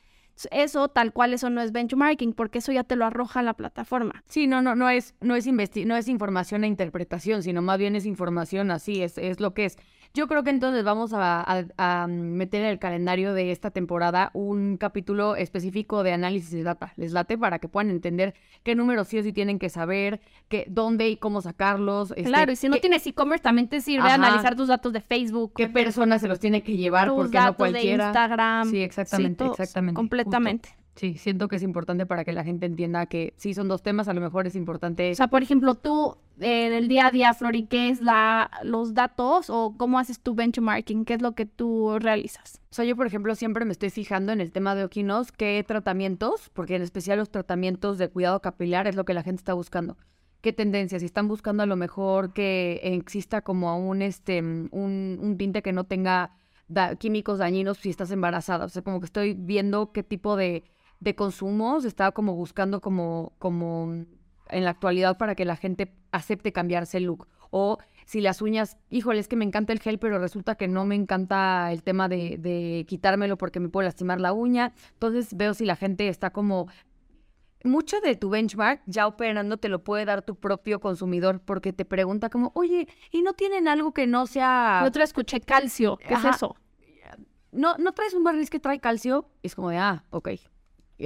Eso, 0.50 0.88
tal 0.88 1.12
cual, 1.12 1.34
eso 1.34 1.50
no 1.50 1.60
es 1.60 1.72
benchmarking, 1.72 2.32
porque 2.32 2.58
eso 2.58 2.72
ya 2.72 2.84
te 2.84 2.96
lo 2.96 3.04
arroja 3.04 3.42
la 3.42 3.54
plataforma. 3.54 4.22
Sí, 4.26 4.46
no, 4.46 4.62
no, 4.62 4.74
no 4.74 4.88
es, 4.88 5.14
no 5.20 5.36
es, 5.36 5.46
no 5.46 5.96
es 5.96 6.08
información 6.08 6.64
e 6.64 6.68
interpretación, 6.68 7.42
sino 7.42 7.62
más 7.62 7.78
bien 7.78 7.96
es 7.96 8.06
información 8.06 8.70
así, 8.70 9.02
es, 9.02 9.18
es 9.18 9.40
lo 9.40 9.52
que 9.52 9.66
es. 9.66 9.76
Yo 10.12 10.26
creo 10.26 10.42
que 10.42 10.50
entonces 10.50 10.82
vamos 10.82 11.12
a, 11.14 12.06
meter 12.08 12.62
en 12.62 12.68
el 12.68 12.78
calendario 12.78 13.32
de 13.32 13.52
esta 13.52 13.70
temporada 13.70 14.30
un 14.34 14.76
capítulo 14.76 15.36
específico 15.36 16.02
de 16.02 16.12
análisis 16.12 16.50
de 16.50 16.64
data. 16.64 16.92
Les 16.96 17.12
late 17.12 17.38
para 17.38 17.60
que 17.60 17.68
puedan 17.68 17.90
entender 17.90 18.34
qué 18.64 18.74
números 18.74 19.06
sí 19.08 19.18
o 19.18 19.22
sí 19.22 19.32
tienen 19.32 19.60
que 19.60 19.68
saber, 19.68 20.20
qué, 20.48 20.66
dónde 20.68 21.08
y 21.08 21.16
cómo 21.16 21.40
sacarlos. 21.42 22.10
Este, 22.10 22.24
claro, 22.24 22.50
y 22.50 22.56
si 22.56 22.68
no 22.68 22.78
tienes 22.78 23.06
e-commerce 23.06 23.42
también 23.42 23.68
te 23.68 23.80
sirve 23.80 24.08
analizar 24.08 24.56
tus 24.56 24.68
datos 24.68 24.92
de 24.92 25.00
Facebook. 25.00 25.52
Qué 25.56 25.68
personas 25.68 26.20
se 26.20 26.28
los 26.28 26.40
tiene 26.40 26.62
que 26.62 26.76
llevar, 26.76 27.08
porque 27.08 27.38
no 27.38 27.54
cualquiera. 27.56 28.04
De 28.04 28.10
Instagram. 28.10 28.70
Sí, 28.70 28.82
exactamente, 28.82 29.46
exactamente. 29.46 29.96
Completamente. 29.96 30.79
Sí, 31.00 31.16
siento 31.16 31.48
que 31.48 31.56
es 31.56 31.62
importante 31.62 32.04
para 32.04 32.26
que 32.26 32.32
la 32.34 32.44
gente 32.44 32.66
entienda 32.66 33.06
que 33.06 33.32
sí 33.38 33.54
son 33.54 33.68
dos 33.68 33.82
temas, 33.82 34.08
a 34.08 34.12
lo 34.12 34.20
mejor 34.20 34.46
es 34.46 34.54
importante. 34.54 35.10
O 35.10 35.14
sea, 35.14 35.28
por 35.28 35.42
ejemplo, 35.42 35.74
tú 35.74 36.18
en 36.40 36.74
el 36.74 36.88
día 36.88 37.06
a 37.06 37.10
día, 37.10 37.32
Flori, 37.32 37.64
¿qué 37.64 37.88
es 37.88 38.02
la, 38.02 38.50
los 38.64 38.92
datos 38.92 39.48
o 39.48 39.74
cómo 39.78 39.98
haces 39.98 40.20
tu 40.20 40.34
benchmarking? 40.34 41.06
¿Qué 41.06 41.14
es 41.14 41.22
lo 41.22 41.32
que 41.34 41.46
tú 41.46 41.98
realizas? 41.98 42.60
O 42.70 42.74
sea, 42.74 42.84
yo, 42.84 42.96
por 42.96 43.06
ejemplo, 43.06 43.34
siempre 43.34 43.64
me 43.64 43.72
estoy 43.72 43.88
fijando 43.88 44.30
en 44.32 44.42
el 44.42 44.52
tema 44.52 44.74
de 44.74 44.84
Okinos, 44.84 45.32
qué 45.32 45.64
tratamientos, 45.66 46.50
porque 46.52 46.76
en 46.76 46.82
especial 46.82 47.18
los 47.18 47.30
tratamientos 47.30 47.96
de 47.96 48.10
cuidado 48.10 48.42
capilar 48.42 48.86
es 48.86 48.94
lo 48.94 49.06
que 49.06 49.14
la 49.14 49.22
gente 49.22 49.40
está 49.40 49.54
buscando. 49.54 49.96
¿Qué 50.42 50.52
tendencias? 50.52 51.00
Si 51.00 51.06
están 51.06 51.28
buscando 51.28 51.62
a 51.62 51.66
lo 51.66 51.76
mejor 51.76 52.34
que 52.34 52.78
exista 52.82 53.40
como 53.40 53.74
un, 53.88 54.02
este, 54.02 54.40
un, 54.42 54.68
un 55.18 55.36
tinte 55.38 55.62
que 55.62 55.72
no 55.72 55.84
tenga 55.84 56.32
químicos 56.98 57.38
dañinos 57.38 57.78
si 57.78 57.88
estás 57.88 58.10
embarazada. 58.10 58.66
O 58.66 58.68
sea, 58.68 58.82
como 58.82 59.00
que 59.00 59.06
estoy 59.06 59.32
viendo 59.32 59.92
qué 59.92 60.02
tipo 60.02 60.36
de 60.36 60.62
de 61.00 61.14
consumos, 61.14 61.84
estaba 61.84 62.12
como 62.12 62.34
buscando 62.34 62.80
como, 62.80 63.32
como 63.38 64.04
en 64.48 64.64
la 64.64 64.70
actualidad 64.70 65.16
para 65.18 65.34
que 65.34 65.44
la 65.44 65.56
gente 65.56 65.92
acepte 66.12 66.52
cambiarse 66.52 66.98
el 66.98 67.04
look. 67.04 67.26
O 67.50 67.78
si 68.04 68.20
las 68.20 68.42
uñas, 68.42 68.76
híjole, 68.90 69.18
es 69.18 69.26
que 69.26 69.36
me 69.36 69.44
encanta 69.44 69.72
el 69.72 69.80
gel, 69.80 69.98
pero 69.98 70.18
resulta 70.18 70.54
que 70.54 70.68
no 70.68 70.84
me 70.84 70.94
encanta 70.94 71.72
el 71.72 71.82
tema 71.82 72.08
de, 72.08 72.36
de 72.38 72.84
quitármelo 72.86 73.36
porque 73.38 73.60
me 73.60 73.68
puede 73.68 73.86
lastimar 73.86 74.20
la 74.20 74.32
uña. 74.32 74.72
Entonces 74.92 75.36
veo 75.36 75.54
si 75.54 75.64
la 75.64 75.74
gente 75.74 76.08
está 76.08 76.30
como 76.30 76.68
mucho 77.64 78.00
de 78.00 78.16
tu 78.16 78.30
benchmark 78.30 78.82
ya 78.86 79.06
operando 79.06 79.58
te 79.58 79.68
lo 79.68 79.84
puede 79.84 80.04
dar 80.04 80.22
tu 80.22 80.36
propio 80.36 80.80
consumidor 80.80 81.40
porque 81.40 81.72
te 81.72 81.84
pregunta 81.84 82.30
como, 82.30 82.52
oye, 82.54 82.88
¿y 83.10 83.22
no 83.22 83.34
tienen 83.34 83.68
algo 83.68 83.92
que 83.92 84.06
no 84.06 84.26
sea... 84.26 84.80
Yo 84.84 84.90
te 84.90 85.02
escuché 85.02 85.40
calcio, 85.40 85.98
¿qué 85.98 86.14
es 86.14 86.24
eso? 86.24 86.56
No, 87.52 87.76
¿No 87.78 87.92
traes 87.92 88.14
un 88.14 88.22
barniz 88.22 88.48
que 88.48 88.60
trae 88.60 88.78
calcio? 88.78 89.28
Es 89.42 89.54
como 89.54 89.70
de, 89.70 89.78
ah, 89.78 90.04
ok, 90.10 90.30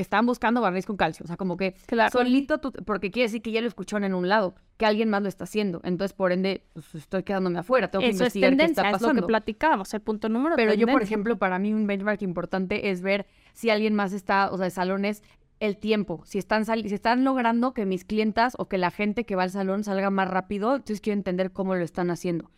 están 0.00 0.26
buscando 0.26 0.60
barniz 0.60 0.86
con 0.86 0.96
calcio. 0.96 1.24
O 1.24 1.26
sea, 1.26 1.36
como 1.36 1.56
que 1.56 1.76
solito, 2.10 2.60
porque 2.60 3.10
quiere 3.10 3.28
decir 3.28 3.42
que 3.42 3.52
ya 3.52 3.60
lo 3.60 3.68
escucharon 3.68 4.04
en 4.04 4.14
un 4.14 4.28
lado, 4.28 4.54
que 4.76 4.86
alguien 4.86 5.10
más 5.10 5.22
lo 5.22 5.28
está 5.28 5.44
haciendo. 5.44 5.80
Entonces, 5.84 6.12
por 6.14 6.32
ende, 6.32 6.66
pues, 6.72 6.94
estoy 6.94 7.22
quedándome 7.22 7.58
afuera. 7.58 7.90
Tengo 7.90 8.02
que 8.02 8.10
investigar 8.10 8.52
es 8.52 8.58
tendencia, 8.58 8.82
qué 8.82 8.88
está 8.88 8.92
pasando. 8.92 9.12
Es 9.12 9.16
lo 9.16 9.22
que 9.22 9.26
platicábamos, 9.26 9.94
el 9.94 10.00
punto 10.00 10.28
número 10.28 10.56
Pero 10.56 10.74
yo, 10.74 10.86
por 10.86 11.02
ejemplo, 11.02 11.38
para 11.38 11.58
mí 11.58 11.72
un 11.72 11.86
benchmark 11.86 12.22
importante 12.22 12.90
es 12.90 13.02
ver 13.02 13.26
si 13.52 13.70
alguien 13.70 13.94
más 13.94 14.12
está, 14.12 14.50
o 14.50 14.56
sea, 14.56 14.64
de 14.64 14.70
salones, 14.70 15.22
el 15.60 15.76
tiempo. 15.76 16.22
Si 16.24 16.38
están, 16.38 16.64
si 16.64 16.94
están 16.94 17.24
logrando 17.24 17.72
que 17.74 17.86
mis 17.86 18.04
clientas 18.04 18.54
o 18.58 18.68
que 18.68 18.78
la 18.78 18.90
gente 18.90 19.24
que 19.24 19.36
va 19.36 19.44
al 19.44 19.50
salón 19.50 19.84
salga 19.84 20.10
más 20.10 20.28
rápido, 20.28 20.76
entonces 20.76 21.00
quiero 21.00 21.18
entender 21.18 21.52
cómo 21.52 21.74
lo 21.74 21.84
están 21.84 22.10
haciendo. 22.10 22.50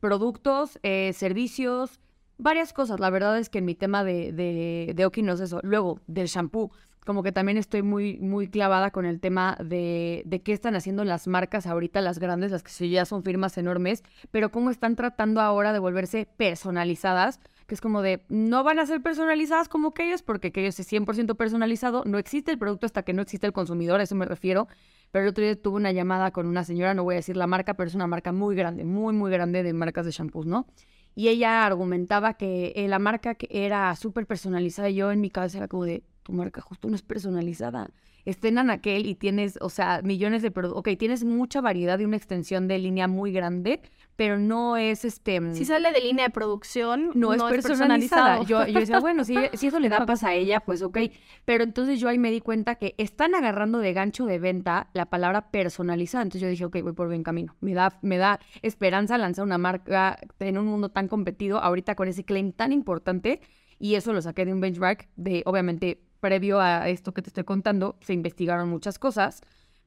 Productos, 0.00 0.78
eh, 0.82 1.12
servicios, 1.12 2.00
varias 2.38 2.72
cosas. 2.72 3.00
La 3.00 3.10
verdad 3.10 3.38
es 3.38 3.48
que 3.48 3.58
en 3.58 3.64
mi 3.64 3.74
tema 3.74 4.04
de, 4.04 4.32
de, 4.32 4.92
de 4.94 5.06
Oki 5.06 5.22
no 5.22 5.34
es 5.34 5.40
eso. 5.40 5.60
Luego, 5.62 6.00
del 6.06 6.26
shampoo, 6.26 6.70
como 7.04 7.22
que 7.22 7.32
también 7.32 7.58
estoy 7.58 7.82
muy, 7.82 8.18
muy 8.18 8.48
clavada 8.48 8.90
con 8.90 9.04
el 9.04 9.20
tema 9.20 9.56
de, 9.62 10.22
de 10.24 10.42
qué 10.42 10.52
están 10.52 10.74
haciendo 10.74 11.04
las 11.04 11.26
marcas 11.26 11.66
ahorita, 11.66 12.00
las 12.00 12.18
grandes, 12.18 12.50
las 12.50 12.62
que 12.62 12.88
ya 12.88 13.04
son 13.04 13.22
firmas 13.22 13.58
enormes, 13.58 14.02
pero 14.30 14.50
cómo 14.50 14.70
están 14.70 14.96
tratando 14.96 15.40
ahora 15.40 15.72
de 15.72 15.78
volverse 15.78 16.26
personalizadas 16.36 17.40
que 17.66 17.74
es 17.74 17.80
como 17.80 18.02
de, 18.02 18.22
no 18.28 18.62
van 18.62 18.78
a 18.78 18.86
ser 18.86 19.00
personalizadas 19.00 19.68
como 19.68 19.88
aquellos, 19.88 20.22
porque 20.22 20.48
aquellos 20.48 20.78
es 20.78 20.92
100% 20.92 21.34
personalizado, 21.36 22.02
no 22.04 22.18
existe 22.18 22.50
el 22.50 22.58
producto 22.58 22.86
hasta 22.86 23.02
que 23.02 23.14
no 23.14 23.22
existe 23.22 23.46
el 23.46 23.52
consumidor, 23.52 24.00
a 24.00 24.02
eso 24.02 24.14
me 24.14 24.26
refiero, 24.26 24.68
pero 25.10 25.24
el 25.24 25.30
otro 25.30 25.44
día 25.44 25.60
tuve 25.60 25.76
una 25.76 25.92
llamada 25.92 26.30
con 26.30 26.46
una 26.46 26.64
señora, 26.64 26.92
no 26.92 27.04
voy 27.04 27.14
a 27.14 27.16
decir 27.16 27.36
la 27.36 27.46
marca, 27.46 27.74
pero 27.74 27.88
es 27.88 27.94
una 27.94 28.06
marca 28.06 28.32
muy 28.32 28.54
grande, 28.54 28.84
muy, 28.84 29.14
muy 29.14 29.30
grande 29.30 29.62
de 29.62 29.72
marcas 29.72 30.04
de 30.04 30.12
shampoos, 30.12 30.46
¿no? 30.46 30.66
Y 31.14 31.28
ella 31.28 31.64
argumentaba 31.64 32.34
que 32.34 32.72
eh, 32.76 32.88
la 32.88 32.98
marca 32.98 33.34
que 33.34 33.48
era 33.50 33.94
súper 33.96 34.26
personalizada. 34.26 34.90
Yo 34.90 35.12
en 35.12 35.20
mi 35.20 35.30
cabeza 35.30 35.58
era 35.58 35.68
como 35.68 35.84
de, 35.84 36.02
tu 36.22 36.32
marca 36.32 36.60
justo 36.60 36.88
no 36.88 36.96
es 36.96 37.02
personalizada. 37.02 37.90
Estén 38.24 38.58
en 38.58 38.70
aquel 38.70 39.06
y 39.06 39.14
tienes, 39.14 39.58
o 39.60 39.68
sea, 39.68 40.00
millones 40.02 40.42
de 40.42 40.50
productos. 40.50 40.80
Ok, 40.80 40.98
tienes 40.98 41.24
mucha 41.24 41.60
variedad 41.60 41.98
y 41.98 42.04
una 42.04 42.16
extensión 42.16 42.68
de 42.68 42.78
línea 42.78 43.06
muy 43.06 43.32
grande, 43.32 43.82
pero 44.16 44.38
no 44.38 44.76
es 44.76 45.04
este. 45.04 45.40
Si 45.54 45.62
mm, 45.62 45.66
sale 45.66 45.92
de 45.92 46.00
línea 46.00 46.26
de 46.26 46.30
producción, 46.30 47.10
no, 47.14 47.34
es, 47.34 47.42
personalizada. 47.42 48.42
Yo, 48.44 48.66
yo 48.66 48.80
decía, 48.80 48.98
bueno, 49.00 49.24
si, 49.24 49.36
si 49.54 49.66
eso 49.66 49.80
le 49.80 49.88
da 49.88 50.06
paz 50.06 50.24
a 50.24 50.32
ella, 50.32 50.60
pues 50.60 50.82
ok. 50.82 50.98
Pero 51.44 51.64
entonces 51.64 52.00
yo 52.00 52.08
ahí 52.08 52.18
me 52.18 52.30
di 52.30 52.40
cuenta 52.40 52.76
que 52.76 52.94
están 52.96 53.34
agarrando 53.34 53.78
de 53.78 53.92
gancho 53.92 54.24
de 54.24 54.38
venta 54.38 54.88
la 54.94 55.06
palabra 55.06 55.50
personalizada. 55.50 56.22
Entonces 56.22 56.42
yo 56.42 56.48
dije, 56.48 56.64
ok, 56.64 56.82
voy 56.82 56.92
por 56.92 57.08
buen 57.08 57.22
camino. 57.22 57.56
Me 57.60 57.74
da, 57.74 57.98
me 58.02 58.16
da 58.16 58.40
esperanza 58.62 59.18
lanzar 59.18 59.44
una 59.44 59.58
marca 59.58 60.18
en 60.38 60.58
un 60.58 60.66
mundo 60.66 60.88
tan 60.88 61.08
competido, 61.08 61.58
ahorita 61.58 61.94
con 61.94 62.08
ese 62.08 62.24
claim 62.24 62.52
tan 62.52 62.72
importante. 62.72 63.40
Y 63.78 63.96
eso 63.96 64.12
lo 64.12 64.22
saqué 64.22 64.46
de 64.46 64.52
un 64.52 64.60
benchmark 64.60 65.08
de, 65.16 65.42
obviamente, 65.44 66.03
previo 66.24 66.58
a 66.58 66.88
esto 66.88 67.12
que 67.12 67.20
te 67.20 67.28
estoy 67.28 67.44
contando, 67.44 67.96
se 68.00 68.14
investigaron 68.14 68.70
muchas 68.70 68.98
cosas 68.98 69.42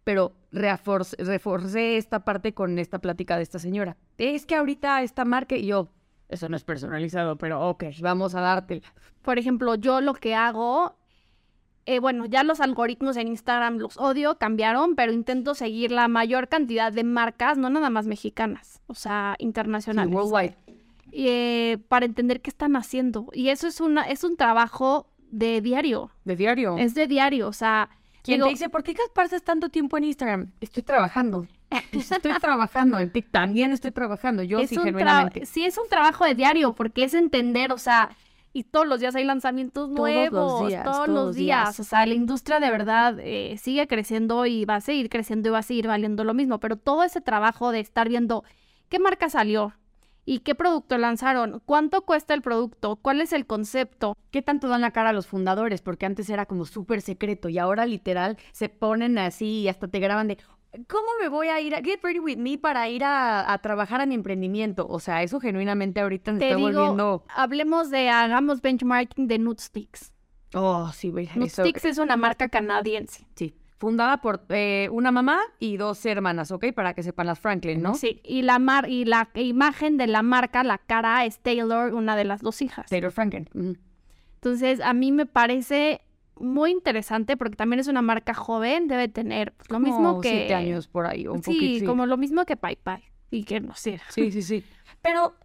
pero 0.08 0.32
reforcé 0.54 1.98
esta 1.98 2.24
parte 2.24 2.54
con 2.54 2.80
esta 2.80 3.00
plática 3.00 3.36
de 3.36 3.44
esta 3.44 3.60
señora. 3.60 3.98
Es 4.18 4.46
que 4.46 4.56
ahorita 4.56 5.02
esta 5.02 5.26
marca, 5.26 5.58
y 5.58 5.66
yo, 5.66 5.90
eso 6.30 6.48
no 6.48 6.56
es 6.56 6.64
personalizado, 6.64 7.38
pero 7.38 7.68
ok, 7.68 7.84
vamos 8.00 8.34
a 8.34 8.40
dártela. 8.40 8.84
Por 9.22 9.38
ejemplo, 9.38 9.76
yo 9.76 10.00
lo 10.00 10.14
que 10.14 10.34
hago, 10.34 10.96
eh, 11.86 12.00
bueno, 12.00 12.26
ya 12.26 12.46
los 12.46 12.62
algoritmos 12.62 13.18
en 13.18 13.28
Instagram 13.28 13.80
los 13.80 13.98
odio, 13.98 14.38
cambiaron, 14.38 14.96
pero 14.96 15.12
intento 15.12 15.56
seguir 15.56 15.92
la 15.92 16.08
mayor 16.08 16.48
cantidad 16.48 16.94
de 16.94 17.04
marcas, 17.04 17.58
no 17.58 17.70
nada 17.70 17.90
más 17.90 18.08
mexicanas, 18.08 18.82
o 18.88 18.94
sea, 18.94 19.36
internacionales. 19.40 20.16
worldwide. 20.16 20.56
Eh, 21.12 21.80
para 21.90 22.06
entender 22.06 22.40
qué 22.40 22.50
están 22.50 22.78
haciendo. 22.78 23.28
Y 23.34 23.50
eso 23.50 23.68
es, 23.68 23.82
una, 23.82 24.04
es 24.04 24.24
un 24.24 24.38
trabajo 24.38 25.10
de 25.32 25.62
diario. 25.62 26.12
De 26.26 26.36
diario. 26.36 26.78
Es 26.78 26.94
de 26.94 27.08
diario, 27.08 27.48
o 27.48 27.54
sea 27.54 27.90
quien 28.28 28.42
te 28.42 28.50
dice, 28.50 28.70
¿por 28.70 28.84
qué 28.84 28.94
pasas 29.14 29.42
tanto 29.42 29.70
tiempo 29.70 29.98
en 29.98 30.04
Instagram? 30.06 30.52
Estoy 30.60 30.84
trabajando. 30.84 31.48
Estoy 31.92 32.34
trabajando 32.40 33.00
en 33.00 33.10
TikTok. 33.12 33.32
También 33.32 33.72
estoy 33.72 33.92
trabajando. 33.92 34.44
Yo 34.44 34.60
sí, 34.68 34.78
genuinamente. 34.78 35.46
Sí, 35.46 35.66
es 35.66 35.78
un 35.78 35.88
trabajo 35.90 36.26
de 36.26 36.36
diario 36.36 36.74
porque 36.74 37.04
es 37.04 37.14
entender, 37.14 37.72
o 37.72 37.78
sea, 37.78 38.10
y 38.54 38.64
todos 38.64 38.88
los 38.88 39.00
días 39.00 39.16
hay 39.16 39.26
lanzamientos 39.26 39.90
nuevos. 39.90 40.62
Los 40.62 40.70
días, 40.70 40.84
todos, 40.84 41.08
los 41.08 41.36
días. 41.36 41.80
O 41.80 41.84
sea, 41.84 42.06
la 42.06 42.14
industria 42.14 42.60
de 42.60 42.72
verdad 42.72 43.18
eh, 43.20 43.58
sigue 43.58 43.88
creciendo 43.88 44.46
y 44.46 44.66
va 44.66 44.76
a 44.76 44.82
seguir 44.82 45.10
creciendo 45.10 45.50
y 45.50 45.52
va 45.52 45.60
a 45.60 45.64
seguir 45.64 45.88
valiendo 45.88 46.24
lo 46.24 46.34
mismo. 46.34 46.60
Pero 46.60 46.76
todo 46.78 47.04
ese 47.04 47.22
trabajo 47.22 47.72
de 47.72 47.82
estar 47.82 48.08
viendo 48.10 48.44
qué 48.90 49.00
marca 49.00 49.30
salió, 49.30 49.74
¿Y 50.30 50.40
qué 50.40 50.56
producto 50.56 50.98
lanzaron? 50.98 51.62
¿Cuánto 51.66 52.02
cuesta 52.02 52.34
el 52.34 52.42
producto? 52.42 52.98
¿Cuál 52.98 53.22
es 53.22 53.32
el 53.32 53.46
concepto? 53.46 54.18
¿Qué 54.30 54.42
tanto 54.42 54.68
dan 54.68 54.82
la 54.82 54.92
cara 54.92 55.12
a 55.12 55.14
los 55.14 55.26
fundadores? 55.26 55.82
Porque 55.82 56.06
antes 56.06 56.30
era 56.30 56.46
como 56.46 56.66
súper 56.66 57.02
secreto 57.02 57.48
y 57.48 57.58
ahora 57.58 57.86
literal 57.86 58.38
se 58.52 58.68
ponen 58.68 59.18
así 59.20 59.62
y 59.62 59.68
hasta 59.70 59.88
te 59.88 60.00
graban 60.00 60.28
de, 60.28 60.38
¿cómo 60.90 61.08
me 61.22 61.30
voy 61.30 61.48
a 61.48 61.62
ir 61.62 61.74
a 61.76 61.82
Get 61.82 62.02
Ready 62.04 62.20
With 62.20 62.36
Me 62.40 62.58
para 62.58 62.90
ir 62.90 63.06
a, 63.06 63.58
trabajar 63.64 64.02
a 64.02 64.06
mi 64.06 64.16
emprendimiento? 64.16 64.86
O 64.90 65.00
sea, 65.00 65.24
eso 65.24 65.40
genuinamente 65.40 66.02
ahorita 66.02 66.34
me 66.34 66.44
está 66.46 66.58
volviendo... 66.58 67.24
Hablemos 67.34 67.90
de, 67.90 68.10
hagamos 68.10 68.62
benchmarking 68.62 69.30
de 69.30 69.40
Nutsticks. 69.40 70.12
Oh, 70.54 70.92
sí, 70.94 71.10
güey. 71.10 71.30
Nutsticks 71.36 71.86
es 71.86 72.00
una 72.00 72.18
marca 72.18 72.50
canadiense. 72.50 73.26
Sí 73.36 73.56
fundada 73.78 74.22
por 74.22 74.44
eh, 74.50 74.90
una 74.92 75.12
mamá 75.12 75.40
y 75.60 75.78
dos 75.78 76.06
hermanas, 76.06 76.52
¿ok? 76.52 76.74
Para 76.74 76.94
que 76.94 77.04
sepan 77.04 77.28
las 77.28 77.40
Franklin, 77.40 77.82
¿no? 77.82 77.96
Sí, 77.96 78.22
y 78.24 78.42
la, 78.42 78.60
mar 78.60 78.90
y 78.90 79.06
la 79.06 79.30
imagen 79.36 79.98
de 79.98 80.08
la 80.08 80.24
marca, 80.24 80.64
la 80.64 80.78
cara 80.80 81.26
es 81.26 81.40
Taylor, 81.40 81.94
una 81.94 82.16
de 82.16 82.24
las 82.24 82.42
dos 82.42 82.62
hijas. 82.62 82.90
Taylor 82.90 83.12
Franklin. 83.12 83.48
Entonces, 84.36 84.82
a 84.82 84.94
mí 84.94 85.12
me 85.12 85.26
parece 85.26 86.02
muy 86.40 86.72
interesante 86.72 87.38
porque 87.38 87.56
también 87.56 87.80
es 87.80 87.88
una 87.88 88.02
marca 88.02 88.34
joven, 88.34 88.88
debe 88.88 89.08
tener 89.08 89.54
lo 89.70 89.80
mismo 89.80 90.22
que... 90.22 90.30
siete 90.30 90.54
años 90.54 90.88
por 90.88 91.08
ahí, 91.08 91.28
un 91.28 91.44
sí, 91.44 91.84
como 91.86 92.06
lo 92.06 92.18
mismo 92.18 92.46
que 92.46 92.56
Pai 92.56 92.76
Pai 92.76 93.04
y 93.32 93.44
que 93.44 93.60
no 93.60 93.76
sé. 93.76 94.00
Sí, 94.10 94.32
sí, 94.32 94.42
sí. 94.42 94.64
Pero 95.02 95.36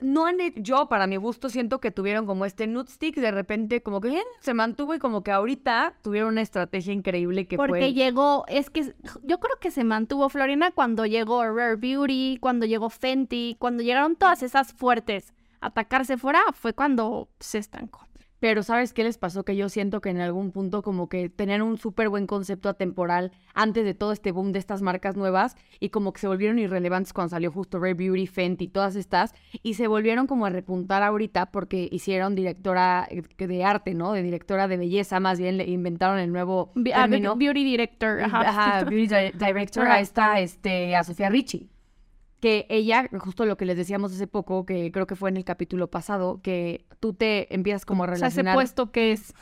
no 0.00 0.26
han 0.26 0.38
yo 0.56 0.88
para 0.88 1.06
mi 1.06 1.16
gusto 1.16 1.48
siento 1.48 1.80
que 1.80 1.90
tuvieron 1.90 2.26
como 2.26 2.44
este 2.44 2.66
nude 2.66 2.90
stick 2.90 3.16
de 3.16 3.30
repente 3.30 3.82
como 3.82 4.00
que 4.00 4.22
se 4.40 4.54
mantuvo 4.54 4.94
y 4.94 4.98
como 4.98 5.22
que 5.22 5.30
ahorita 5.30 5.94
tuvieron 6.02 6.30
una 6.30 6.42
estrategia 6.42 6.92
increíble 6.92 7.46
que 7.46 7.56
porque 7.56 7.92
llegó 7.92 8.44
es 8.48 8.70
que 8.70 8.94
yo 9.22 9.40
creo 9.40 9.56
que 9.60 9.70
se 9.70 9.84
mantuvo 9.84 10.28
Florina 10.28 10.70
cuando 10.70 11.06
llegó 11.06 11.44
Rare 11.44 11.76
Beauty 11.76 12.38
cuando 12.40 12.66
llegó 12.66 12.90
Fenty 12.90 13.56
cuando 13.58 13.82
llegaron 13.82 14.16
todas 14.16 14.42
esas 14.42 14.72
fuertes 14.72 15.34
atacarse 15.60 16.16
fuera 16.16 16.40
fue 16.52 16.72
cuando 16.72 17.28
se 17.38 17.58
estancó 17.58 18.09
pero 18.40 18.62
¿sabes 18.62 18.92
qué 18.92 19.04
les 19.04 19.18
pasó? 19.18 19.44
Que 19.44 19.54
yo 19.54 19.68
siento 19.68 20.00
que 20.00 20.08
en 20.08 20.20
algún 20.20 20.50
punto 20.50 20.82
como 20.82 21.08
que 21.08 21.28
tenían 21.28 21.62
un 21.62 21.76
súper 21.78 22.08
buen 22.08 22.26
concepto 22.26 22.68
atemporal 22.70 23.32
antes 23.54 23.84
de 23.84 23.94
todo 23.94 24.12
este 24.12 24.32
boom 24.32 24.52
de 24.52 24.58
estas 24.58 24.82
marcas 24.82 25.16
nuevas 25.16 25.56
y 25.78 25.90
como 25.90 26.12
que 26.12 26.20
se 26.20 26.26
volvieron 26.26 26.58
irrelevantes 26.58 27.12
cuando 27.12 27.30
salió 27.30 27.52
justo 27.52 27.78
Rare 27.78 27.94
Beauty, 27.94 28.26
Fenty, 28.26 28.68
todas 28.68 28.96
estas 28.96 29.34
y 29.62 29.74
se 29.74 29.86
volvieron 29.86 30.26
como 30.26 30.46
a 30.46 30.50
repuntar 30.50 31.02
ahorita 31.02 31.52
porque 31.52 31.88
hicieron 31.92 32.34
directora 32.34 33.06
eh, 33.10 33.22
de 33.46 33.64
arte, 33.64 33.94
¿no? 33.94 34.12
De 34.12 34.22
directora 34.22 34.68
de 34.68 34.78
belleza, 34.78 35.20
más 35.20 35.38
bien 35.38 35.58
le 35.58 35.68
inventaron 35.68 36.18
el 36.18 36.32
nuevo 36.32 36.72
ah, 36.94 37.02
término. 37.06 37.36
Beauty 37.36 37.62
Director. 37.62 38.22
Ajá, 38.22 38.84
Beauty 38.84 39.32
Director 39.34 39.86
a 39.86 40.00
esta, 40.00 40.40
este, 40.40 40.96
a 40.96 41.04
Sofía 41.04 41.28
Richie 41.28 41.68
que 42.40 42.66
ella, 42.70 43.08
justo 43.18 43.44
lo 43.44 43.56
que 43.56 43.66
les 43.66 43.76
decíamos 43.76 44.12
hace 44.12 44.26
poco, 44.26 44.64
que 44.66 44.90
creo 44.90 45.06
que 45.06 45.14
fue 45.14 45.30
en 45.30 45.36
el 45.36 45.44
capítulo 45.44 45.88
pasado, 45.90 46.40
que 46.42 46.86
tú 46.98 47.12
te 47.12 47.54
empiezas 47.54 47.84
como 47.84 48.04
a 48.04 48.06
relacionar... 48.06 48.30
O 48.30 48.32
sea, 48.32 48.52
ese 48.52 48.56
puesto 48.56 48.90
que 48.92 49.12
es... 49.12 49.34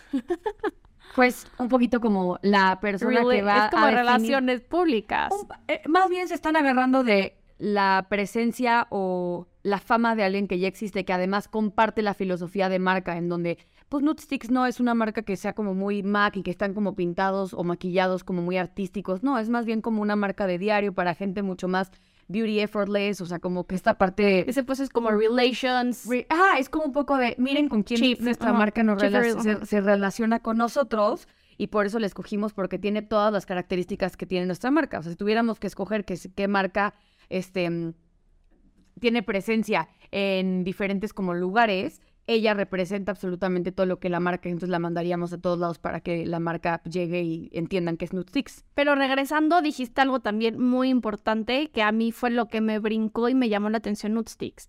Pues 1.14 1.50
un 1.58 1.68
poquito 1.68 2.00
como 2.00 2.38
la 2.42 2.78
persona 2.80 3.22
que 3.28 3.42
va 3.42 3.66
es 3.66 3.70
como 3.70 3.86
a 3.86 3.90
definir- 3.90 3.96
relaciones 3.96 4.60
públicas. 4.60 5.32
Un- 5.32 5.48
eh, 5.66 5.80
más 5.88 6.10
bien 6.10 6.28
se 6.28 6.34
están 6.34 6.54
agarrando 6.54 7.02
de 7.02 7.34
la 7.56 8.06
presencia 8.08 8.86
o 8.90 9.48
la 9.62 9.78
fama 9.78 10.14
de 10.14 10.22
alguien 10.22 10.46
que 10.46 10.58
ya 10.58 10.68
existe, 10.68 11.04
que 11.04 11.12
además 11.12 11.48
comparte 11.48 12.02
la 12.02 12.14
filosofía 12.14 12.68
de 12.68 12.78
marca, 12.78 13.16
en 13.16 13.28
donde, 13.28 13.58
pues 13.88 14.04
Nutsticks 14.04 14.50
no 14.50 14.66
es 14.66 14.80
una 14.80 14.94
marca 14.94 15.22
que 15.22 15.36
sea 15.36 15.54
como 15.54 15.74
muy 15.74 16.02
Mac 16.04 16.36
y 16.36 16.42
que 16.42 16.52
están 16.52 16.72
como 16.74 16.94
pintados 16.94 17.52
o 17.54 17.64
maquillados 17.64 18.22
como 18.22 18.42
muy 18.42 18.58
artísticos, 18.58 19.24
no, 19.24 19.38
es 19.38 19.48
más 19.48 19.64
bien 19.66 19.80
como 19.80 20.02
una 20.02 20.14
marca 20.14 20.46
de 20.46 20.58
diario 20.58 20.92
para 20.92 21.14
gente 21.14 21.42
mucho 21.42 21.66
más 21.68 21.90
beauty 22.28 22.60
effortless, 22.60 23.20
o 23.22 23.26
sea, 23.26 23.38
como 23.38 23.66
que 23.66 23.74
esta 23.74 23.96
parte... 23.96 24.48
Ese 24.48 24.62
pues 24.62 24.80
es 24.80 24.90
como 24.90 25.10
relations. 25.10 26.06
Re- 26.06 26.26
Ah, 26.28 26.56
es 26.58 26.68
como 26.68 26.84
un 26.84 26.92
poco 26.92 27.16
de, 27.16 27.34
miren 27.38 27.68
con 27.68 27.82
quién 27.82 27.98
Chief, 28.00 28.20
nuestra 28.20 28.50
ajá, 28.50 28.58
marca 28.58 28.82
nos 28.82 29.02
rela- 29.02 29.22
rel- 29.22 29.64
se, 29.64 29.80
relaciona 29.80 30.40
con 30.40 30.58
nosotros 30.58 31.26
y 31.56 31.68
por 31.68 31.86
eso 31.86 31.98
la 31.98 32.06
escogimos 32.06 32.52
porque 32.52 32.78
tiene 32.78 33.00
todas 33.02 33.32
las 33.32 33.46
características 33.46 34.16
que 34.16 34.26
tiene 34.26 34.46
nuestra 34.46 34.70
marca. 34.70 34.98
O 34.98 35.02
sea, 35.02 35.10
si 35.12 35.16
tuviéramos 35.16 35.58
que 35.58 35.66
escoger 35.66 36.04
qué, 36.04 36.18
qué 36.36 36.48
marca 36.48 36.94
este, 37.30 37.94
tiene 39.00 39.22
presencia 39.22 39.88
en 40.10 40.64
diferentes 40.64 41.12
como 41.12 41.34
lugares, 41.34 42.00
ella 42.28 42.52
representa 42.52 43.10
absolutamente 43.10 43.72
todo 43.72 43.86
lo 43.86 43.98
que 43.98 44.10
la 44.10 44.20
marca, 44.20 44.50
entonces 44.50 44.68
la 44.68 44.78
mandaríamos 44.78 45.32
a 45.32 45.38
todos 45.38 45.58
lados 45.58 45.78
para 45.78 46.00
que 46.00 46.26
la 46.26 46.38
marca 46.38 46.82
llegue 46.84 47.22
y 47.22 47.48
entiendan 47.52 47.96
que 47.96 48.04
es 48.04 48.12
Nutsticks. 48.12 48.66
Pero 48.74 48.94
regresando, 48.94 49.62
dijiste 49.62 50.02
algo 50.02 50.20
también 50.20 50.60
muy 50.60 50.90
importante 50.90 51.70
que 51.70 51.82
a 51.82 51.90
mí 51.90 52.12
fue 52.12 52.28
lo 52.28 52.46
que 52.48 52.60
me 52.60 52.78
brincó 52.78 53.30
y 53.30 53.34
me 53.34 53.48
llamó 53.48 53.70
la 53.70 53.78
atención 53.78 54.12
Nutsticks. 54.12 54.68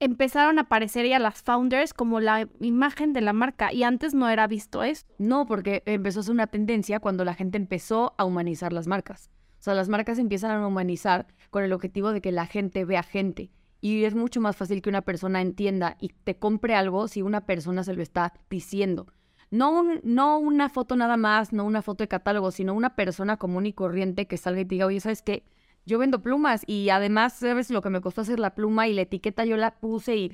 Empezaron 0.00 0.58
a 0.58 0.62
aparecer 0.62 1.06
ya 1.06 1.20
las 1.20 1.42
founders 1.42 1.94
como 1.94 2.18
la 2.18 2.48
imagen 2.58 3.12
de 3.12 3.20
la 3.20 3.32
marca 3.32 3.72
y 3.72 3.84
antes 3.84 4.12
no 4.12 4.28
era 4.28 4.48
visto 4.48 4.82
eso. 4.82 5.06
No, 5.18 5.46
porque 5.46 5.84
empezó 5.86 6.20
a 6.20 6.22
ser 6.24 6.32
una 6.32 6.48
tendencia 6.48 6.98
cuando 6.98 7.24
la 7.24 7.34
gente 7.34 7.56
empezó 7.56 8.14
a 8.18 8.24
humanizar 8.24 8.72
las 8.72 8.88
marcas. 8.88 9.30
O 9.60 9.62
sea, 9.62 9.74
las 9.74 9.88
marcas 9.88 10.18
empiezan 10.18 10.50
a 10.50 10.66
humanizar 10.66 11.28
con 11.50 11.62
el 11.62 11.72
objetivo 11.72 12.10
de 12.10 12.20
que 12.20 12.32
la 12.32 12.46
gente 12.46 12.84
vea 12.84 13.04
gente. 13.04 13.52
Y 13.84 14.04
es 14.04 14.14
mucho 14.14 14.40
más 14.40 14.56
fácil 14.56 14.80
que 14.80 14.88
una 14.88 15.02
persona 15.02 15.42
entienda 15.42 15.96
y 16.00 16.08
te 16.08 16.38
compre 16.38 16.74
algo 16.74 17.06
si 17.06 17.20
una 17.20 17.42
persona 17.44 17.84
se 17.84 17.92
lo 17.94 18.02
está 18.02 18.32
diciendo. 18.48 19.06
No, 19.50 19.70
un- 19.78 20.00
no 20.02 20.38
una 20.38 20.70
foto 20.70 20.96
nada 20.96 21.16
más, 21.18 21.52
no 21.52 21.64
una 21.64 21.82
foto 21.82 22.02
de 22.02 22.08
catálogo, 22.08 22.50
sino 22.50 22.72
una 22.74 22.96
persona 22.96 23.36
común 23.36 23.66
y 23.66 23.74
corriente 23.74 24.26
que 24.26 24.38
salga 24.38 24.62
y 24.62 24.64
te 24.64 24.76
diga, 24.76 24.86
oye, 24.86 25.00
¿sabes 25.00 25.20
qué? 25.22 25.44
Yo 25.84 25.98
vendo 25.98 26.22
plumas 26.22 26.62
y 26.66 26.88
además, 26.88 27.34
¿sabes 27.34 27.70
lo 27.70 27.82
que 27.82 27.90
me 27.90 28.00
costó 28.00 28.22
hacer 28.22 28.40
la 28.40 28.54
pluma 28.54 28.88
y 28.88 28.94
la 28.94 29.02
etiqueta 29.02 29.44
yo 29.44 29.56
la 29.58 29.72
puse 29.80 30.16
y... 30.16 30.28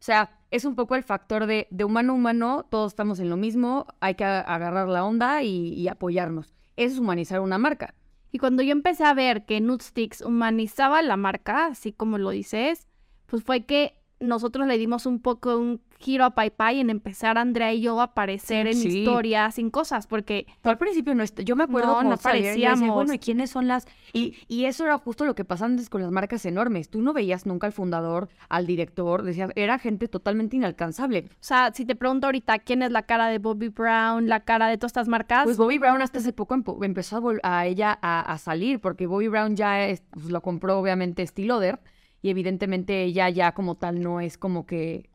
O 0.00 0.04
sea, 0.06 0.38
es 0.52 0.64
un 0.64 0.76
poco 0.76 0.94
el 0.94 1.02
factor 1.02 1.46
de, 1.46 1.66
de 1.70 1.84
humano 1.84 2.12
a 2.12 2.16
humano, 2.16 2.66
todos 2.70 2.92
estamos 2.92 3.18
en 3.20 3.28
lo 3.30 3.36
mismo, 3.36 3.86
hay 4.00 4.14
que 4.14 4.24
agarrar 4.24 4.88
la 4.88 5.04
onda 5.04 5.42
y, 5.42 5.72
y 5.74 5.88
apoyarnos. 5.88 6.54
Eso 6.76 6.94
es 6.94 6.98
humanizar 7.00 7.40
una 7.40 7.58
marca. 7.58 7.94
Y 8.34 8.38
cuando 8.38 8.64
yo 8.64 8.72
empecé 8.72 9.04
a 9.04 9.14
ver 9.14 9.44
que 9.44 9.60
Nutsticks 9.60 10.20
humanizaba 10.20 11.02
la 11.02 11.16
marca, 11.16 11.66
así 11.66 11.92
como 11.92 12.18
lo 12.18 12.30
dices, 12.30 12.88
pues 13.26 13.44
fue 13.44 13.64
que 13.64 14.02
nosotros 14.20 14.66
le 14.66 14.78
dimos 14.78 15.06
un 15.06 15.20
poco 15.20 15.56
un 15.58 15.80
giro 15.98 16.24
a 16.24 16.30
Pai 16.34 16.50
Pai 16.50 16.80
en 16.80 16.90
empezar 16.90 17.38
Andrea 17.38 17.72
y 17.72 17.80
yo 17.80 17.98
a 18.00 18.04
aparecer 18.04 18.66
en 18.66 18.74
Sí. 18.74 19.00
historias, 19.00 19.54
sin 19.54 19.70
cosas, 19.70 20.06
porque 20.06 20.46
al 20.62 20.76
principio 20.78 21.14
no 21.14 21.24
yo 21.24 21.56
me 21.56 21.64
acuerdo 21.64 21.88
No, 21.88 21.94
cuando 21.94 22.10
no 22.10 22.16
yo 22.22 22.28
decía, 22.32 22.68
aparecíamos. 22.72 22.94
bueno, 22.94 23.14
¿y 23.14 23.18
quiénes 23.18 23.50
son 23.50 23.68
las? 23.68 23.86
Y, 24.12 24.34
y 24.48 24.66
eso 24.66 24.84
era 24.84 24.98
justo 24.98 25.24
lo 25.24 25.34
que 25.34 25.44
pasaba 25.44 25.70
antes 25.70 25.88
con 25.90 26.02
las 26.02 26.10
marcas 26.10 26.44
enormes. 26.46 26.88
Tú 26.90 27.00
no 27.02 27.12
veías 27.12 27.46
nunca 27.46 27.66
al 27.66 27.72
fundador, 27.72 28.28
al 28.48 28.66
director, 28.66 29.22
decías, 29.22 29.50
era 29.56 29.78
gente 29.78 30.08
totalmente 30.08 30.56
inalcanzable. 30.56 31.26
O 31.30 31.34
sea, 31.40 31.72
si 31.74 31.84
te 31.84 31.94
pregunto 31.96 32.26
ahorita 32.26 32.58
quién 32.60 32.82
es 32.82 32.92
la 32.92 33.02
cara 33.02 33.28
de 33.28 33.38
Bobby 33.38 33.68
Brown, 33.68 34.28
la 34.28 34.40
cara 34.40 34.68
de 34.68 34.76
todas 34.78 34.90
estas 34.90 35.08
marcas, 35.08 35.44
Pues 35.44 35.56
Bobby 35.56 35.78
Brown 35.78 36.02
hasta 36.02 36.18
hace 36.18 36.32
poco 36.32 36.54
empo- 36.54 36.84
empezó 36.84 37.22
a, 37.42 37.58
a 37.60 37.66
ella 37.66 37.98
a, 38.02 38.20
a 38.20 38.38
salir, 38.38 38.80
porque 38.80 39.06
Bobby 39.06 39.28
Brown 39.28 39.56
ya 39.56 39.86
es- 39.86 40.02
pues, 40.10 40.26
lo 40.30 40.40
compró 40.42 40.78
obviamente 40.78 41.26
Stiloder, 41.26 41.80
y 42.24 42.30
evidentemente 42.30 43.02
ella 43.02 43.28
ya 43.28 43.52
como 43.52 43.74
tal 43.74 44.00
no 44.00 44.18
es 44.18 44.38
como 44.38 44.64
que 44.64 45.10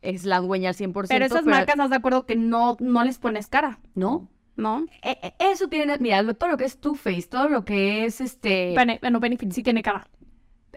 es 0.00 0.24
la 0.24 0.40
dueña 0.40 0.70
al 0.70 0.74
100%. 0.74 1.08
pero 1.08 1.26
esas 1.26 1.44
marcas, 1.44 1.74
¿estás 1.74 1.90
de 1.90 1.96
acuerdo 1.96 2.24
que 2.24 2.36
no, 2.36 2.78
no 2.80 3.04
les 3.04 3.18
pones 3.18 3.48
cara? 3.48 3.80
¿No? 3.94 4.30
¿No? 4.56 4.86
E- 5.02 5.18
e- 5.22 5.34
eso 5.52 5.68
tiene, 5.68 5.98
mira, 5.98 6.24
todo 6.32 6.48
lo 6.48 6.56
que 6.56 6.64
es 6.64 6.78
Too 6.80 6.94
Faced, 6.94 7.28
todo 7.28 7.50
lo 7.50 7.66
que 7.66 8.06
es 8.06 8.22
este... 8.22 8.72
Bene- 8.74 8.98
bueno, 9.02 9.20
Benefit 9.20 9.52
sí 9.52 9.62
tiene 9.62 9.82
cara. 9.82 10.08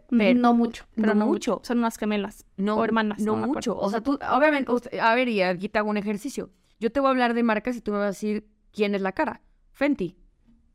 Pero- 0.09 0.38
no 0.38 0.53
mucho, 0.53 0.83
pero 0.93 1.07
no 1.07 1.13
no, 1.21 1.25
mucho. 1.27 1.53
mucho. 1.53 1.65
Son 1.65 1.77
unas 1.77 1.97
gemelas. 1.97 2.45
No, 2.57 2.75
o 2.75 2.83
hermanas, 2.83 3.21
No, 3.21 3.38
mucho. 3.38 3.77
O 3.77 3.89
sea, 3.89 4.01
tú, 4.01 4.19
obviamente, 4.29 4.69
usted- 4.69 4.99
a 4.99 5.15
ver, 5.15 5.29
y 5.29 5.41
aquí 5.41 5.69
te 5.69 5.79
hago 5.79 5.89
un 5.89 5.95
ejercicio. 5.97 6.49
Yo 6.81 6.91
te 6.91 6.99
voy 6.99 7.07
a 7.07 7.11
hablar 7.11 7.33
de 7.33 7.43
marcas 7.43 7.77
y 7.77 7.81
tú 7.81 7.91
me 7.93 7.99
vas 7.99 8.03
a 8.07 8.09
decir 8.09 8.45
quién 8.73 8.93
es 8.93 9.01
la 9.01 9.13
cara. 9.13 9.39
Fenty, 9.71 10.17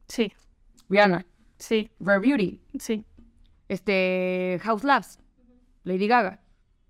Sí, 0.09 0.33
Rihanna, 0.89 1.27
sí, 1.59 1.91
Rare 2.01 2.21
Beauty, 2.21 2.61
sí. 2.79 3.05
Este, 3.69 4.59
House 4.63 4.85
Labs, 4.85 5.19
Lady 5.85 6.07
Gaga. 6.07 6.41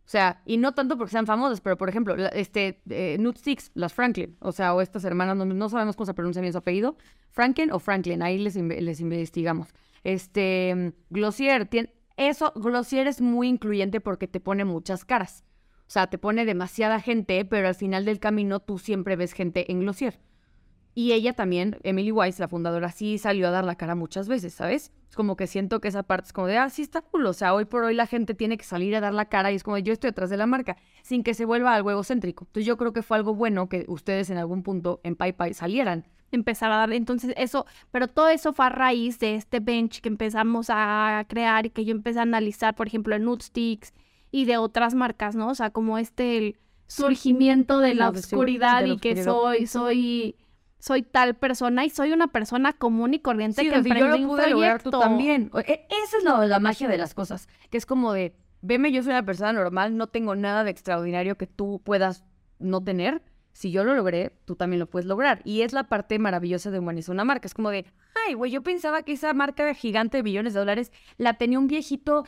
O 0.05 0.09
sea, 0.13 0.43
y 0.45 0.57
no 0.57 0.73
tanto 0.73 0.99
porque 0.99 1.13
sean 1.13 1.27
famosas, 1.27 1.61
pero 1.61 1.79
por 1.79 1.89
ejemplo, 1.89 2.15
este, 2.33 2.83
eh, 2.91 3.19
Sticks, 3.37 3.71
las 3.75 3.95
Franklin, 3.95 4.37
o 4.41 4.51
sea, 4.53 4.75
o 4.75 4.81
estas 4.81 5.05
hermanas, 5.05 5.37
no, 5.37 5.45
no 5.45 5.69
sabemos 5.69 5.97
cómo 5.97 6.07
se 6.07 6.15
pronuncia 6.15 6.43
bien 6.43 6.53
su 6.53 6.59
apellido, 6.59 6.97
Franklin 7.31 7.71
o 7.71 7.79
Franklin, 7.79 8.23
ahí 8.23 8.39
les, 8.39 8.57
inve- 8.57 8.81
les 8.81 9.01
investigamos. 9.01 9.69
Este, 10.03 10.93
Glossier, 11.09 11.69
tien- 11.71 11.91
eso, 12.17 12.53
Glossier 12.57 13.07
es 13.07 13.21
muy 13.21 13.49
incluyente 13.49 14.01
porque 14.01 14.27
te 14.29 14.41
pone 14.41 14.65
muchas 14.65 15.05
caras. 15.05 15.45
O 15.87 15.91
sea, 15.93 16.09
te 16.09 16.19
pone 16.19 16.45
demasiada 16.45 17.01
gente, 17.01 17.45
pero 17.45 17.69
al 17.69 17.75
final 17.75 18.05
del 18.05 18.19
camino 18.19 18.61
tú 18.61 18.79
siempre 18.79 19.15
ves 19.17 19.33
gente 19.33 19.71
en 19.71 19.81
Glossier. 19.81 20.19
Y 20.95 21.13
ella 21.13 21.33
también, 21.33 21.79
Emily 21.85 22.13
Weiss, 22.13 22.39
la 22.39 22.49
fundadora, 22.49 22.93
sí 22.93 23.17
salió 23.17 23.49
a 23.49 23.51
dar 23.51 23.65
la 23.65 23.77
cara 23.77 23.95
muchas 23.95 24.29
veces, 24.29 24.53
¿sabes? 24.53 24.93
Es 25.09 25.17
como 25.17 25.37
que 25.37 25.47
siento 25.47 25.81
que 25.81 25.89
esa 25.89 26.03
parte 26.03 26.27
es 26.27 26.33
como 26.35 26.47
de, 26.47 26.59
ah, 26.59 26.69
sí 26.69 26.83
está 26.83 27.01
cool. 27.01 27.25
O 27.27 27.33
sea, 27.33 27.55
hoy 27.55 27.65
por 27.65 27.85
hoy 27.85 27.95
la 27.95 28.07
gente 28.07 28.35
tiene 28.35 28.59
que 28.59 28.65
salir 28.65 28.95
a 28.97 29.01
dar 29.01 29.15
la 29.15 29.25
cara 29.27 29.51
y 29.51 29.55
es 29.55 29.63
como, 29.63 29.79
yo 29.79 29.93
estoy 29.93 30.09
detrás 30.09 30.29
de 30.29 30.37
la 30.37 30.47
marca, 30.47 30.77
sin 31.03 31.23
que 31.23 31.33
se 31.33 31.47
vuelva 31.47 31.75
algo 31.75 31.91
egocéntrico. 31.91 32.45
Entonces 32.45 32.67
yo 32.67 32.77
creo 32.77 32.93
que 32.93 33.03
fue 33.03 33.17
algo 33.17 33.35
bueno 33.35 33.69
que 33.71 33.87
ustedes 33.89 34.29
en 34.29 34.37
algún 34.37 34.63
punto 34.63 35.01
en 35.03 35.17
Pai 35.17 35.35
salieran. 35.55 36.07
empezar 36.31 36.71
a 36.73 36.77
darle. 36.77 36.97
Entonces, 36.97 37.35
eso, 37.37 37.67
pero 37.91 38.09
todo 38.09 38.29
eso 38.29 38.53
fue 38.53 38.67
a 38.67 38.71
raíz 38.71 39.19
de 39.19 39.35
este 39.37 39.61
bench 39.61 40.01
que 40.01 40.09
empezamos 40.09 40.67
a 40.71 41.25
crear 41.29 41.67
y 41.67 41.71
que 41.71 41.85
yo 41.85 41.93
empecé 41.93 42.19
a 42.19 42.23
analizar, 42.23 42.75
por 42.75 42.87
ejemplo, 42.87 43.15
en 43.15 43.25
Nutsticks 43.25 43.93
y 44.31 44.45
de 44.47 44.57
otras 44.57 44.95
marcas, 44.95 45.37
¿no? 45.37 45.49
O 45.49 45.55
sea, 45.55 45.71
como 45.71 45.99
este 45.99 46.39
el 46.39 46.57
surgimiento 46.87 47.79
de 47.81 47.95
la 47.95 48.09
oscuridad 48.11 48.81
de 48.83 48.89
la 48.89 48.95
y 48.95 48.99
que 48.99 49.13
oscuridad. 49.13 49.25
soy, 49.25 49.67
soy, 49.67 50.37
soy 50.83 51.03
tal 51.03 51.37
persona 51.37 51.85
y 51.85 51.91
soy 51.91 52.11
una 52.11 52.27
persona 52.27 52.73
común 52.73 53.15
y 53.15 53.21
corriente 53.21 53.63
Sí, 53.63 53.69
que 53.69 53.71
sea, 53.71 53.83
yo 53.83 53.89
emprende 53.89 54.09
lo 54.09 54.17
un 54.17 54.27
pude 54.27 54.51
lograr 54.51 54.83
tú 54.83 54.91
también. 54.91 55.49
E- 55.65 55.87
Esa 56.05 56.19
es 56.19 56.25
la 56.49 56.59
magia 56.59 56.89
de 56.89 56.99
las 56.99 57.15
cosas, 57.15 57.49
que 57.71 57.79
es 57.79 57.87
como 57.87 58.13
de, 58.13 58.35
veme, 58.63 58.91
yo 58.91 59.05
soy 59.05 59.13
una 59.13 59.25
persona 59.25 59.53
normal, 59.53 59.97
no 59.97 60.09
tengo 60.09 60.35
nada 60.35 60.65
de 60.65 60.73
extraordinario 60.73 61.39
que 61.39 61.47
tú 61.47 61.81
puedas 61.85 62.25
no 62.59 62.83
tener. 62.83 63.23
Si 63.53 63.71
yo 63.71 63.85
lo 63.85 63.95
logré, 63.95 64.33
tú 64.45 64.57
también 64.57 64.81
lo 64.81 64.91
puedes 64.91 65.07
lograr. 65.07 65.41
Y 65.45 65.61
es 65.61 65.73
la 65.73 65.85
parte 65.85 66.19
maravillosa 66.19 66.73
de 66.73 66.81
humanizar 66.81 67.13
una 67.15 67.25
marca. 67.25 67.47
Es 67.47 67.55
como 67.55 67.71
de, 67.71 67.87
ay, 68.27 68.35
güey, 68.35 68.51
yo 68.51 68.65
pensaba 68.65 69.03
que 69.05 69.13
esa 69.13 69.33
marca 69.35 69.73
gigante 69.75 70.17
de 70.17 70.23
billones 70.25 70.53
de 70.53 70.59
dólares 70.59 70.91
la 71.17 71.35
tenía 71.35 71.61
un 71.61 71.69
viejito 71.69 72.25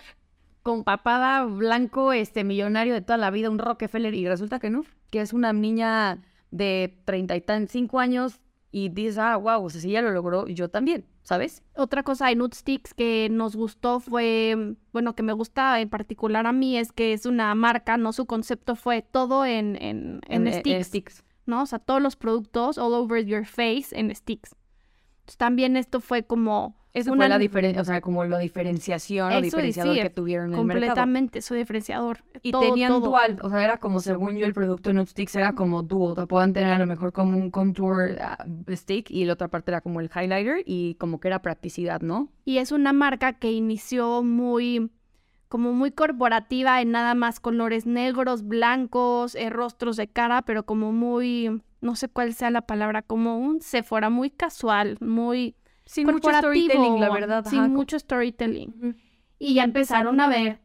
con 0.62 0.84
papada 0.84 1.44
blanco, 1.44 2.12
este 2.12 2.44
millonario 2.44 2.94
de 2.94 3.00
toda 3.00 3.16
la 3.16 3.32
vida, 3.32 3.50
un 3.50 3.58
Rockefeller, 3.58 4.14
y 4.14 4.28
resulta 4.28 4.60
que 4.60 4.70
no, 4.70 4.84
que 5.10 5.22
es 5.22 5.32
una 5.32 5.52
niña 5.52 6.22
de 6.52 7.00
treinta 7.04 7.34
y 7.36 7.42
cinco 7.66 7.98
años 7.98 8.40
y 8.76 8.88
dices, 8.88 9.18
ah, 9.18 9.36
wow, 9.36 9.64
o 9.64 9.70
sea, 9.70 9.80
si 9.80 9.90
ella 9.90 10.02
lo 10.02 10.10
logró, 10.10 10.48
yo 10.48 10.68
también, 10.68 11.06
¿sabes? 11.22 11.62
Otra 11.76 12.02
cosa 12.02 12.26
de 12.26 12.34
Nutsticks 12.34 12.92
que 12.92 13.28
nos 13.30 13.54
gustó 13.54 14.00
fue, 14.00 14.74
bueno, 14.92 15.14
que 15.14 15.22
me 15.22 15.32
gusta 15.32 15.80
en 15.80 15.88
particular 15.88 16.44
a 16.48 16.52
mí 16.52 16.76
es 16.76 16.90
que 16.90 17.12
es 17.12 17.24
una 17.24 17.54
marca, 17.54 17.96
¿no? 17.98 18.12
Su 18.12 18.26
concepto 18.26 18.74
fue 18.74 19.00
todo 19.02 19.46
en, 19.46 19.80
en, 19.80 20.22
en, 20.26 20.48
eh, 20.48 20.58
sticks, 20.58 20.86
sticks. 20.88 21.24
¿no? 21.46 21.62
O 21.62 21.66
sea, 21.66 21.78
todos 21.78 22.02
los 22.02 22.16
productos 22.16 22.76
all 22.76 22.94
over 22.94 23.24
your 23.24 23.46
face 23.46 23.86
en 23.92 24.12
sticks. 24.12 24.56
Entonces, 25.20 25.36
también 25.36 25.76
esto 25.76 26.00
fue 26.00 26.24
como 26.24 26.74
Una- 26.94 27.16
fue 27.16 27.28
la 27.28 27.38
diferencia, 27.38 27.82
o 27.82 27.84
sea, 27.84 28.00
como 28.00 28.24
la 28.24 28.38
diferenciación 28.38 29.26
o 29.28 29.30
Eso, 29.32 29.40
diferenciador 29.42 29.96
sí, 29.96 30.02
que 30.02 30.10
tuvieron 30.10 30.52
en 30.52 30.58
el 30.60 30.64
mercado. 30.64 30.80
completamente 30.86 31.42
su 31.42 31.54
diferenciador. 31.54 32.18
Y 32.42 32.52
Todo, 32.52 32.62
tenían 32.62 32.92
todo. 32.92 33.00
dual, 33.08 33.38
o 33.42 33.50
sea, 33.50 33.64
era 33.64 33.78
como 33.78 33.98
según 34.00 34.36
yo 34.36 34.46
el 34.46 34.54
producto 34.54 34.90
de 34.90 34.94
Nutsticks 34.94 35.34
era 35.34 35.54
como 35.54 35.82
dual, 35.82 36.12
o 36.12 36.14
sea, 36.14 36.26
puedan 36.26 36.52
tener 36.52 36.72
a 36.72 36.78
lo 36.78 36.86
mejor 36.86 37.12
como 37.12 37.36
un 37.36 37.50
contour 37.50 38.16
ah, 38.20 38.44
stick 38.70 39.10
y 39.10 39.24
la 39.24 39.32
otra 39.32 39.48
parte 39.48 39.72
era 39.72 39.80
como 39.80 40.00
el 40.00 40.08
highlighter 40.14 40.62
y 40.66 40.94
como 40.94 41.18
que 41.18 41.28
era 41.28 41.42
practicidad, 41.42 42.00
¿no? 42.00 42.28
Y 42.44 42.58
es 42.58 42.70
una 42.70 42.92
marca 42.92 43.32
que 43.32 43.50
inició 43.50 44.22
muy, 44.22 44.90
como 45.48 45.72
muy 45.72 45.90
corporativa 45.90 46.80
en 46.80 46.92
nada 46.92 47.14
más 47.14 47.40
colores 47.40 47.86
negros, 47.86 48.44
blancos, 48.46 49.34
eh, 49.34 49.50
rostros 49.50 49.96
de 49.96 50.06
cara, 50.08 50.42
pero 50.42 50.64
como 50.64 50.92
muy, 50.92 51.60
no 51.80 51.96
sé 51.96 52.08
cuál 52.08 52.34
sea 52.34 52.50
la 52.50 52.62
palabra, 52.62 53.02
como 53.02 53.38
un 53.38 53.60
Sephora 53.60 54.10
muy 54.10 54.30
casual, 54.30 54.96
muy 55.00 55.56
Sin 55.86 56.06
mucho 56.06 56.30
storytelling, 56.32 57.00
la 57.00 57.10
verdad. 57.10 57.44
Sin 57.44 57.60
ajá, 57.60 57.68
mucho 57.68 57.98
storytelling. 57.98 58.96
Y 59.38 59.54
ya 59.54 59.64
empezaron 59.64 60.20
a 60.20 60.28
ver 60.28 60.60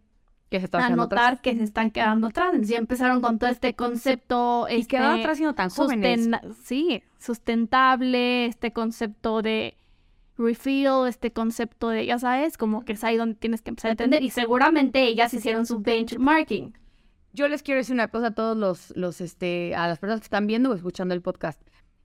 Que 0.50 0.60
se 0.60 0.66
está 0.66 0.80
a 0.80 0.82
atrás. 0.86 0.98
notar 0.98 1.42
que 1.42 1.56
se 1.56 1.64
están 1.64 1.92
quedando 1.92 2.28
atrás. 2.28 2.56
Ya 2.62 2.78
empezaron 2.78 3.22
con 3.22 3.38
todo 3.40 3.50
este 3.50 3.76
concepto. 3.76 4.68
Y 4.70 4.86
quedaron 4.86 5.16
este, 5.16 5.24
atrás 5.24 5.38
siendo 5.38 5.56
tan 5.56 5.70
jóvenes. 5.70 6.30
sí, 6.64 7.04
sustentable, 7.20 8.46
este 8.46 8.72
concepto 8.72 9.42
de 9.42 9.76
refill, 10.38 11.08
este 11.08 11.32
concepto 11.34 11.90
de, 11.90 12.06
ya 12.06 12.18
sabes, 12.18 12.58
como 12.58 12.86
que 12.86 12.94
es 12.94 13.04
ahí 13.04 13.18
donde 13.18 13.36
tienes 13.36 13.62
que 13.62 13.70
empezar 13.70 13.90
a 13.90 13.92
entender. 13.92 14.24
Y 14.24 14.30
seguramente 14.30 15.04
ellas 15.04 15.34
hicieron 15.34 15.66
su 15.66 15.82
benchmarking. 15.82 16.78
Yo 17.34 17.48
les 17.48 17.62
quiero 17.62 17.80
decir 17.80 17.94
una 17.94 18.08
cosa 18.08 18.28
a 18.28 18.32
todos 18.32 18.58
los, 18.58 18.96
los, 18.96 19.22
este, 19.22 19.76
a 19.76 19.88
las 19.88 20.00
personas 20.00 20.22
que 20.22 20.26
están 20.26 20.48
viendo 20.48 20.72
o 20.72 20.74
escuchando 20.74 21.14
el 21.14 21.22
podcast. 21.22 21.62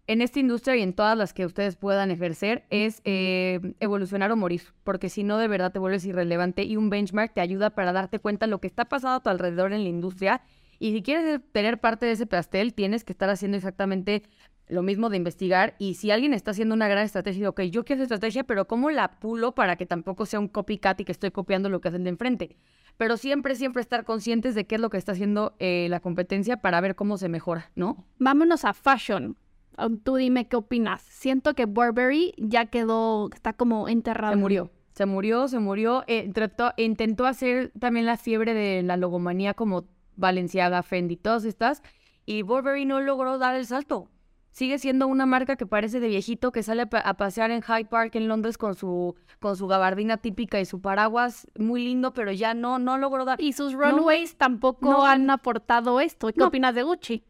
En 0.07 0.21
esta 0.21 0.39
industria 0.39 0.77
y 0.77 0.83
en 0.83 0.93
todas 0.93 1.17
las 1.17 1.33
que 1.33 1.47
ustedes 1.47 1.77
puedan 1.77 2.11
ejercer 2.11 2.67
es 2.69 3.01
eh, 3.05 3.75
evolucionar 3.81 4.31
o 4.33 4.37
morir, 4.37 4.61
porque 4.83 5.09
si 5.09 5.25
no 5.25 5.39
de 5.39 5.49
verdad 5.49 5.73
te 5.73 5.79
vuelves 5.79 6.05
irrelevante 6.05 6.65
y 6.65 6.77
un 6.77 6.91
benchmark 6.91 7.33
te 7.33 7.41
ayuda 7.41 7.71
para 7.71 7.93
darte 7.93 8.19
cuenta 8.19 8.45
de 8.45 8.51
lo 8.51 8.61
que 8.61 8.67
está 8.67 8.85
pasando 8.85 9.17
a 9.17 9.23
tu 9.23 9.31
alrededor 9.31 9.73
en 9.73 9.83
la 9.83 9.89
industria 9.89 10.43
y 10.79 10.93
si 10.93 11.03
quieres 11.03 11.41
tener 11.53 11.81
parte 11.81 12.05
de 12.05 12.13
ese 12.13 12.27
pastel 12.27 12.75
tienes 12.75 13.03
que 13.03 13.13
estar 13.13 13.31
haciendo 13.31 13.57
exactamente 13.57 14.25
lo 14.69 14.83
mismo 14.83 15.09
de 15.09 15.17
investigar 15.17 15.75
y 15.79 15.95
si 15.95 16.11
alguien 16.11 16.35
está 16.35 16.51
haciendo 16.51 16.75
una 16.75 16.89
gran 16.89 17.05
estrategia, 17.05 17.49
ok, 17.49 17.63
yo 17.63 17.87
quiero 17.87 18.03
esa 18.03 18.15
estrategia, 18.15 18.45
pero 18.45 18.67
¿cómo 18.67 18.91
la 18.91 19.19
pulo 19.21 19.55
para 19.55 19.77
que 19.77 19.87
tampoco 19.87 20.27
sea 20.27 20.39
un 20.39 20.49
copycat 20.49 21.01
y 21.01 21.05
que 21.07 21.13
estoy 21.13 21.31
copiando 21.31 21.71
lo 21.71 21.81
que 21.81 21.89
hacen 21.89 22.05
de 22.05 22.11
enfrente? 22.11 22.57
Pero 22.99 23.17
siempre, 23.17 23.55
siempre 23.55 23.81
estar 23.81 24.05
conscientes 24.05 24.55
de 24.55 24.67
qué 24.67 24.75
es 24.75 24.81
lo 24.83 24.91
que 24.91 24.99
está 24.99 25.13
haciendo 25.13 25.55
eh, 25.61 25.87
la 25.89 26.01
competencia 26.01 26.59
para 26.59 26.81
ver 26.83 26.95
cómo 26.95 27.17
se 27.17 27.31
mejora, 27.31 27.71
¿no? 27.75 28.07
Vámonos 28.19 28.67
a 28.67 28.75
fashion. 28.75 29.37
Ah, 29.77 29.89
Tú 30.03 30.17
dime 30.17 30.47
qué 30.49 30.57
opinas. 30.57 31.03
Siento 31.03 31.55
que 31.55 31.67
Burberry 31.67 32.35
ya 32.39 32.67
quedó, 32.67 33.29
está 33.33 33.53
como 33.53 33.89
enterrado. 33.89 34.35
Se 34.35 34.39
murió. 34.41 34.71
Se 34.93 35.07
murió, 35.07 35.49
se 35.49 35.59
murió. 35.59 36.05
Eh, 36.07 36.31
trató- 36.33 36.73
intentó 36.77 37.27
hacer 37.27 37.73
también 37.79 38.07
la 38.07 38.17
fiebre 38.17 38.55
de 38.55 38.83
la 38.83 38.97
logomanía 38.97 39.55
como 39.55 39.85
Balenciaga, 40.17 40.83
Fendi, 40.83 41.17
todas 41.17 41.45
estas. 41.45 41.83
Y 42.27 42.43
Burberry 42.43 42.85
no 42.85 43.01
logró 43.01 43.39
dar 43.39 43.55
el 43.57 43.67
salto. 43.67 44.09
Sigue 44.53 44.79
siendo 44.79 45.09
una 45.09 45.27
marca 45.27 45.57
que 45.57 45.67
parece 45.67 45.99
de 45.99 46.07
viejito 46.07 46.53
que 46.53 46.63
sale 46.63 46.83
a 46.83 46.87
pa- 46.87 47.01
a 47.01 47.15
pasear 47.15 47.51
en 47.51 47.61
Hyde 47.61 47.87
Park 47.87 48.15
en 48.15 48.29
Londres 48.29 48.57
con 48.57 48.77
su, 48.77 49.17
con 49.41 49.57
su 49.57 49.67
gabardina 49.67 50.17
típica 50.19 50.61
y 50.61 50.65
su 50.65 50.81
paraguas 50.81 51.49
muy 51.59 51.83
lindo, 51.83 52.13
pero 52.15 52.31
ya 52.31 52.55
no, 52.55 52.79
no 52.79 52.97
logró 52.97 53.25
dar. 53.25 53.41
Y 53.43 53.53
sus 53.53 53.73
runways 53.73 54.37
tampoco 54.37 54.93
No. 54.93 55.05
han 55.05 55.29
aportado 55.29 55.99
esto. 56.01 56.29
¿Qué 56.29 56.39
No. 56.39 56.47
opinas 56.47 56.73
de 56.77 56.85
Gucci? 56.85 57.25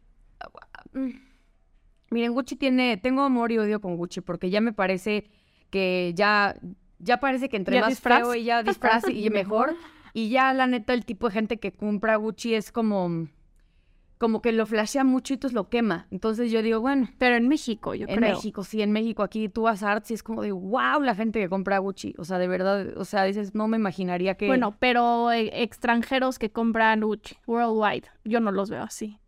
Mm. 0.92 1.08
Miren, 2.10 2.32
Gucci 2.32 2.56
tiene, 2.56 2.96
tengo 2.96 3.22
amor 3.22 3.52
y 3.52 3.58
odio 3.58 3.80
con 3.80 3.96
Gucci 3.96 4.20
porque 4.20 4.50
ya 4.50 4.60
me 4.60 4.72
parece 4.72 5.24
que 5.70 6.12
ya, 6.14 6.54
ya 6.98 7.18
parece 7.18 7.48
que 7.48 7.56
entre 7.56 7.76
¿Ya 7.76 7.80
más 7.82 7.90
disfraz? 7.90 8.20
feo 8.20 8.32
ella 8.32 8.62
disfraz 8.62 9.08
y 9.08 9.28
mejor. 9.30 9.74
Y 10.12 10.28
ya 10.28 10.52
la 10.52 10.66
neta 10.66 10.94
el 10.94 11.04
tipo 11.04 11.28
de 11.28 11.34
gente 11.34 11.58
que 11.58 11.72
compra 11.72 12.14
Gucci 12.16 12.54
es 12.54 12.70
como, 12.70 13.26
como 14.18 14.40
que 14.40 14.52
lo 14.52 14.64
flashea 14.64 15.02
mucho 15.02 15.32
y 15.32 15.36
entonces 15.36 15.54
lo 15.54 15.68
quema. 15.68 16.06
Entonces 16.12 16.52
yo 16.52 16.62
digo, 16.62 16.80
bueno, 16.80 17.08
Pero 17.18 17.34
en 17.34 17.48
México, 17.48 17.96
yo 17.96 18.06
en 18.06 18.16
creo. 18.16 18.36
México, 18.36 18.62
sí, 18.62 18.80
en 18.80 18.92
México, 18.92 19.24
aquí 19.24 19.48
tú 19.48 19.62
vas 19.62 19.82
a 19.82 19.90
Arts 19.90 20.12
y 20.12 20.14
es 20.14 20.22
como 20.22 20.42
de, 20.42 20.52
wow, 20.52 21.00
la 21.00 21.16
gente 21.16 21.40
que 21.40 21.48
compra 21.48 21.78
Gucci. 21.78 22.14
O 22.16 22.24
sea, 22.24 22.38
de 22.38 22.46
verdad, 22.46 22.96
o 22.96 23.04
sea, 23.04 23.24
dices, 23.24 23.56
no 23.56 23.66
me 23.66 23.76
imaginaría 23.76 24.36
que... 24.36 24.46
Bueno, 24.46 24.76
pero 24.78 25.32
eh, 25.32 25.50
extranjeros 25.62 26.38
que 26.38 26.52
compran 26.52 27.00
Gucci 27.00 27.36
worldwide, 27.48 28.06
yo 28.24 28.38
no 28.38 28.52
los 28.52 28.70
veo 28.70 28.84
así. 28.84 29.18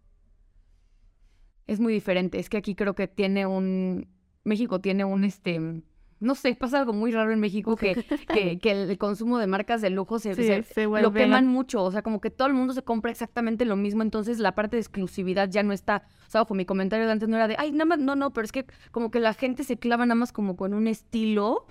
Es 1.67 1.81
muy 1.81 1.93
diferente. 1.93 2.39
Es 2.39 2.49
que 2.49 2.57
aquí 2.57 2.75
creo 2.75 2.95
que 2.95 3.09
tiene 3.09 3.47
un. 3.47 4.09
México 4.45 4.81
tiene 4.81 5.05
un 5.05 5.25
este. 5.25 5.83
No 6.19 6.35
sé, 6.35 6.55
pasa 6.55 6.79
algo 6.79 6.95
muy 6.95 7.13
raro 7.13 7.31
en 7.33 7.41
México 7.41 7.77
que, 7.77 7.95
que, 8.33 8.59
que 8.59 8.71
el 8.71 8.97
consumo 8.97 9.37
de 9.39 9.47
marcas 9.47 9.83
de 9.83 9.91
lujo 9.91 10.19
se, 10.19 10.35
Sí, 10.35 10.45
se- 10.45 10.63
se 10.63 10.85
lo 10.85 11.13
queman 11.25 11.47
mucho. 11.47 11.83
O 11.85 11.91
sea, 11.93 12.01
como 12.03 12.23
que 12.23 12.31
todo 12.31 12.49
el 12.49 12.55
mundo 12.55 12.73
se 12.73 12.83
compra 12.83 13.11
exactamente 13.11 13.67
lo 13.67 13.77
mismo. 13.77 14.03
Entonces 14.03 14.39
la 14.39 14.55
parte 14.55 14.77
de 14.77 14.81
exclusividad 14.81 15.51
ya 15.51 15.63
no 15.63 15.73
está. 15.75 16.05
O 16.27 16.31
sea, 16.31 16.41
ojo, 16.43 16.55
mi 16.55 16.65
comentario 16.65 17.05
de 17.05 17.13
antes 17.13 17.29
no 17.29 17.37
era 17.37 17.49
de 17.49 17.57
ay, 17.59 17.73
nada 17.73 17.85
más, 17.85 17.99
no, 17.99 18.17
no, 18.17 18.33
pero 18.33 18.47
es 18.47 18.53
que 18.53 18.65
como 18.93 19.11
que 19.11 19.21
la 19.21 19.35
gente 19.35 19.63
se 19.63 19.77
clava 19.79 20.07
nada 20.07 20.15
más 20.15 20.33
como 20.33 20.57
con 20.57 20.73
un 20.73 20.87
estilo 20.87 21.67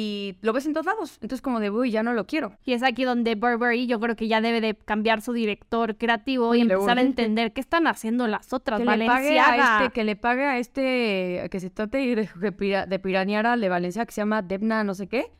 y 0.00 0.36
lo 0.42 0.52
ves 0.52 0.64
en 0.66 0.74
todos 0.74 0.86
lados. 0.86 1.18
Entonces, 1.22 1.42
como 1.42 1.58
de 1.58 1.70
uy, 1.70 1.90
ya 1.90 2.02
no 2.04 2.12
lo 2.12 2.26
quiero. 2.26 2.52
Y 2.64 2.72
es 2.72 2.82
aquí 2.82 3.02
donde 3.04 3.34
Burberry 3.34 3.86
yo 3.86 3.98
creo 3.98 4.14
que 4.14 4.28
ya 4.28 4.40
debe 4.40 4.60
de 4.60 4.74
cambiar 4.74 5.22
su 5.22 5.32
director 5.32 5.96
creativo 5.96 6.54
y 6.54 6.60
empezar 6.60 6.98
a 6.98 7.00
entender 7.00 7.52
qué 7.52 7.60
están 7.60 7.86
haciendo 7.86 8.28
las 8.28 8.52
otras. 8.52 8.78
Que 8.80 8.84
le 8.96 9.06
pague 9.06 9.40
a 9.40 9.82
este, 9.82 9.92
que 9.92 10.04
le 10.04 10.14
pague 10.16 10.44
a 10.44 10.58
este, 10.58 11.48
que 11.50 11.58
se 11.60 11.70
trate 11.70 11.98
de, 11.98 12.52
pira- 12.52 12.86
de 12.86 12.98
pirañear 12.98 13.46
al 13.46 13.60
de 13.60 13.68
Valencia 13.68 14.06
que 14.06 14.12
se 14.12 14.20
llama 14.20 14.42
Debna 14.42 14.84
no 14.84 14.94
sé 14.94 15.08
qué, 15.08 15.32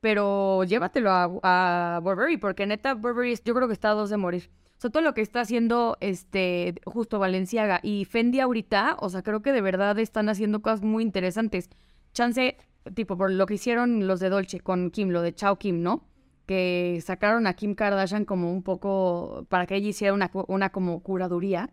pero 0.00 0.64
llévatelo 0.64 1.10
a, 1.10 1.24
a 1.42 2.00
Burberry, 2.00 2.36
porque 2.36 2.66
neta 2.66 2.94
Burberry 2.94 3.36
yo 3.44 3.54
creo 3.54 3.66
que 3.66 3.74
está 3.74 3.90
a 3.90 3.94
dos 3.94 4.10
de 4.10 4.16
morir. 4.16 4.50
O 4.78 4.80
sea, 4.80 4.90
todo 4.90 5.02
lo 5.02 5.14
que 5.14 5.22
está 5.22 5.40
haciendo 5.40 5.96
este 6.00 6.74
justo 6.84 7.18
Valenciaga 7.18 7.80
y 7.82 8.04
Fendi 8.04 8.40
ahorita, 8.40 8.96
o 9.00 9.08
sea, 9.08 9.22
creo 9.22 9.40
que 9.42 9.52
de 9.52 9.62
verdad 9.62 9.98
están 9.98 10.28
haciendo 10.28 10.60
cosas 10.60 10.82
muy 10.82 11.02
interesantes. 11.02 11.70
Chance, 12.12 12.56
tipo, 12.94 13.16
por 13.16 13.30
lo 13.32 13.46
que 13.46 13.54
hicieron 13.54 14.06
los 14.06 14.20
de 14.20 14.28
Dolce 14.28 14.60
con 14.60 14.90
Kim, 14.90 15.10
lo 15.10 15.22
de 15.22 15.34
Chao 15.34 15.56
Kim, 15.58 15.82
¿no? 15.82 16.04
Que 16.46 17.00
sacaron 17.04 17.46
a 17.46 17.54
Kim 17.54 17.74
Kardashian 17.74 18.24
como 18.24 18.52
un 18.52 18.62
poco 18.62 19.46
para 19.48 19.66
que 19.66 19.76
ella 19.76 19.88
hiciera 19.88 20.14
una, 20.48 20.68
como 20.70 21.02
curaduría 21.02 21.70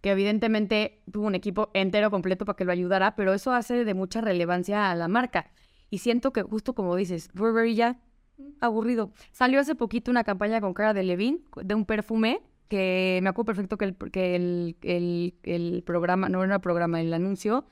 que 0.00 0.10
evidentemente 0.12 1.02
tuvo 1.10 1.26
un 1.26 1.34
equipo 1.34 1.70
entero 1.74 2.10
completo 2.10 2.44
para 2.44 2.56
que 2.56 2.64
lo 2.64 2.70
ayudara, 2.72 3.16
pero 3.16 3.32
eso 3.34 3.52
hace 3.52 3.84
de 3.84 3.94
mucha 3.94 4.20
relevancia 4.20 4.90
a 4.90 4.94
la 4.94 5.08
marca. 5.08 5.50
Y 5.90 5.98
siento 5.98 6.32
que 6.32 6.42
justo 6.42 6.74
como 6.74 6.94
dices, 6.96 7.28
Burberry 7.34 7.74
ya 7.74 7.98
aburrido. 8.60 9.10
Salió 9.32 9.58
hace 9.60 9.74
poquito 9.74 10.10
una 10.10 10.22
campaña 10.22 10.60
con 10.60 10.74
Cara 10.74 10.92
de 10.94 11.02
Levine 11.02 11.40
de 11.62 11.74
un 11.74 11.86
perfume 11.86 12.40
que 12.68 13.20
me 13.22 13.28
acuerdo 13.30 13.46
perfecto 13.46 13.78
que 13.78 13.84
el, 13.86 13.96
que 14.10 14.36
el, 14.36 14.76
el- 14.82 15.34
el 15.44 15.82
programa, 15.84 16.28
no 16.28 16.42
era 16.44 16.58
programa, 16.58 17.00
el 17.00 17.12
anuncio, 17.14 17.64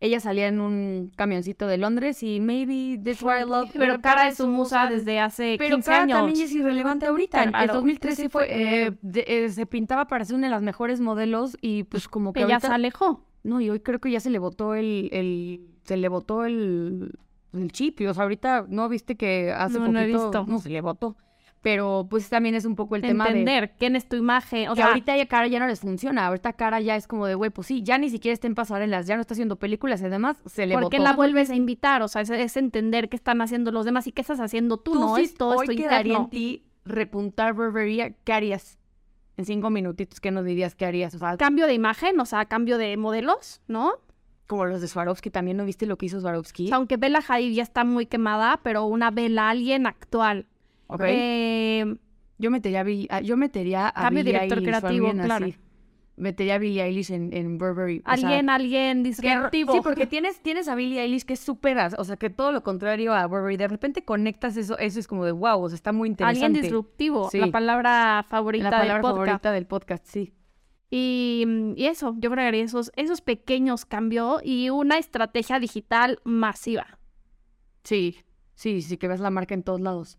ella 0.00 0.20
salía 0.20 0.46
en 0.48 0.60
un 0.60 1.10
camioncito 1.16 1.66
de 1.66 1.76
Londres 1.76 2.22
y 2.22 2.38
maybe 2.40 3.00
this 3.02 3.22
what 3.22 3.40
I 3.40 3.44
love. 3.44 3.70
Pero 3.72 4.00
Cara 4.00 4.28
es 4.28 4.36
su 4.36 4.46
musa 4.46 4.88
desde 4.88 5.18
hace 5.20 5.56
Pero 5.58 5.76
15 5.76 5.90
Cara 5.90 6.02
años. 6.04 6.18
también 6.18 6.40
es 6.44 6.52
irrelevante 6.52 7.06
ahorita. 7.06 7.42
En- 7.42 7.50
Claro. 7.50 7.74
2013 7.74 8.28
fue, 8.28 8.46
eh, 8.86 8.92
de- 9.02 9.24
eh, 9.26 9.48
se 9.50 9.66
pintaba 9.66 10.06
para 10.06 10.24
ser 10.24 10.36
una 10.36 10.46
de 10.46 10.52
las 10.52 10.62
mejores 10.62 11.00
modelos 11.00 11.56
y 11.60 11.82
pues 11.84 12.06
como 12.08 12.32
que 12.32 12.40
Ella 12.40 12.54
ahorita... 12.56 12.68
se 12.68 12.74
alejó. 12.74 13.24
No, 13.42 13.60
y 13.60 13.70
hoy 13.70 13.80
creo 13.80 14.00
que 14.00 14.10
ya 14.10 14.20
se 14.20 14.30
le 14.30 14.38
botó 14.38 14.74
el, 14.74 15.08
el 15.12 15.60
se 15.84 15.96
le 15.96 16.08
botó 16.08 16.44
el, 16.44 17.12
el 17.54 17.72
chip. 17.72 18.00
y, 18.00 18.06
O 18.06 18.14
sea, 18.14 18.24
ahorita 18.24 18.66
no 18.68 18.88
viste 18.88 19.16
que 19.16 19.52
hace 19.52 19.78
No, 19.78 19.88
no 19.88 19.98
he 20.00 20.02
poquito 20.04 20.24
visto. 20.30 20.46
no 20.46 20.58
se 20.58 20.68
le 20.70 20.80
botó. 20.80 21.16
Pero 21.60 22.06
pues 22.08 22.28
también 22.28 22.54
es 22.54 22.64
un 22.64 22.76
poco 22.76 22.94
el 22.94 23.02
tema 23.02 23.24
de 23.24 23.30
Entender 23.30 23.72
quién 23.78 23.96
es 23.96 24.08
tu 24.08 24.14
imagen. 24.16 24.68
O 24.68 24.76
sea, 24.76 24.86
ahorita 24.88 25.16
ya 25.16 25.26
cara 25.26 25.48
ya 25.48 25.58
no 25.58 25.66
les 25.66 25.80
funciona. 25.80 26.26
Ahorita 26.28 26.52
cara 26.52 26.80
ya 26.80 26.94
es 26.94 27.08
como 27.08 27.26
de, 27.26 27.34
güey, 27.34 27.50
pues 27.50 27.66
sí, 27.66 27.82
ya 27.82 27.98
ni 27.98 28.10
siquiera 28.10 28.32
está 28.32 28.46
en 28.46 28.54
pasarelas, 28.54 29.06
ya 29.06 29.16
no 29.16 29.20
está 29.22 29.34
haciendo 29.34 29.56
películas 29.56 30.00
y 30.00 30.04
además 30.04 30.36
se 30.46 30.66
le 30.66 30.74
¿por 30.74 30.84
botó. 30.84 30.90
qué 30.90 31.00
la 31.00 31.14
vuelves 31.14 31.50
a 31.50 31.56
invitar? 31.56 32.02
O 32.02 32.08
sea, 32.08 32.22
es, 32.22 32.30
es 32.30 32.56
entender 32.56 33.08
qué 33.08 33.16
están 33.16 33.40
haciendo 33.40 33.72
los 33.72 33.84
demás 33.84 34.06
y 34.06 34.12
qué 34.12 34.20
estás 34.20 34.38
haciendo 34.40 34.76
tú, 34.76 34.92
Tú 34.92 35.00
no 35.00 35.16
sí 35.16 35.22
es 35.22 35.34
todo 35.34 35.56
hoy 35.56 35.66
esto 35.68 35.76
quedaría 35.76 36.12
interno. 36.12 36.24
en 36.24 36.30
ti 36.30 36.64
repuntar 36.84 37.54
Burberry, 37.54 38.14
¿qué 38.24 38.32
harías? 38.32 38.78
En 39.36 39.44
cinco 39.44 39.68
minutitos, 39.70 40.20
¿qué 40.20 40.30
nos 40.30 40.44
dirías 40.44 40.74
que 40.74 40.86
harías? 40.86 41.14
O 41.14 41.18
sea, 41.18 41.36
Cambio 41.36 41.66
de 41.66 41.74
imagen, 41.74 42.18
o 42.20 42.24
sea, 42.24 42.44
cambio 42.46 42.78
de 42.78 42.96
modelos, 42.96 43.60
¿no? 43.68 43.92
como 44.46 44.64
los 44.64 44.80
de 44.80 44.88
Swarovski, 44.88 45.28
también 45.28 45.58
no 45.58 45.66
viste 45.66 45.84
lo 45.84 45.98
que 45.98 46.06
hizo 46.06 46.16
O 46.16 46.20
Swarovski. 46.22 46.68
sea, 46.68 46.78
aunque 46.78 46.96
Bella 46.96 47.20
Hadid 47.28 47.52
ya 47.52 47.62
está 47.62 47.84
muy 47.84 48.06
quemada, 48.06 48.60
pero 48.62 48.86
una 48.86 49.10
Bella 49.10 49.50
alguien 49.50 49.86
actual. 49.86 50.46
Ok. 50.88 51.02
Eh, 51.06 51.96
Yo 52.38 52.50
metería 52.50 52.80
a 52.80 52.82
Billie, 52.84 53.08
yo 53.24 53.36
metería 53.36 53.88
a 53.88 53.92
Cambio 53.92 54.24
Billie 54.24 54.32
director 54.40 54.58
Eilish, 54.58 54.68
creativo, 54.80 55.10
claro. 55.12 55.46
así. 55.46 55.56
Metería 56.16 56.54
a 56.56 56.58
Billie 56.58 56.82
Eilish 56.82 57.12
en, 57.12 57.32
en 57.32 57.58
Burberry. 57.58 57.98
o 57.98 58.02
sea, 58.02 58.12
alguien, 58.14 58.50
alguien 58.50 59.02
disruptivo. 59.04 59.72
sí, 59.74 59.80
porque 59.84 60.06
tienes, 60.06 60.40
tienes 60.42 60.66
a 60.66 60.74
Billie 60.74 61.00
Eilish 61.00 61.24
que 61.24 61.34
es 61.34 61.40
súper, 61.40 61.78
as- 61.78 61.94
o 61.96 62.02
sea, 62.04 62.16
que 62.16 62.28
todo 62.30 62.50
lo 62.52 62.62
contrario 62.64 63.12
a 63.14 63.24
Burberry. 63.26 63.56
De 63.56 63.68
repente 63.68 64.04
conectas 64.04 64.56
eso, 64.56 64.76
eso 64.78 64.98
es 64.98 65.06
como 65.06 65.24
de 65.24 65.30
wow, 65.32 65.62
o 65.62 65.68
sea, 65.68 65.76
está 65.76 65.92
muy 65.92 66.08
interesante. 66.08 66.44
Alguien 66.46 66.62
disruptivo, 66.62 67.28
Sí. 67.30 67.38
la 67.38 67.48
palabra 67.52 68.24
favorita 68.28 68.64
La 68.64 68.70
palabra 68.70 68.94
del 68.94 69.02
podcast. 69.02 69.26
favorita 69.26 69.52
del 69.52 69.66
podcast, 69.66 70.06
sí. 70.06 70.32
Y, 70.90 71.44
y 71.76 71.86
eso, 71.86 72.14
yo 72.18 72.30
creo 72.30 72.42
que 72.42 72.48
haría 72.48 72.64
esos, 72.64 72.90
esos 72.96 73.20
pequeños 73.20 73.84
cambios 73.84 74.40
y 74.44 74.70
una 74.70 74.98
estrategia 74.98 75.60
digital 75.60 76.18
masiva. 76.24 76.98
Sí, 77.84 78.16
sí, 78.54 78.80
sí, 78.82 78.96
que 78.96 79.06
ves 79.06 79.20
la 79.20 79.30
marca 79.30 79.54
en 79.54 79.62
todos 79.62 79.80
lados. 79.80 80.18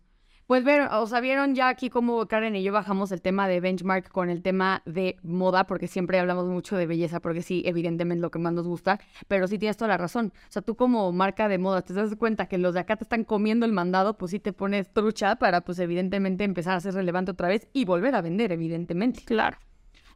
Pues 0.50 0.64
ver, 0.64 0.88
o 0.90 1.06
sea, 1.06 1.20
vieron 1.20 1.54
ya 1.54 1.68
aquí 1.68 1.90
cómo 1.90 2.26
Karen 2.26 2.56
y 2.56 2.64
yo 2.64 2.72
bajamos 2.72 3.12
el 3.12 3.22
tema 3.22 3.46
de 3.46 3.60
benchmark 3.60 4.08
con 4.08 4.30
el 4.30 4.42
tema 4.42 4.82
de 4.84 5.14
moda, 5.22 5.62
porque 5.62 5.86
siempre 5.86 6.18
hablamos 6.18 6.48
mucho 6.48 6.76
de 6.76 6.88
belleza, 6.88 7.20
porque 7.20 7.40
sí, 7.40 7.62
evidentemente 7.66 8.18
es 8.18 8.20
lo 8.20 8.32
que 8.32 8.40
más 8.40 8.52
nos 8.52 8.66
gusta, 8.66 8.98
pero 9.28 9.46
sí 9.46 9.58
tienes 9.58 9.76
toda 9.76 9.90
la 9.90 9.96
razón. 9.96 10.32
O 10.34 10.50
sea, 10.50 10.60
tú 10.60 10.74
como 10.74 11.12
marca 11.12 11.46
de 11.46 11.58
moda 11.58 11.82
te 11.82 11.94
das 11.94 12.16
cuenta 12.16 12.46
que 12.46 12.58
los 12.58 12.74
de 12.74 12.80
acá 12.80 12.96
te 12.96 13.04
están 13.04 13.22
comiendo 13.22 13.64
el 13.64 13.70
mandado, 13.70 14.18
pues 14.18 14.32
sí 14.32 14.40
te 14.40 14.52
pones 14.52 14.92
trucha 14.92 15.36
para, 15.36 15.60
pues 15.60 15.78
evidentemente 15.78 16.42
empezar 16.42 16.74
a 16.74 16.80
ser 16.80 16.94
relevante 16.94 17.30
otra 17.30 17.46
vez 17.46 17.68
y 17.72 17.84
volver 17.84 18.16
a 18.16 18.20
vender, 18.20 18.50
evidentemente. 18.50 19.22
Claro. 19.26 19.56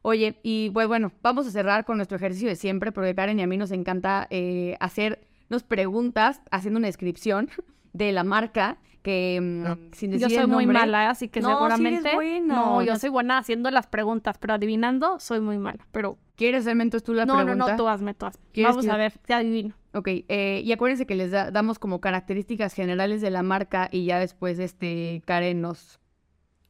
Oye, 0.02 0.40
y 0.42 0.68
pues 0.70 0.88
bueno, 0.88 1.12
vamos 1.22 1.46
a 1.46 1.52
cerrar 1.52 1.84
con 1.84 1.96
nuestro 1.96 2.16
ejercicio 2.16 2.48
de 2.48 2.56
siempre, 2.56 2.90
porque 2.90 3.14
Karen 3.14 3.38
y 3.38 3.42
a 3.44 3.46
mí 3.46 3.56
nos 3.56 3.70
encanta 3.70 4.26
eh, 4.30 4.76
hacernos 4.80 5.62
preguntas, 5.62 6.40
haciendo 6.50 6.78
una 6.78 6.88
descripción 6.88 7.50
de 7.92 8.10
la 8.10 8.24
marca 8.24 8.78
que 9.04 9.38
mm, 9.40 9.92
sin 9.94 10.12
Yo 10.12 10.18
decir 10.18 10.36
soy 10.38 10.44
el 10.44 10.48
muy 10.50 10.66
mala, 10.66 11.10
así 11.10 11.28
que 11.28 11.40
No, 11.42 11.50
seguramente... 11.50 12.14
buena. 12.14 12.54
No, 12.54 12.82
yo 12.82 12.94
No. 12.94 12.98
soy 12.98 13.10
buena 13.10 13.36
haciendo 13.38 13.70
las 13.70 13.86
preguntas, 13.86 14.38
pero 14.38 14.54
adivinando 14.54 15.20
soy 15.20 15.40
muy 15.40 15.58
mala. 15.58 15.86
Pero 15.92 16.16
¿Quieres 16.36 16.62
hacerme 16.62 16.82
entonces 16.84 17.04
tú 17.04 17.12
la 17.14 17.26
no, 17.26 17.34
pregunta? 17.36 17.54
no, 17.66 17.68
no, 17.72 17.76
tú 17.76 17.86
hazme, 17.86 18.14
tú 18.14 18.24
hazme. 18.26 18.42
¿Quieres 18.52 18.72
Vamos 18.72 18.86
que- 18.86 18.90
a 18.90 18.96
ver, 18.96 19.12
te 19.18 19.34
adivino. 19.34 19.74
Ok, 19.92 20.08
eh, 20.08 20.62
y 20.64 20.72
acuérdense 20.72 21.06
que 21.06 21.14
les 21.14 21.30
da- 21.30 21.50
damos 21.52 21.78
como 21.78 22.00
características 22.00 22.72
generales 22.74 23.20
de 23.20 23.30
la 23.30 23.42
marca 23.44 23.88
y 23.92 24.06
ya 24.06 24.18
después 24.18 24.58
este 24.58 25.22
Karen 25.26 25.60
nos 25.60 26.00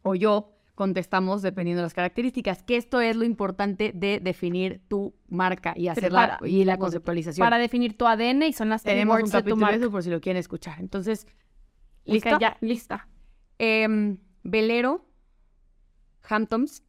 o 0.02 0.14
yo 0.16 0.50
contestamos 0.74 1.40
dependiendo 1.40 1.80
de 1.82 1.84
las 1.86 1.94
características, 1.94 2.64
que 2.64 2.76
esto 2.76 3.00
es 3.00 3.14
lo 3.16 3.24
importante 3.24 3.92
de 3.94 4.18
definir 4.20 4.80
tu 4.88 5.14
marca 5.28 5.72
y 5.76 5.86
hacerla 5.86 6.36
para- 6.40 6.48
y 6.50 6.64
la 6.64 6.78
conceptualización. 6.78 7.46
Para 7.46 7.58
definir 7.58 7.96
tu 7.96 8.06
ADN 8.08 8.42
y 8.48 8.52
son 8.52 8.68
las 8.70 8.82
Tenemos 8.82 9.14
un 9.14 9.18
keywords 9.22 9.32
de 9.32 9.38
tu 9.38 9.42
capítulo 9.44 9.60
marca. 9.66 9.76
eso 9.76 9.90
por 9.92 10.02
si 10.02 10.10
lo 10.10 10.20
quieren 10.20 10.40
escuchar. 10.40 10.80
Entonces, 10.80 11.26
Ok, 12.06 12.12
¿listo? 12.12 12.38
ya, 12.38 12.56
lista. 12.60 13.08
Em, 13.58 14.18
velero, 14.42 15.06
Hamptons, 16.28 16.82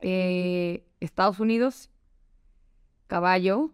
eh, 0.00 0.86
Estados 1.00 1.40
Unidos, 1.40 1.90
caballo 3.06 3.72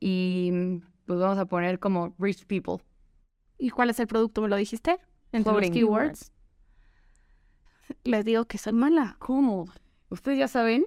y 0.00 0.80
pues 1.06 1.18
vamos 1.18 1.38
a 1.38 1.46
poner 1.46 1.78
como 1.78 2.14
rich 2.18 2.46
people. 2.46 2.84
¿Y 3.58 3.70
cuál 3.70 3.90
es 3.90 4.00
el 4.00 4.06
producto? 4.06 4.42
¿Me 4.42 4.48
lo 4.48 4.56
dijiste? 4.56 4.98
Entre 5.32 5.52
los 5.52 5.70
keywords. 5.70 6.32
Les 8.04 8.24
digo 8.24 8.46
que 8.46 8.58
soy 8.58 8.72
mala. 8.72 9.16
¿Cómo? 9.18 9.66
¿Ustedes 10.08 10.38
ya 10.38 10.48
saben? 10.48 10.86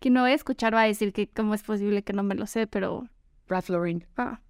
Quien 0.00 0.14
me 0.14 0.20
va 0.20 0.26
a 0.26 0.32
escuchar 0.32 0.74
va 0.74 0.82
a 0.82 0.86
decir 0.86 1.12
que 1.12 1.28
cómo 1.28 1.54
es 1.54 1.62
posible 1.62 2.02
que 2.02 2.12
no 2.12 2.22
me 2.22 2.34
lo 2.34 2.46
sé, 2.46 2.66
pero... 2.66 3.08
Ralph 3.48 3.68
Lauren. 3.68 4.06
Ah, 4.16 4.40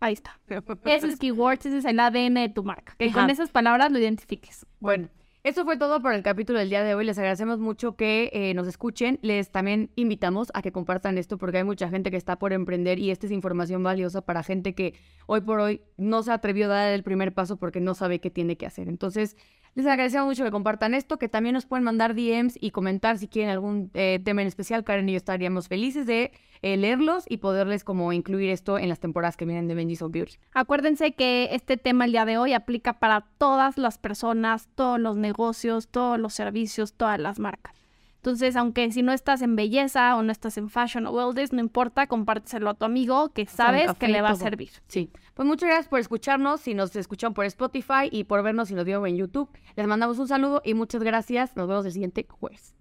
ahí 0.00 0.12
está. 0.12 0.38
Esos 0.84 1.16
keywords, 1.16 1.66
ese 1.66 1.78
es 1.78 1.84
el 1.84 2.00
ADN 2.00 2.34
de 2.34 2.48
tu 2.48 2.64
marca. 2.64 2.94
Que 2.98 3.12
con 3.12 3.30
esas 3.30 3.50
palabras 3.50 3.90
lo 3.92 3.98
identifiques. 3.98 4.66
Bueno, 4.80 5.08
eso 5.46 5.64
fue 5.64 5.76
todo 5.76 6.02
por 6.02 6.12
el 6.12 6.24
capítulo 6.24 6.58
del 6.58 6.70
día 6.70 6.82
de 6.82 6.96
hoy. 6.96 7.04
Les 7.04 7.16
agradecemos 7.18 7.60
mucho 7.60 7.94
que 7.94 8.30
eh, 8.32 8.52
nos 8.54 8.66
escuchen. 8.66 9.20
Les 9.22 9.52
también 9.52 9.90
invitamos 9.94 10.50
a 10.54 10.60
que 10.60 10.72
compartan 10.72 11.18
esto 11.18 11.38
porque 11.38 11.58
hay 11.58 11.62
mucha 11.62 11.88
gente 11.88 12.10
que 12.10 12.16
está 12.16 12.36
por 12.36 12.52
emprender 12.52 12.98
y 12.98 13.12
esta 13.12 13.26
es 13.26 13.32
información 13.32 13.80
valiosa 13.82 14.22
para 14.22 14.42
gente 14.42 14.74
que 14.74 14.94
hoy 15.26 15.42
por 15.42 15.60
hoy 15.60 15.82
no 15.96 16.24
se 16.24 16.32
atrevió 16.32 16.66
a 16.66 16.70
dar 16.70 16.92
el 16.92 17.04
primer 17.04 17.32
paso 17.32 17.58
porque 17.58 17.80
no 17.80 17.94
sabe 17.94 18.18
qué 18.18 18.28
tiene 18.28 18.56
que 18.56 18.66
hacer. 18.66 18.88
Entonces, 18.88 19.36
les 19.76 19.86
agradecemos 19.86 20.26
mucho 20.26 20.42
que 20.42 20.50
compartan 20.50 20.94
esto, 20.94 21.18
que 21.18 21.28
también 21.28 21.52
nos 21.52 21.66
pueden 21.66 21.84
mandar 21.84 22.14
DMs 22.14 22.56
y 22.58 22.70
comentar 22.70 23.18
si 23.18 23.28
quieren 23.28 23.50
algún 23.50 23.90
eh, 23.92 24.18
tema 24.24 24.40
en 24.40 24.48
especial. 24.48 24.84
Karen 24.84 25.06
y 25.06 25.12
yo 25.12 25.18
estaríamos 25.18 25.68
felices 25.68 26.06
de 26.06 26.32
eh, 26.62 26.78
leerlos 26.78 27.24
y 27.28 27.36
poderles 27.36 27.84
como 27.84 28.10
incluir 28.14 28.48
esto 28.48 28.78
en 28.78 28.88
las 28.88 29.00
temporadas 29.00 29.36
que 29.36 29.44
vienen 29.44 29.68
de 29.68 29.74
Benji's 29.74 30.00
of 30.00 30.12
Beauty. 30.12 30.36
Acuérdense 30.54 31.12
que 31.12 31.50
este 31.52 31.76
tema 31.76 32.06
el 32.06 32.12
día 32.12 32.24
de 32.24 32.38
hoy 32.38 32.54
aplica 32.54 32.94
para 32.94 33.26
todas 33.36 33.76
las 33.76 33.98
personas, 33.98 34.66
todos 34.74 34.98
los 34.98 35.18
negocios, 35.18 35.88
todos 35.88 36.18
los 36.18 36.32
servicios, 36.32 36.94
todas 36.94 37.20
las 37.20 37.38
marcas. 37.38 37.85
Entonces, 38.26 38.56
aunque 38.56 38.90
si 38.90 39.04
no 39.04 39.12
estás 39.12 39.40
en 39.40 39.54
belleza 39.54 40.16
o 40.16 40.22
no 40.24 40.32
estás 40.32 40.58
en 40.58 40.68
fashion 40.68 41.06
o 41.06 41.12
wellness, 41.12 41.52
no 41.52 41.60
importa, 41.60 42.08
compárteselo 42.08 42.70
a 42.70 42.74
tu 42.74 42.84
amigo 42.84 43.28
que 43.28 43.46
sabes 43.46 43.86
café, 43.86 43.98
que 44.00 44.08
le 44.08 44.20
va 44.20 44.30
a 44.30 44.34
servir. 44.34 44.70
Sí. 44.88 45.12
Pues 45.34 45.46
muchas 45.46 45.68
gracias 45.68 45.86
por 45.86 46.00
escucharnos, 46.00 46.60
si 46.60 46.74
nos 46.74 46.96
escuchan 46.96 47.34
por 47.34 47.44
Spotify 47.44 48.08
y 48.10 48.24
por 48.24 48.42
vernos 48.42 48.66
si 48.66 48.74
nos 48.74 48.84
vieron 48.84 49.06
en 49.06 49.16
YouTube. 49.16 49.48
Les 49.76 49.86
mandamos 49.86 50.18
un 50.18 50.26
saludo 50.26 50.60
y 50.64 50.74
muchas 50.74 51.04
gracias. 51.04 51.54
Nos 51.54 51.68
vemos 51.68 51.86
el 51.86 51.92
siguiente 51.92 52.26
jueves. 52.28 52.74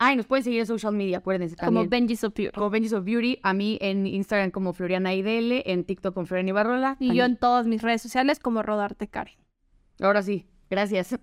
Ah, 0.00 0.12
y 0.12 0.16
nos 0.16 0.26
pueden 0.26 0.42
seguir 0.42 0.58
en 0.58 0.66
social 0.66 0.94
media, 0.94 1.18
acuérdense 1.18 1.54
Como 1.54 1.82
también. 1.82 1.90
Benji's 1.90 2.24
of 2.24 2.34
Beauty. 2.34 2.52
como 2.52 2.70
Benji's 2.70 2.92
of 2.92 3.04
Beauty, 3.04 3.38
a 3.44 3.54
mí 3.54 3.78
en 3.80 4.04
Instagram 4.04 4.50
como 4.50 4.72
Floriana 4.72 5.14
IDL, 5.14 5.62
en 5.64 5.84
TikTok 5.84 6.12
con 6.12 6.26
Floriana 6.26 6.48
Ibarrola. 6.48 6.96
Y 6.98 7.14
yo 7.14 7.24
en 7.24 7.36
todas 7.36 7.68
mis 7.68 7.82
redes 7.82 8.02
sociales 8.02 8.40
como 8.40 8.64
Rodarte 8.64 9.06
Karen. 9.06 9.34
Ahora 10.00 10.22
sí, 10.22 10.48
gracias. 10.68 11.16